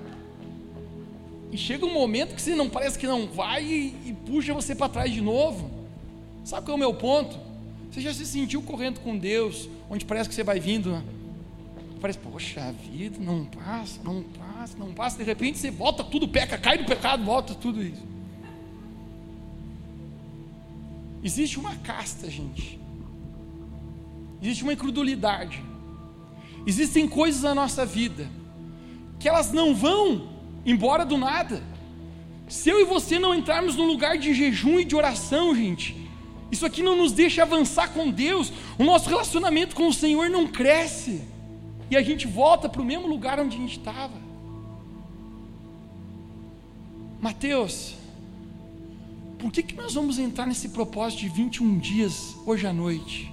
E 1.52 1.58
chega 1.58 1.86
um 1.86 1.94
momento 1.94 2.34
que 2.34 2.42
você 2.42 2.56
não 2.56 2.70
parece 2.70 2.98
que 2.98 3.06
não 3.06 3.28
vai 3.28 3.64
e, 3.64 3.96
e 4.06 4.14
puxa 4.26 4.54
você 4.54 4.74
para 4.74 4.90
trás 4.90 5.14
de 5.14 5.22
novo. 5.22 5.70
Sabe 6.44 6.66
qual 6.66 6.74
é 6.74 6.76
o 6.76 6.80
meu 6.80 6.94
ponto? 6.94 7.38
Você 7.92 8.02
já 8.02 8.14
se 8.14 8.26
sentiu 8.26 8.62
correndo 8.62 9.00
com 9.02 9.18
Deus, 9.18 9.70
onde 9.90 10.04
parece 10.06 10.28
que 10.28 10.36
você 10.36 10.44
vai 10.44 10.60
vindo, 10.60 10.92
né? 10.92 11.04
parece, 12.02 12.20
poxa 12.20 12.72
vida, 12.72 13.18
não 13.20 13.46
passa, 13.46 14.00
não 14.04 14.22
passa, 14.22 14.78
não 14.78 14.94
passa, 14.94 15.18
de 15.18 15.24
repente 15.24 15.58
você 15.58 15.72
volta 15.72 16.04
tudo, 16.04 16.28
peca, 16.28 16.56
cai 16.56 16.78
no 16.78 16.86
pecado, 16.86 17.24
volta 17.24 17.56
tudo 17.56 17.82
isso. 17.82 18.15
Existe 21.26 21.60
uma 21.60 21.76
casta, 21.78 22.30
gente. 22.30 22.80
Existe 24.40 24.62
uma 24.62 24.74
incredulidade. 24.74 25.60
Existem 26.68 27.08
coisas 27.08 27.42
na 27.42 27.56
nossa 27.56 27.84
vida 27.84 28.30
que 29.20 29.28
elas 29.28 29.52
não 29.52 29.74
vão 29.74 30.30
embora 30.64 31.04
do 31.04 31.18
nada. 31.18 31.64
Se 32.48 32.70
eu 32.70 32.80
e 32.80 32.86
você 32.86 33.18
não 33.18 33.34
entrarmos 33.34 33.76
num 33.76 33.88
lugar 33.88 34.20
de 34.20 34.36
jejum 34.36 34.80
e 34.80 34.86
de 34.86 34.96
oração, 34.96 35.56
gente, 35.56 36.06
Isso 36.52 36.66
aqui 36.66 36.84
não 36.84 36.96
nos 36.96 37.12
deixa 37.12 37.42
avançar 37.42 37.90
com 37.90 38.12
Deus. 38.12 38.54
O 38.78 38.84
nosso 38.84 39.10
relacionamento 39.10 39.76
com 39.76 39.88
o 39.88 39.94
Senhor 39.94 40.30
não 40.30 40.48
cresce. 40.48 41.22
E 41.90 41.98
a 41.98 42.04
gente 42.04 42.28
volta 42.28 42.70
para 42.70 42.82
o 42.82 42.86
mesmo 42.86 43.08
lugar 43.08 43.40
onde 43.40 43.58
a 43.58 43.60
gente 43.60 43.80
estava. 43.80 44.14
Mateus, 47.20 47.96
por 49.46 49.52
que, 49.52 49.62
que 49.62 49.76
nós 49.76 49.94
vamos 49.94 50.18
entrar 50.18 50.48
nesse 50.48 50.70
propósito 50.70 51.20
de 51.20 51.30
21 51.30 51.78
dias 51.78 52.36
hoje 52.48 52.66
à 52.66 52.74
noite? 52.74 53.32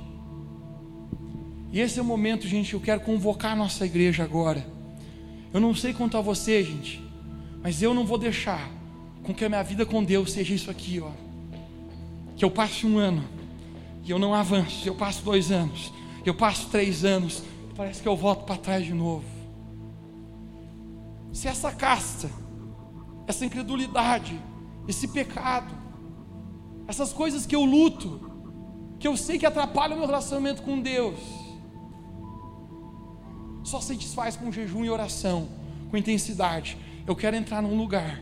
E 1.73 1.81
esse 1.81 1.99
é 1.99 2.03
o 2.03 2.05
momento, 2.05 2.47
gente, 2.47 2.75
eu 2.75 2.81
quero 2.81 3.01
convocar 3.01 3.53
a 3.53 3.57
nossa 3.57 3.87
igreja 3.87 4.23
agora. 4.23 4.63
Eu 5.55 5.59
não 5.59 5.75
sei 5.75 5.95
quanto 5.95 6.19
a 6.19 6.21
você, 6.21 6.63
gente, 6.63 7.03
mas 7.63 7.81
eu 7.81 7.95
não 7.95 8.05
vou 8.05 8.19
deixar 8.19 8.69
com 9.23 9.33
que 9.33 9.43
a 9.43 9.49
minha 9.49 9.63
vida 9.63 9.87
com 9.87 10.05
Deus 10.05 10.33
seja 10.33 10.53
isso 10.53 10.71
aqui, 10.71 11.01
ó. 11.01 11.13
Que 12.37 12.45
eu 12.45 12.51
passe 12.51 12.87
um 12.87 12.99
ano 12.99 13.25
e 14.05 14.11
eu 14.11 14.19
não 14.19 14.35
avanço, 14.35 14.87
eu 14.87 14.95
passo 14.95 15.25
dois 15.25 15.51
anos, 15.51 15.91
eu 16.27 16.35
passo 16.35 16.69
três 16.69 17.07
anos, 17.07 17.43
parece 17.75 18.03
que 18.03 18.09
eu 18.09 18.19
volto 18.19 18.45
para 18.45 18.59
trás 18.59 18.85
de 18.85 18.93
novo. 18.93 19.25
Se 21.33 21.49
essa 21.49 21.73
casta, 21.73 22.31
essa 23.27 23.47
incredulidade, 23.47 24.39
esse 24.87 25.09
pecado, 25.09 25.81
essas 26.87 27.13
coisas 27.13 27.47
que 27.47 27.55
eu 27.55 27.65
luto, 27.65 28.21
que 28.99 29.07
eu 29.07 29.17
sei 29.17 29.39
que 29.39 29.47
atrapalham 29.47 29.97
o 29.97 29.99
meu 29.99 30.07
relacionamento 30.07 30.63
com 30.63 30.81
Deus, 30.81 31.19
só 33.63 33.81
se 33.81 33.95
desfaz 33.95 34.37
com 34.37 34.51
jejum 34.51 34.85
e 34.85 34.91
oração, 34.91 35.49
com 35.91 35.97
intensidade. 35.97 36.77
Eu 37.07 37.15
quero 37.15 37.37
entrar 37.37 37.63
num 37.63 37.77
lugar 37.77 38.21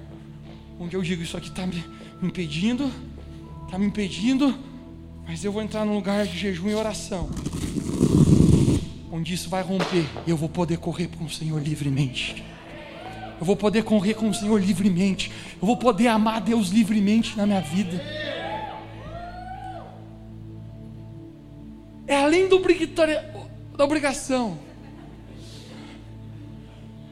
onde 0.78 0.96
eu 0.96 1.02
digo: 1.02 1.22
Isso 1.22 1.36
aqui 1.36 1.48
está 1.48 1.66
me 1.66 1.82
impedindo, 2.22 2.90
está 3.64 3.78
me 3.78 3.86
impedindo, 3.86 4.56
mas 5.26 5.44
eu 5.44 5.52
vou 5.52 5.62
entrar 5.62 5.84
num 5.84 5.94
lugar 5.94 6.26
de 6.26 6.38
jejum 6.38 6.68
e 6.68 6.74
oração, 6.74 7.30
onde 9.12 9.34
isso 9.34 9.48
vai 9.48 9.62
romper 9.62 10.06
e 10.26 10.30
eu 10.30 10.36
vou 10.36 10.48
poder 10.48 10.78
correr 10.78 11.08
com 11.08 11.24
o 11.24 11.30
Senhor 11.30 11.60
livremente. 11.60 12.44
Eu 13.40 13.46
vou 13.46 13.56
poder 13.56 13.82
correr 13.84 14.12
com 14.12 14.28
o 14.28 14.34
Senhor 14.34 14.60
livremente. 14.60 15.32
Eu 15.60 15.66
vou 15.66 15.76
poder 15.76 16.08
amar 16.08 16.42
Deus 16.42 16.68
livremente 16.68 17.34
na 17.38 17.46
minha 17.46 17.62
vida. 17.62 17.98
É 22.10 22.16
além 22.16 22.48
do 22.48 22.60
da 23.76 23.84
obrigação. 23.84 24.58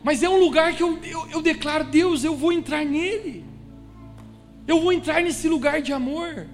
Mas 0.02 0.24
é 0.24 0.28
um 0.28 0.40
lugar 0.40 0.74
que 0.74 0.82
eu, 0.82 0.98
eu, 1.04 1.30
eu 1.30 1.40
declaro, 1.40 1.84
Deus, 1.84 2.24
eu 2.24 2.34
vou 2.34 2.50
entrar 2.50 2.84
nele. 2.84 3.44
Eu 4.66 4.80
vou 4.80 4.92
entrar 4.92 5.22
nesse 5.22 5.48
lugar 5.48 5.80
de 5.80 5.92
amor. 5.92 6.48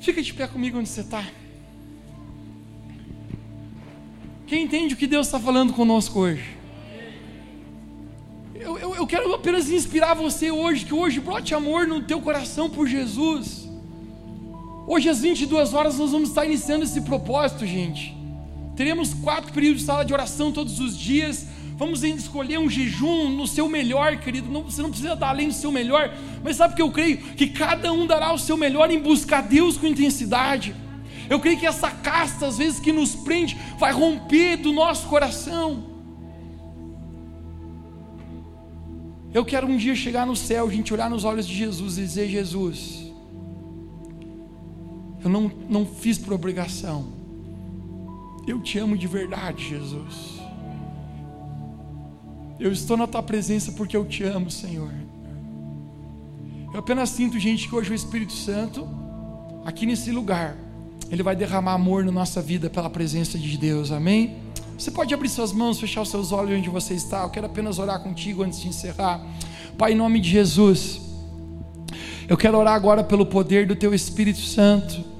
Fica 0.00 0.20
de 0.20 0.34
pé 0.34 0.48
comigo 0.48 0.76
onde 0.76 0.88
você 0.88 1.02
está. 1.02 1.24
Quem 4.44 4.64
entende 4.64 4.94
o 4.94 4.96
que 4.96 5.06
Deus 5.06 5.28
está 5.28 5.38
falando 5.38 5.72
conosco 5.72 6.18
hoje? 6.18 6.56
Eu, 8.56 8.76
eu, 8.76 8.94
eu, 8.96 9.06
quero 9.06 9.32
apenas 9.32 9.70
inspirar 9.70 10.14
você 10.14 10.50
hoje, 10.50 10.84
que 10.84 10.92
hoje 10.92 11.20
brote 11.20 11.54
amor 11.54 11.86
no 11.86 12.02
teu 12.02 12.20
coração 12.20 12.68
por 12.68 12.88
Jesus. 12.88 13.63
Hoje 14.86 15.08
às 15.08 15.20
22 15.20 15.72
horas 15.72 15.98
nós 15.98 16.10
vamos 16.10 16.28
estar 16.28 16.44
iniciando 16.44 16.84
esse 16.84 17.00
propósito, 17.00 17.66
gente. 17.66 18.14
Teremos 18.76 19.14
quatro 19.14 19.52
períodos 19.52 19.80
de 19.80 19.86
sala 19.86 20.04
de 20.04 20.12
oração 20.12 20.52
todos 20.52 20.78
os 20.78 20.98
dias. 20.98 21.46
Vamos 21.76 22.02
escolher 22.04 22.58
um 22.58 22.68
jejum 22.68 23.30
no 23.30 23.46
seu 23.46 23.68
melhor, 23.68 24.16
querido. 24.18 24.50
Não, 24.50 24.62
você 24.62 24.82
não 24.82 24.90
precisa 24.90 25.16
dar 25.16 25.28
além 25.28 25.48
do 25.48 25.54
seu 25.54 25.72
melhor, 25.72 26.12
mas 26.42 26.56
sabe 26.56 26.74
que 26.74 26.82
eu 26.82 26.90
creio 26.90 27.16
que 27.16 27.48
cada 27.48 27.92
um 27.92 28.06
dará 28.06 28.32
o 28.32 28.38
seu 28.38 28.56
melhor 28.56 28.90
em 28.90 29.00
buscar 29.00 29.42
Deus 29.42 29.76
com 29.76 29.86
intensidade. 29.86 30.74
Eu 31.30 31.40
creio 31.40 31.58
que 31.58 31.66
essa 31.66 31.90
casta, 31.90 32.46
às 32.46 32.58
vezes, 32.58 32.78
que 32.78 32.92
nos 32.92 33.14
prende, 33.14 33.56
vai 33.78 33.92
romper 33.92 34.58
do 34.58 34.72
nosso 34.72 35.08
coração. 35.08 35.94
Eu 39.32 39.44
quero 39.44 39.66
um 39.66 39.76
dia 39.76 39.96
chegar 39.96 40.26
no 40.26 40.36
céu, 40.36 40.70
gente 40.70 40.92
olhar 40.92 41.08
nos 41.08 41.24
olhos 41.24 41.46
de 41.46 41.54
Jesus 41.56 41.96
e 41.96 42.02
dizer: 42.02 42.28
Jesus, 42.28 43.03
eu 45.24 45.30
não, 45.30 45.50
não 45.68 45.86
fiz 45.86 46.18
por 46.18 46.34
obrigação, 46.34 47.06
eu 48.46 48.60
te 48.60 48.78
amo 48.78 48.96
de 48.96 49.06
verdade, 49.06 49.70
Jesus. 49.70 50.34
Eu 52.60 52.70
estou 52.70 52.94
na 52.96 53.06
tua 53.06 53.22
presença 53.22 53.72
porque 53.72 53.96
eu 53.96 54.04
te 54.04 54.22
amo, 54.22 54.50
Senhor. 54.50 54.92
Eu 56.72 56.78
apenas 56.80 57.08
sinto, 57.08 57.38
gente, 57.38 57.68
que 57.68 57.74
hoje 57.74 57.90
o 57.90 57.94
Espírito 57.94 58.34
Santo, 58.34 58.86
aqui 59.64 59.86
nesse 59.86 60.12
lugar, 60.12 60.56
ele 61.10 61.22
vai 61.22 61.34
derramar 61.34 61.72
amor 61.72 62.04
na 62.04 62.12
nossa 62.12 62.42
vida 62.42 62.68
pela 62.68 62.90
presença 62.90 63.38
de 63.38 63.56
Deus, 63.56 63.90
amém? 63.90 64.36
Você 64.76 64.90
pode 64.90 65.14
abrir 65.14 65.30
suas 65.30 65.52
mãos, 65.52 65.80
fechar 65.80 66.02
os 66.02 66.10
seus 66.10 66.32
olhos 66.32 66.58
onde 66.58 66.68
você 66.68 66.92
está. 66.92 67.22
Eu 67.22 67.30
quero 67.30 67.46
apenas 67.46 67.78
orar 67.78 68.00
contigo 68.00 68.42
antes 68.42 68.60
de 68.60 68.68
encerrar. 68.68 69.24
Pai, 69.78 69.92
em 69.92 69.96
nome 69.96 70.20
de 70.20 70.28
Jesus, 70.28 71.00
eu 72.28 72.36
quero 72.36 72.58
orar 72.58 72.74
agora 72.74 73.02
pelo 73.02 73.24
poder 73.24 73.66
do 73.66 73.74
Teu 73.74 73.94
Espírito 73.94 74.40
Santo. 74.40 75.13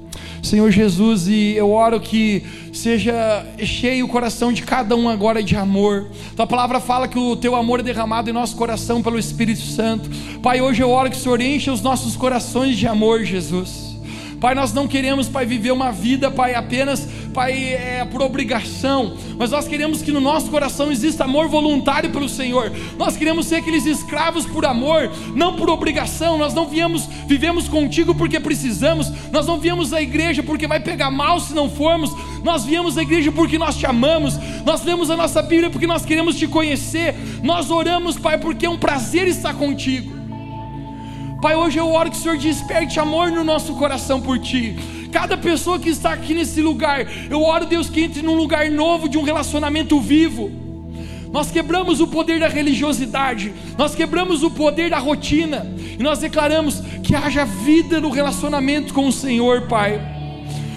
Senhor 0.45 0.69
Jesus, 0.71 1.27
e 1.27 1.53
eu 1.55 1.71
oro 1.71 1.99
que 1.99 2.43
seja 2.71 3.45
cheio 3.63 4.05
o 4.05 4.07
coração 4.07 4.53
de 4.53 4.61
cada 4.61 4.95
um 4.95 5.09
agora 5.09 5.41
de 5.41 5.55
amor. 5.55 6.07
Tua 6.35 6.45
palavra 6.45 6.79
fala 6.79 7.07
que 7.07 7.17
o 7.17 7.35
teu 7.35 7.55
amor 7.55 7.79
é 7.79 7.83
derramado 7.83 8.29
em 8.29 8.33
nosso 8.33 8.55
coração 8.55 9.01
pelo 9.01 9.17
Espírito 9.17 9.61
Santo. 9.61 10.09
Pai, 10.41 10.61
hoje 10.61 10.83
eu 10.83 10.89
oro 10.89 11.09
que 11.09 11.17
o 11.17 11.19
Senhor 11.19 11.41
encha 11.41 11.73
os 11.73 11.81
nossos 11.81 12.15
corações 12.15 12.77
de 12.77 12.87
amor, 12.87 13.23
Jesus. 13.23 13.95
Pai, 14.39 14.53
nós 14.53 14.71
não 14.71 14.87
queremos, 14.87 15.27
Pai, 15.27 15.45
viver 15.45 15.71
uma 15.71 15.91
vida, 15.91 16.29
Pai, 16.29 16.53
apenas, 16.53 17.07
Pai, 17.35 17.73
é, 17.73 18.07
por 18.09 18.21
obrigação, 18.21 19.17
mas 19.37 19.51
nós 19.51 19.67
queremos 19.67 20.01
que 20.01 20.09
no 20.09 20.21
nosso 20.21 20.49
coração 20.49 20.89
exista 20.89 21.25
amor 21.25 21.49
voluntário 21.49 22.09
pelo 22.09 22.29
Senhor. 22.29 22.71
Nós 22.97 23.17
queremos 23.17 23.47
ser 23.47 23.57
aqueles 23.57 23.85
escravos 23.85 24.45
por 24.45 24.65
amor, 24.65 25.11
não 25.35 25.53
por 25.57 25.69
obrigação. 25.69 26.37
Nós 26.37 26.53
não 26.53 26.65
viemos, 26.65 27.09
vivemos 27.27 27.67
contigo 27.67 28.15
porque 28.15 28.39
precisamos. 28.39 29.11
Nós 29.33 29.45
não 29.45 29.59
viemos 29.59 29.91
à 29.91 30.01
igreja 30.01 30.41
porque 30.41 30.65
vai 30.65 30.79
pegar 30.79 31.11
mal 31.11 31.37
se 31.41 31.53
não 31.53 31.69
formos. 31.69 32.09
Nós 32.41 32.63
viemos 32.63 32.97
à 32.97 33.01
igreja 33.01 33.33
porque 33.33 33.57
nós 33.57 33.75
te 33.75 33.85
amamos. 33.85 34.39
Nós 34.65 34.85
lemos 34.85 35.09
a 35.09 35.17
nossa 35.17 35.41
Bíblia 35.41 35.69
porque 35.69 35.85
nós 35.85 36.05
queremos 36.05 36.37
te 36.37 36.47
conhecer. 36.47 37.13
Nós 37.43 37.69
oramos, 37.69 38.17
Pai, 38.17 38.37
porque 38.37 38.65
é 38.65 38.69
um 38.69 38.77
prazer 38.77 39.27
estar 39.27 39.53
contigo. 39.55 40.15
Pai, 41.41 41.53
hoje 41.53 41.77
eu 41.77 41.91
oro 41.91 42.09
que 42.09 42.17
o 42.17 42.19
Senhor 42.19 42.37
desperte 42.37 42.97
amor 42.97 43.29
no 43.29 43.43
nosso 43.43 43.75
coração 43.75 44.21
por 44.21 44.39
Ti. 44.39 45.04
Cada 45.15 45.37
pessoa 45.37 45.79
que 45.79 45.87
está 45.87 46.11
aqui 46.11 46.33
nesse 46.33 46.59
lugar, 46.59 47.07
eu 47.29 47.41
oro, 47.41 47.65
Deus, 47.65 47.89
que 47.89 48.01
entre 48.01 48.21
num 48.21 48.35
lugar 48.35 48.69
novo 48.69 49.07
de 49.07 49.17
um 49.17 49.23
relacionamento 49.23 49.97
vivo. 49.97 50.51
Nós 51.31 51.49
quebramos 51.49 52.01
o 52.01 52.07
poder 52.07 52.37
da 52.37 52.49
religiosidade, 52.49 53.53
nós 53.77 53.95
quebramos 53.95 54.43
o 54.43 54.51
poder 54.51 54.89
da 54.89 54.97
rotina, 54.97 55.65
e 55.97 56.03
nós 56.03 56.19
declaramos 56.19 56.81
que 57.01 57.15
haja 57.15 57.45
vida 57.45 58.01
no 58.01 58.09
relacionamento 58.09 58.93
com 58.93 59.07
o 59.07 59.11
Senhor, 59.11 59.61
Pai. 59.69 60.01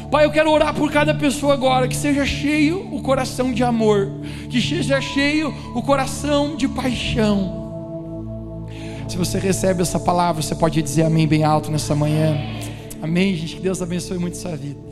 Pai, 0.08 0.24
eu 0.24 0.30
quero 0.30 0.52
orar 0.52 0.72
por 0.72 0.92
cada 0.92 1.12
pessoa 1.12 1.54
agora, 1.54 1.88
que 1.88 1.96
seja 1.96 2.24
cheio 2.24 2.94
o 2.94 3.02
coração 3.02 3.52
de 3.52 3.64
amor, 3.64 4.08
que 4.48 4.60
seja 4.60 5.00
cheio 5.00 5.52
o 5.74 5.82
coração 5.82 6.54
de 6.54 6.68
paixão. 6.68 8.68
Se 9.08 9.16
você 9.16 9.40
recebe 9.40 9.82
essa 9.82 9.98
palavra, 9.98 10.40
você 10.40 10.54
pode 10.54 10.80
dizer 10.80 11.02
amém 11.02 11.26
bem 11.26 11.42
alto 11.42 11.72
nessa 11.72 11.96
manhã. 11.96 12.38
Amém, 13.00 13.34
gente. 13.36 13.56
Que 13.56 13.62
Deus 13.62 13.80
abençoe 13.80 14.18
muito 14.18 14.36
sua 14.36 14.56
vida. 14.56 14.87